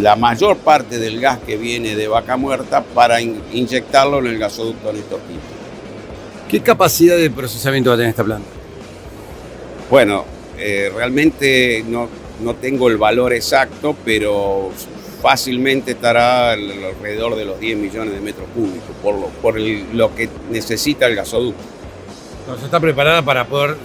[0.00, 4.92] la mayor parte del gas que viene de vaca muerta para inyectarlo en el gasoducto
[4.92, 5.20] Néstor
[6.48, 8.63] ¿Qué capacidad de procesamiento va a tener esta planta?
[9.94, 10.24] Bueno,
[10.58, 12.08] eh, realmente no,
[12.42, 14.72] no tengo el valor exacto, pero
[15.22, 20.28] fácilmente estará alrededor de los 10 millones de metros cúbicos por lo, por lo que
[20.50, 21.62] necesita el gasoducto.
[22.40, 23.76] Entonces está preparada para poder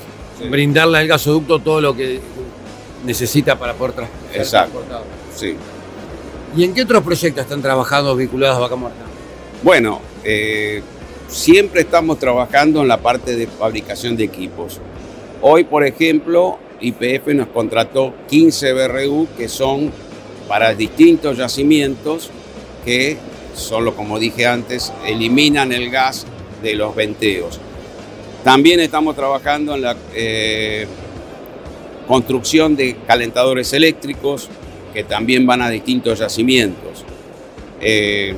[0.49, 2.19] brindarle al gasoducto todo lo que
[3.05, 4.41] necesita para poder transportar.
[4.41, 4.81] Exacto.
[5.35, 5.55] Sí.
[6.57, 9.03] ¿Y en qué otros proyectos están trabajando vinculados a Vaca Muerta?
[9.61, 10.81] Bueno, eh,
[11.27, 14.81] siempre estamos trabajando en la parte de fabricación de equipos.
[15.41, 19.91] Hoy, por ejemplo, IPF nos contrató 15 BRU que son
[20.49, 22.29] para distintos yacimientos
[22.83, 23.17] que
[23.55, 26.25] solo, como dije antes, eliminan el gas
[26.61, 27.59] de los venteos.
[28.43, 30.87] También estamos trabajando en la eh,
[32.07, 34.49] construcción de calentadores eléctricos
[34.93, 37.05] que también van a distintos yacimientos.
[37.79, 38.33] Eh,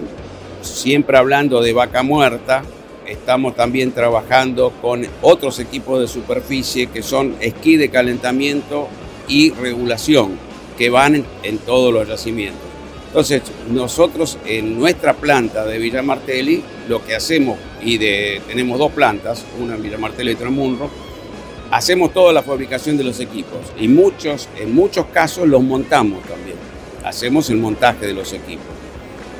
[0.61, 2.63] siempre hablando de vaca muerta,
[3.11, 8.88] estamos también trabajando con otros equipos de superficie que son esquí de calentamiento
[9.27, 10.38] y regulación,
[10.77, 12.61] que van en, todos los yacimientos.
[13.07, 19.45] Entonces, nosotros en nuestra planta de Villa Martelli, lo que hacemos, y tenemos dos plantas,
[19.59, 20.89] una en Villa Martelli y otra en Munro,
[21.71, 26.57] hacemos toda la fabricación de los equipos y muchos, en muchos casos los montamos también.
[27.03, 28.80] Hacemos el montaje de los equipos.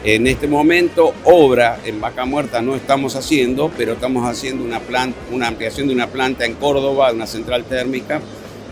[0.04, 5.16] En este momento, obra en Vaca Muerta no estamos haciendo, pero estamos haciendo una, planta,
[5.32, 8.20] una ampliación de una planta en Córdoba, una central térmica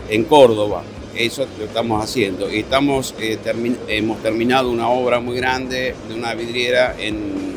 [0.08, 0.82] en Córdoba.
[1.14, 2.52] Eso lo estamos haciendo.
[2.52, 7.54] Y estamos, eh, termi hemos terminado una obra muy grande de una vidriera en,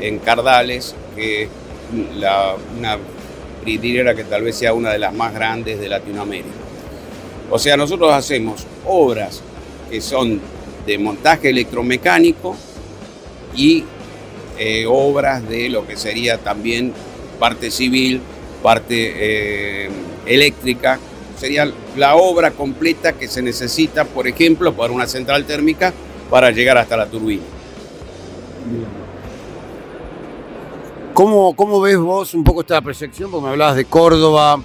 [0.00, 1.48] en Cardales, que es
[2.16, 2.98] la, una
[3.64, 6.54] vidriera que tal vez sea una de las más grandes de Latinoamérica.
[7.50, 9.42] O sea, nosotros hacemos obras
[9.90, 10.40] que son
[10.86, 12.56] de montaje electromecánico
[13.54, 13.84] y
[14.58, 16.92] eh, obras de lo que sería también
[17.38, 18.20] parte civil,
[18.62, 19.12] parte
[19.86, 19.90] eh,
[20.26, 20.98] eléctrica.
[21.38, 25.92] Sería la obra completa que se necesita, por ejemplo, para una central térmica
[26.28, 27.42] para llegar hasta la turbina.
[31.14, 33.30] ¿Cómo, ¿Cómo ves vos un poco esta proyección?
[33.30, 34.60] Porque me hablabas de Córdoba.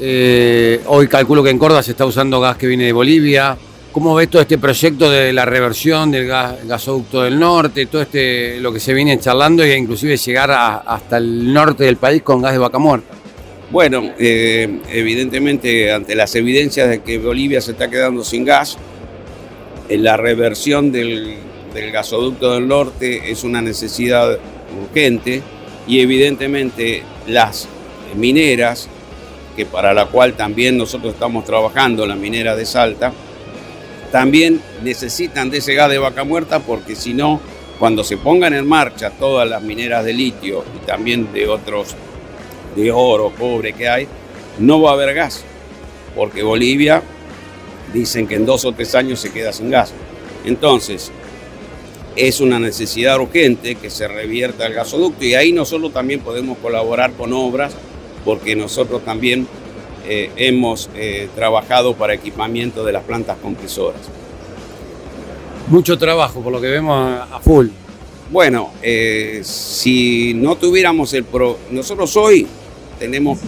[0.00, 3.56] eh, hoy calculo que en Córdoba se está usando gas que viene de Bolivia.
[3.94, 8.58] ¿Cómo ves todo este proyecto de la reversión del gas- gasoducto del norte, todo este
[8.58, 12.54] lo que se viene charlando e inclusive llegar hasta el norte del país con gas
[12.54, 12.76] de vaca?
[13.70, 18.76] Bueno, eh, evidentemente ante las evidencias de que Bolivia se está quedando sin gas,
[19.88, 21.36] eh, la reversión del,
[21.72, 24.40] del gasoducto del norte es una necesidad
[24.82, 25.40] urgente
[25.86, 27.68] y evidentemente las
[28.16, 28.88] mineras,
[29.56, 33.12] que para la cual también nosotros estamos trabajando, la minera de Salta,
[34.14, 37.40] también necesitan de ese gas de vaca muerta porque si no,
[37.80, 41.96] cuando se pongan en marcha todas las mineras de litio y también de otros,
[42.76, 44.06] de oro, cobre que hay,
[44.60, 45.42] no va a haber gas,
[46.14, 47.02] porque Bolivia
[47.92, 49.92] dicen que en dos o tres años se queda sin gas.
[50.44, 51.10] Entonces,
[52.14, 57.14] es una necesidad urgente que se revierta el gasoducto y ahí nosotros también podemos colaborar
[57.14, 57.74] con obras
[58.24, 59.48] porque nosotros también
[60.06, 64.00] eh, hemos eh, trabajado para equipamiento de las plantas compresoras.
[65.68, 67.68] Mucho trabajo, por lo que vemos a a full.
[68.30, 71.58] Bueno, eh, si no tuviéramos el pro...
[71.70, 72.46] Nosotros hoy
[72.98, 73.38] tenemos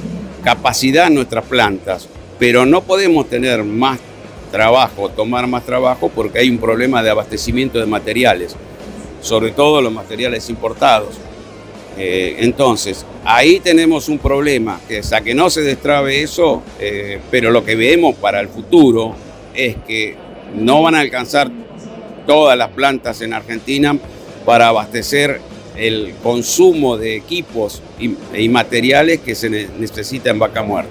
[0.44, 2.08] capacidad en nuestras plantas,
[2.38, 3.98] pero no podemos tener más
[4.52, 8.54] trabajo, tomar más trabajo, porque hay un problema de abastecimiento de materiales,
[9.20, 11.16] sobre todo los materiales importados.
[11.98, 17.51] Eh, entonces, ahí tenemos un problema, que hasta que no se destrabe eso, eh, pero
[17.51, 19.14] lo que vemos para el futuro
[19.55, 20.14] es que
[20.55, 21.51] no van a alcanzar
[22.27, 23.97] todas las plantas en Argentina
[24.44, 25.40] para abastecer
[25.77, 30.90] el consumo de equipos y, y materiales que se ne- necesita en Vaca Muerta.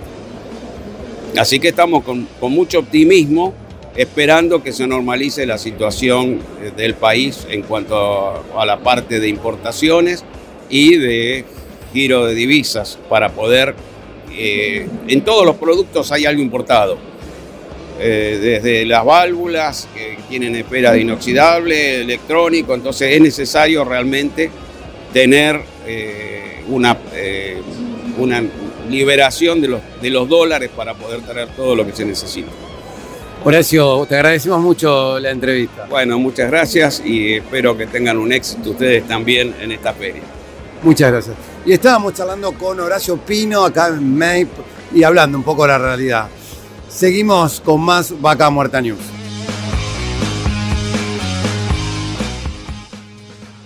[1.38, 3.54] Así que estamos con, con mucho optimismo
[3.96, 9.20] esperando que se normalice la situación eh, del país en cuanto a, a la parte
[9.20, 10.24] de importaciones
[10.70, 11.46] y de
[11.94, 13.76] giro de divisas para poder,
[14.32, 16.98] eh, en todos los productos hay algo importado.
[17.98, 24.50] Eh, desde las válvulas que tienen espera de inoxidable, electrónico, entonces es necesario realmente
[25.14, 27.62] tener eh, una, eh,
[28.18, 28.44] una
[28.90, 32.50] liberación de los, de los dólares para poder traer todo lo que se necesita.
[33.46, 35.86] Horacio, te agradecemos mucho la entrevista.
[35.90, 40.24] Bueno, muchas gracias y espero que tengan un éxito ustedes también en esta feria.
[40.84, 41.36] Muchas gracias.
[41.66, 44.50] Y estábamos charlando con Horacio Pino acá en MAPE
[44.94, 46.28] y hablando un poco de la realidad.
[46.90, 49.00] Seguimos con más Vaca Muerta News.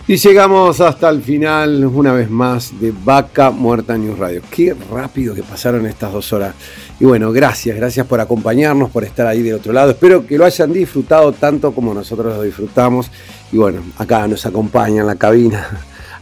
[0.09, 4.41] Y llegamos hasta el final, una vez más, de Vaca Muerta News Radio.
[4.49, 6.55] Qué rápido que pasaron estas dos horas.
[6.99, 9.91] Y bueno, gracias, gracias por acompañarnos, por estar ahí del otro lado.
[9.91, 13.11] Espero que lo hayan disfrutado tanto como nosotros lo disfrutamos.
[13.51, 15.79] Y bueno, acá nos acompaña en la cabina,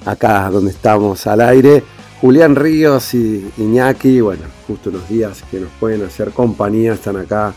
[0.08, 1.84] acá donde estamos al aire,
[2.22, 4.22] Julián Ríos y Iñaki.
[4.22, 7.54] Bueno, justo unos días que nos pueden hacer compañía, están acá.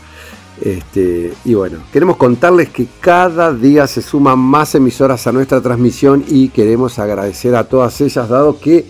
[0.61, 6.23] Este, y bueno, queremos contarles que cada día se suman más emisoras a nuestra transmisión
[6.27, 8.85] y queremos agradecer a todas ellas, dado que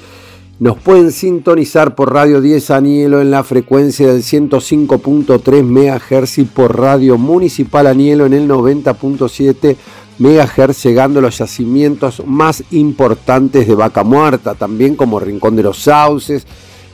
[0.60, 6.78] nos pueden sintonizar por Radio 10 Anielo en la frecuencia del 105.3 MHz y por
[6.78, 9.76] Radio Municipal Anielo en el 90.7
[10.22, 15.80] MHz, llegando a los yacimientos más importantes de Vaca Muerta, también como Rincón de los
[15.80, 16.46] Sauces,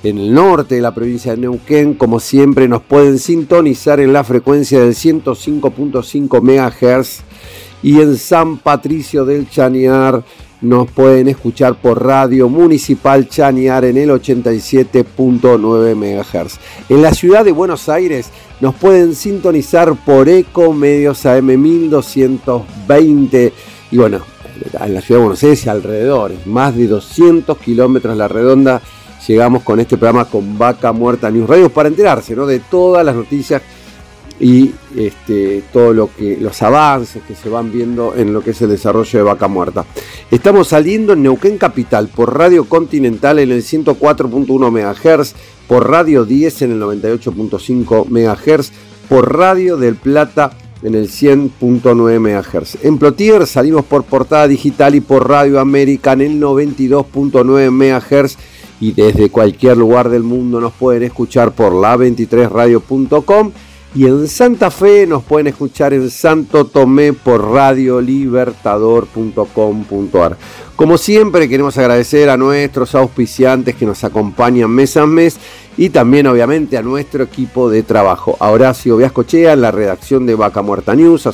[0.02, 1.96] en el norte de la provincia de Neuquén.
[1.96, 7.20] Como siempre, nos pueden sintonizar en la frecuencia del 105.5 MHz
[7.84, 10.24] y en San Patricio del Chañar
[10.62, 16.60] nos pueden escuchar por Radio Municipal Chañar en el 87.9 MHz.
[16.90, 23.54] En la ciudad de Buenos Aires nos pueden sintonizar por Eco Medios AM 1220
[23.92, 24.22] y bueno,
[24.82, 28.82] en la ciudad de Buenos Aires y alrededores, más de 200 kilómetros la redonda,
[29.28, 32.46] llegamos con este programa con Vaca Muerta News Radio para enterarse ¿no?
[32.46, 33.62] de todas las noticias
[34.40, 36.10] y este, todo lo
[36.40, 39.86] los avances que se van viendo en lo que es el desarrollo de Vaca Muerta.
[40.30, 45.34] Estamos saliendo en Neuquén Capital por Radio Continental en el 104.1 MHz,
[45.68, 48.72] por Radio 10 en el 98.5 MHz,
[49.10, 50.52] por Radio del Plata
[50.84, 52.84] en el 100.9 MHz.
[52.84, 58.38] En Plotier salimos por portada digital y por Radio América en el 92.9 MHz
[58.80, 63.52] y desde cualquier lugar del mundo nos pueden escuchar por la23radio.com
[63.96, 70.38] y en Santa Fe nos pueden escuchar en Santo Tomé por radiolibertador.com.ar.
[70.76, 75.38] Como siempre queremos agradecer a nuestros auspiciantes que nos acompañan mes a mes
[75.78, 78.36] y también obviamente a nuestro equipo de trabajo.
[78.40, 81.32] A Horacio Viascochea en la redacción de Vaca Muerta News, a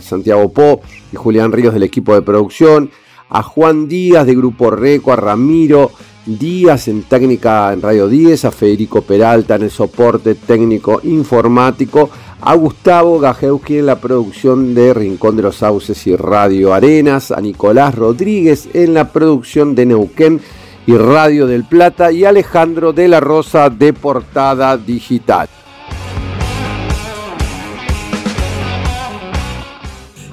[0.00, 0.80] Santiago Po
[1.12, 2.90] y Julián Ríos del equipo de producción,
[3.28, 5.90] a Juan Díaz de Grupo Reco, a Ramiro
[6.28, 12.10] Díaz en técnica en Radio 10, a Federico Peralta en el soporte técnico informático,
[12.42, 17.40] a Gustavo Gajewski en la producción de Rincón de los Sauces y Radio Arenas, a
[17.40, 20.42] Nicolás Rodríguez en la producción de Neuquén
[20.86, 25.48] y Radio del Plata y Alejandro de la Rosa de Portada Digital.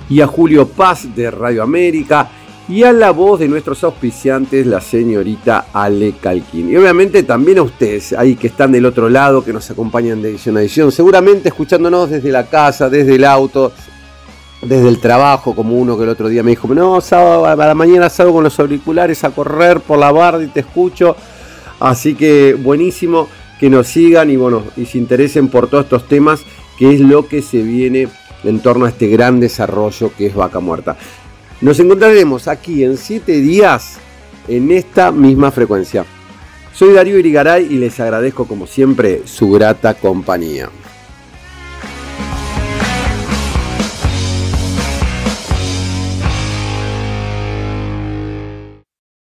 [0.10, 2.30] Y a Julio Paz de Radio América
[2.68, 6.70] y a la voz de nuestros auspiciantes, la señorita Ale Calquín.
[6.72, 10.30] Y obviamente también a ustedes, ahí que están del otro lado, que nos acompañan de
[10.30, 13.72] edición a edición, seguramente escuchándonos desde la casa, desde el auto,
[14.64, 17.76] desde el trabajo, como uno que el otro día me dijo, no, sábado, a la
[17.76, 21.16] mañana salgo con los auriculares a correr por la barda y te escucho.
[21.80, 23.28] Así que buenísimo
[23.60, 26.42] que nos sigan y bueno, y se interesen por todos estos temas,
[26.80, 28.08] que es lo que se viene
[28.44, 30.98] en torno a este gran desarrollo que es Vaca Muerta.
[31.62, 33.98] Nos encontraremos aquí en 7 días
[34.48, 36.06] en esta misma frecuencia.
[36.74, 40.70] Soy Darío Irigaray y les agradezco como siempre su grata compañía.